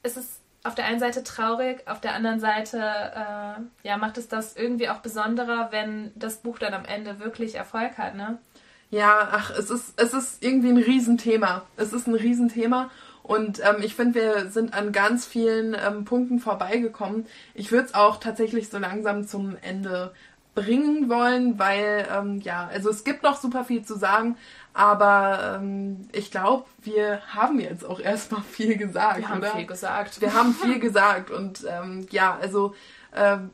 es 0.03 0.17
ist 0.17 0.42
auf 0.65 0.75
der 0.75 0.87
einen 0.87 1.01
Seite 1.01 1.25
traurig, 1.25 1.83
auf 1.87 2.01
der 2.01 2.15
anderen 2.15 2.41
Seite 2.41 2.79
äh, 2.79 3.89
ja, 3.89 3.97
macht 3.97 4.19
es 4.19 4.29
das 4.29 4.57
irgendwie 4.57 4.89
auch 4.89 4.99
besonderer, 4.99 5.69
wenn 5.71 6.13
das 6.15 6.37
Buch 6.39 6.59
dann 6.59 6.75
am 6.75 6.85
Ende 6.85 7.19
wirklich 7.19 7.57
Erfolg 7.57 7.99
hat, 7.99 8.15
ne? 8.15 8.39
Ja, 8.91 9.29
ach, 9.33 9.51
es 9.51 9.71
ist, 9.71 9.95
es 9.97 10.13
ist 10.13 10.45
irgendwie 10.45 10.69
ein 10.69 10.77
Riesenthema. 10.77 11.63
Es 11.77 11.93
ist 11.95 12.07
ein 12.07 12.15
Riesenthema. 12.15 12.91
Und 13.23 13.61
ähm, 13.61 13.83
ich 13.83 13.95
finde, 13.95 14.21
wir 14.21 14.51
sind 14.51 14.75
an 14.75 14.93
ganz 14.93 15.25
vielen 15.25 15.75
ähm, 15.75 16.05
Punkten 16.05 16.41
vorbeigekommen. 16.41 17.27
Ich 17.55 17.73
würde 17.73 17.87
es 17.87 17.95
auch 17.95 18.19
tatsächlich 18.19 18.69
so 18.69 18.79
langsam 18.79 19.27
zum 19.27 19.57
Ende 19.63 20.13
bringen 20.55 21.09
wollen, 21.09 21.59
weil 21.59 22.07
ähm, 22.15 22.41
ja, 22.43 22.69
also 22.71 22.91
es 22.91 23.05
gibt 23.05 23.23
noch 23.23 23.41
super 23.41 23.65
viel 23.65 23.83
zu 23.83 23.97
sagen, 23.97 24.37
aber 24.75 25.59
ähm, 25.61 26.09
ich 26.13 26.31
glaube, 26.31 26.65
wir 26.83 27.21
haben 27.35 27.61
jetzt 27.61 27.85
auch 27.85 28.01
erstmal 28.01 28.43
viel 28.43 28.77
gesagt, 28.77 29.19
Wir 29.19 29.29
haben 29.29 29.39
oder? 29.39 29.51
viel 29.53 29.67
gesagt. 29.67 30.21
Wir 30.21 30.35
haben 30.35 30.55
viel 30.55 30.79
gesagt 30.81 31.31
und 31.31 31.65
ähm, 31.69 32.07
ja, 32.11 32.39
also 32.41 32.75
ähm, 33.15 33.51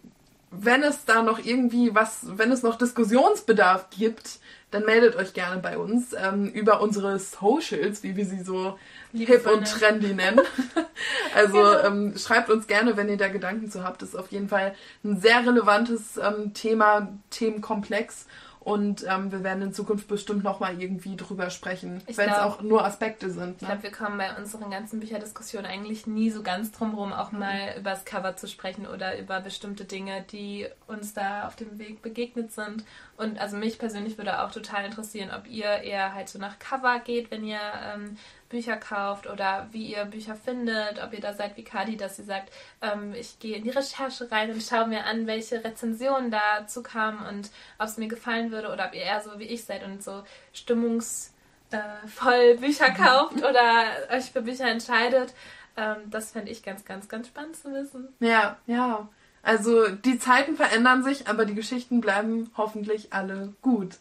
wenn 0.50 0.82
es 0.82 1.04
da 1.04 1.22
noch 1.22 1.38
irgendwie 1.44 1.94
was, 1.94 2.20
wenn 2.38 2.50
es 2.52 2.62
noch 2.62 2.76
Diskussionsbedarf 2.78 3.90
gibt, 3.90 4.38
dann 4.70 4.84
meldet 4.84 5.16
euch 5.16 5.32
gerne 5.32 5.60
bei 5.62 5.78
uns 5.78 6.12
ähm, 6.12 6.46
über 6.48 6.80
unsere 6.82 7.18
Socials, 7.18 8.02
wie 8.02 8.16
wir 8.16 8.26
sie 8.26 8.42
so 8.42 8.78
hip 9.12 9.28
Liebevoll 9.28 9.54
und 9.54 9.66
trendy 9.66 10.12
nennen. 10.14 10.40
also 11.34 11.56
Genau. 11.56 11.84
ähm, 11.84 12.18
schreibt 12.18 12.50
uns 12.50 12.66
gerne, 12.66 12.96
wenn 12.96 13.08
ihr 13.08 13.16
da 13.16 13.28
Gedanken 13.28 13.70
zu 13.70 13.82
habt. 13.82 14.02
Das 14.02 14.10
ist 14.10 14.14
auf 14.14 14.30
jeden 14.30 14.48
Fall 14.48 14.74
ein 15.04 15.20
sehr 15.20 15.46
relevantes 15.46 16.18
ähm, 16.18 16.52
Thema, 16.52 17.08
Themenkomplex. 17.30 18.26
Und 18.60 19.04
ähm, 19.08 19.32
wir 19.32 19.44
werden 19.44 19.62
in 19.62 19.72
Zukunft 19.72 20.08
bestimmt 20.08 20.44
nochmal 20.44 20.80
irgendwie 20.80 21.16
drüber 21.16 21.48
sprechen, 21.50 22.02
Ich 22.06 22.16
wenn 22.18 22.28
es 22.28 22.38
auch 22.38 22.60
nur 22.60 22.84
Aspekte 22.84 23.30
sind. 23.30 23.56
Ich 23.56 23.62
Ne? 23.62 23.68
glaube, 23.68 23.82
wir 23.84 23.92
kommen 23.92 24.18
bei 24.18 24.36
unseren 24.36 24.70
ganzen 24.70 25.00
Bücherdiskussionen 25.00 25.66
eigentlich 25.66 26.06
nie 26.06 26.30
so 26.30 26.42
ganz 26.42 26.70
drum 26.72 26.94
rum, 26.94 27.12
auch 27.12 27.32
mal 27.32 27.74
über 27.78 27.90
das 27.90 28.04
Cover 28.04 28.36
zu 28.36 28.46
sprechen 28.46 28.86
oder 28.86 29.18
über 29.18 29.40
bestimmte 29.40 29.84
Dinge, 29.84 30.24
die 30.30 30.66
uns 30.86 31.14
da 31.14 31.46
auf 31.46 31.56
dem 31.56 31.78
Weg 31.78 32.02
begegnet 32.02 32.52
sind. 32.52 32.84
Und 33.16 33.38
also 33.40 33.56
mich 33.56 33.78
persönlich 33.78 34.18
würde 34.18 34.42
auch 34.42 34.50
total 34.50 34.84
interessieren, 34.84 35.30
ob 35.36 35.48
ihr 35.48 35.64
eher 35.64 36.14
halt 36.14 36.28
so 36.28 36.38
nach 36.38 36.58
Cover 36.58 36.98
geht, 37.00 37.30
wenn 37.30 37.44
ihr 37.44 37.60
ähm, 37.94 38.16
Bücher 38.48 38.76
kauft 38.76 39.26
oder 39.26 39.68
wie 39.72 39.86
ihr 39.92 40.04
Bücher 40.06 40.34
findet, 40.34 41.02
ob 41.02 41.12
ihr 41.12 41.20
da 41.20 41.34
seid 41.34 41.56
wie 41.56 41.64
Kadi, 41.64 41.96
dass 41.96 42.16
sie 42.16 42.24
sagt, 42.24 42.50
ähm, 42.82 43.14
ich 43.14 43.38
gehe 43.38 43.56
in 43.56 43.64
die 43.64 43.70
Recherche 43.70 44.30
rein 44.30 44.50
und 44.50 44.62
schaue 44.62 44.86
mir 44.86 45.04
an, 45.04 45.26
welche 45.26 45.62
Rezensionen 45.62 46.30
dazu 46.30 46.82
kamen 46.82 47.26
und 47.26 47.50
ob 47.78 47.86
es 47.86 47.98
mir 47.98 48.08
gefallen 48.08 48.50
würde 48.50 48.72
oder 48.72 48.86
ob 48.86 48.94
ihr 48.94 49.02
eher 49.02 49.20
so 49.20 49.38
wie 49.38 49.44
ich 49.44 49.64
seid 49.64 49.84
und 49.84 50.02
so 50.02 50.22
stimmungs 50.52 51.32
äh, 51.70 52.54
Bücher 52.56 52.90
kauft 52.90 53.36
oder 53.38 53.84
euch 54.10 54.30
für 54.32 54.42
Bücher 54.42 54.68
entscheidet. 54.68 55.34
Ähm, 55.76 55.96
das 56.06 56.32
fände 56.32 56.50
ich 56.50 56.62
ganz, 56.62 56.84
ganz, 56.84 57.08
ganz 57.08 57.28
spannend 57.28 57.56
zu 57.56 57.72
wissen. 57.72 58.08
Ja, 58.20 58.56
ja. 58.66 59.08
Also 59.42 59.88
die 59.88 60.18
Zeiten 60.18 60.56
verändern 60.56 61.04
sich, 61.04 61.28
aber 61.28 61.44
die 61.44 61.54
Geschichten 61.54 62.00
bleiben 62.00 62.50
hoffentlich 62.56 63.12
alle 63.12 63.54
gut. 63.62 63.94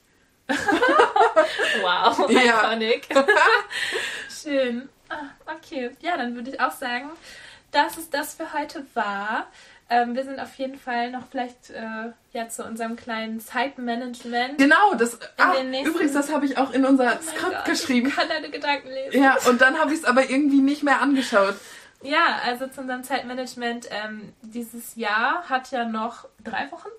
wow, 1.82 2.30
Ja. 2.30 2.72
iconic. 2.72 3.08
Schön. 4.48 4.88
Ah, 5.10 5.24
okay, 5.46 5.92
ja, 6.00 6.16
dann 6.16 6.36
würde 6.36 6.52
ich 6.52 6.62
auch 6.62 6.72
sagen, 6.72 7.10
dass 7.72 7.98
es 7.98 8.10
das 8.10 8.36
für 8.36 8.54
heute 8.54 8.86
war. 8.94 9.48
Ähm, 9.90 10.16
wir 10.16 10.24
sind 10.24 10.40
auf 10.40 10.54
jeden 10.56 10.78
Fall 10.80 11.12
noch 11.12 11.24
vielleicht 11.30 11.70
äh, 11.70 12.12
ja 12.32 12.48
zu 12.50 12.64
unserem 12.64 12.96
kleinen 12.96 13.40
Zeitmanagement. 13.42 14.58
Genau, 14.58 14.94
das. 14.96 15.18
Ah, 15.38 15.62
nächsten- 15.64 15.90
übrigens, 15.90 16.14
das 16.14 16.32
habe 16.32 16.46
ich 16.46 16.58
auch 16.58 16.72
in 16.72 16.86
unser 16.86 17.18
Oh 17.20 17.22
Skript 17.24 17.56
Gott, 17.56 17.66
geschrieben. 17.66 18.08
Ich 18.08 18.16
kann 18.16 18.30
deine 18.30 18.50
Gedanken 18.50 18.88
lesen. 18.90 19.22
Ja, 19.22 19.38
und 19.50 19.60
dann 19.62 19.78
habe 19.78 19.92
ich 19.94 20.00
es 20.00 20.06
aber 20.06 20.30
irgendwie 20.30 20.62
nicht 20.62 20.84
mehr 20.84 21.02
angeschaut. 21.02 21.56
Ja, 22.04 22.40
also 22.46 22.68
zu 22.68 22.82
unserem 22.82 23.04
Zeitmanagement. 23.04 23.88
Ähm, 23.92 24.34
dieses 24.44 24.96
Jahr 24.96 25.44
hat 25.50 25.72
ja 25.72 25.84
noch 25.86 26.28
drei 26.44 26.72
Wochen. 26.72 26.90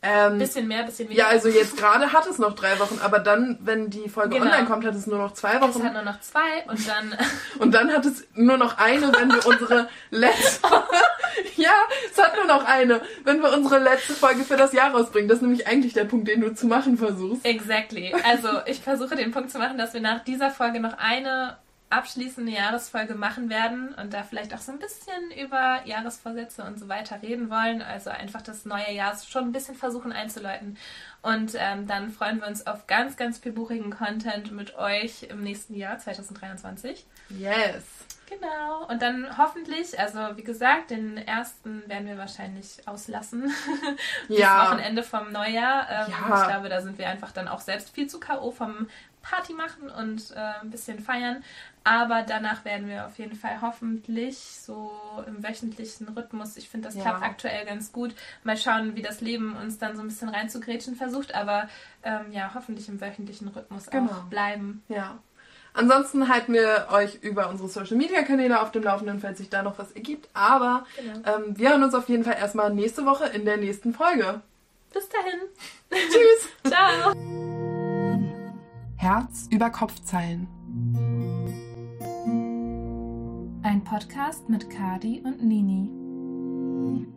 Ähm, 0.00 0.38
Bisschen 0.38 0.68
mehr, 0.68 0.84
bisschen 0.84 1.08
weniger. 1.08 1.24
ja, 1.24 1.28
also 1.28 1.48
jetzt 1.48 1.76
gerade 1.76 2.12
hat 2.12 2.24
es 2.28 2.38
noch 2.38 2.54
drei 2.54 2.78
Wochen, 2.78 3.00
aber 3.02 3.18
dann, 3.18 3.58
wenn 3.62 3.90
die 3.90 4.08
Folge 4.08 4.36
Genau. 4.38 4.44
online 4.46 4.66
kommt, 4.68 4.84
hat 4.86 4.94
es 4.94 5.08
nur 5.08 5.18
noch 5.18 5.32
zwei 5.32 5.54
es 5.56 5.60
Wochen. 5.60 5.82
hat 5.82 5.92
nur 5.92 6.02
noch 6.02 6.20
zwei 6.20 6.64
und 6.68 6.88
dann 6.88 7.16
Und 7.58 7.74
dann 7.74 7.92
hat 7.92 8.04
es 8.06 8.24
nur 8.34 8.56
noch 8.58 8.78
eine, 8.78 9.12
wenn 9.12 9.28
wir 9.32 9.44
unsere 9.44 9.88
letzte. 10.10 10.68
ja, 11.56 11.72
es 12.12 12.16
hat 12.22 12.36
nur 12.36 12.44
noch 12.46 12.64
eine, 12.64 13.00
wenn 13.24 13.42
wir 13.42 13.52
unsere 13.52 13.80
letzte 13.80 14.12
Folge 14.14 14.44
für 14.44 14.56
das 14.56 14.72
Jahr 14.72 14.92
rausbringen. 14.94 15.28
Das 15.28 15.38
ist 15.38 15.42
nämlich 15.42 15.66
eigentlich 15.66 15.94
der 15.94 16.04
Punkt, 16.04 16.28
den 16.28 16.42
du 16.42 16.54
zu 16.54 16.68
machen 16.68 16.96
versuchst. 16.96 17.44
Exactly. 17.44 18.14
Also 18.24 18.48
ich 18.66 18.80
versuche 18.80 19.16
den 19.16 19.32
Punkt 19.32 19.50
zu 19.50 19.58
machen, 19.58 19.78
dass 19.78 19.94
wir 19.94 20.00
nach 20.00 20.22
dieser 20.22 20.50
Folge 20.52 20.78
noch 20.78 20.96
eine 20.96 21.56
abschließende 21.90 22.52
Jahresfolge 22.52 23.14
machen 23.14 23.48
werden 23.48 23.94
und 23.94 24.12
da 24.12 24.22
vielleicht 24.22 24.54
auch 24.54 24.60
so 24.60 24.72
ein 24.72 24.78
bisschen 24.78 25.30
über 25.42 25.80
Jahresvorsätze 25.86 26.62
und 26.62 26.78
so 26.78 26.88
weiter 26.88 27.22
reden 27.22 27.48
wollen. 27.50 27.80
Also 27.80 28.10
einfach 28.10 28.42
das 28.42 28.64
neue 28.66 28.92
Jahr 28.92 29.16
schon 29.16 29.44
ein 29.44 29.52
bisschen 29.52 29.74
versuchen 29.74 30.12
einzuläuten. 30.12 30.76
Und 31.22 31.52
ähm, 31.56 31.86
dann 31.86 32.10
freuen 32.10 32.40
wir 32.40 32.46
uns 32.46 32.66
auf 32.66 32.86
ganz, 32.86 33.16
ganz 33.16 33.38
viel 33.38 33.52
buchigen 33.52 33.90
Content 33.90 34.52
mit 34.52 34.76
euch 34.76 35.24
im 35.24 35.42
nächsten 35.42 35.74
Jahr 35.74 35.98
2023. 35.98 37.06
Yes. 37.30 37.84
Genau. 38.28 38.86
Und 38.88 39.00
dann 39.00 39.38
hoffentlich, 39.38 39.98
also 39.98 40.18
wie 40.36 40.42
gesagt, 40.42 40.90
den 40.90 41.16
ersten 41.16 41.88
werden 41.88 42.06
wir 42.06 42.18
wahrscheinlich 42.18 42.86
auslassen. 42.86 43.50
das 44.28 44.38
Ja. 44.38 44.66
Wochenende 44.66 45.02
vom 45.02 45.32
Neujahr. 45.32 45.88
Ähm, 45.90 46.12
Ja. 46.12 46.42
Ich 46.42 46.48
glaube, 46.48 46.68
da 46.68 46.82
sind 46.82 46.98
wir 46.98 47.08
einfach 47.08 47.32
dann 47.32 47.48
auch 47.48 47.60
selbst 47.60 47.94
viel 47.94 48.06
zu 48.06 48.20
K.O. 48.20 48.50
vom 48.50 48.88
Party 49.22 49.52
machen 49.52 49.90
und 49.90 50.30
äh, 50.32 50.60
ein 50.62 50.70
bisschen 50.70 50.98
feiern. 51.00 51.42
Aber 51.84 52.22
danach 52.22 52.64
werden 52.64 52.86
wir 52.88 53.06
auf 53.06 53.18
jeden 53.18 53.34
Fall 53.34 53.60
hoffentlich 53.62 54.38
so 54.38 54.90
im 55.26 55.42
wöchentlichen 55.42 56.08
Rhythmus. 56.08 56.56
Ich 56.56 56.68
finde, 56.68 56.88
das 56.88 56.96
Ja. 56.96 57.02
klappt 57.02 57.22
aktuell 57.22 57.64
ganz 57.64 57.92
gut. 57.92 58.14
Mal 58.44 58.56
schauen, 58.56 58.94
wie 58.94 59.02
das 59.02 59.20
Leben 59.20 59.56
uns 59.56 59.78
dann 59.78 59.96
so 59.96 60.02
ein 60.02 60.08
bisschen 60.08 60.28
reinzugrätschen 60.28 60.96
versucht. 60.96 61.34
Aber 61.34 61.68
ähm, 62.02 62.30
ja, 62.30 62.50
hoffentlich 62.54 62.88
im 62.88 63.00
wöchentlichen 63.00 63.48
Rhythmus 63.48 63.86
Genau. 63.90 64.10
auch 64.12 64.24
bleiben. 64.24 64.82
Ja. 64.88 65.18
Ansonsten 65.74 66.28
halten 66.28 66.54
wir 66.54 66.88
euch 66.90 67.16
über 67.22 67.48
unsere 67.48 67.68
Social 67.68 67.96
Media 67.96 68.22
Kanäle 68.22 68.60
auf 68.60 68.72
dem 68.72 68.82
Laufenden, 68.82 69.20
falls 69.20 69.38
sich 69.38 69.48
da 69.48 69.62
noch 69.62 69.78
was 69.78 69.92
ergibt. 69.92 70.28
Aber 70.34 70.84
Genau. 70.96 71.36
ähm, 71.36 71.56
wir 71.56 71.70
hören 71.70 71.84
uns 71.84 71.94
auf 71.94 72.08
jeden 72.08 72.24
Fall 72.24 72.36
erstmal 72.38 72.72
nächste 72.74 73.06
Woche 73.06 73.26
in 73.26 73.44
der 73.44 73.56
nächsten 73.58 73.94
Folge. 73.94 74.40
Bis 74.92 75.08
dahin. 75.08 75.40
Tschüss! 75.90 76.48
Ciao. 76.66 77.67
Herz 79.00 79.46
über 79.52 79.70
Kopfzeilen. 79.70 80.48
Ein 83.62 83.84
Podcast 83.84 84.48
mit 84.48 84.68
Kadi 84.70 85.22
und 85.24 85.40
Nini. 85.40 87.08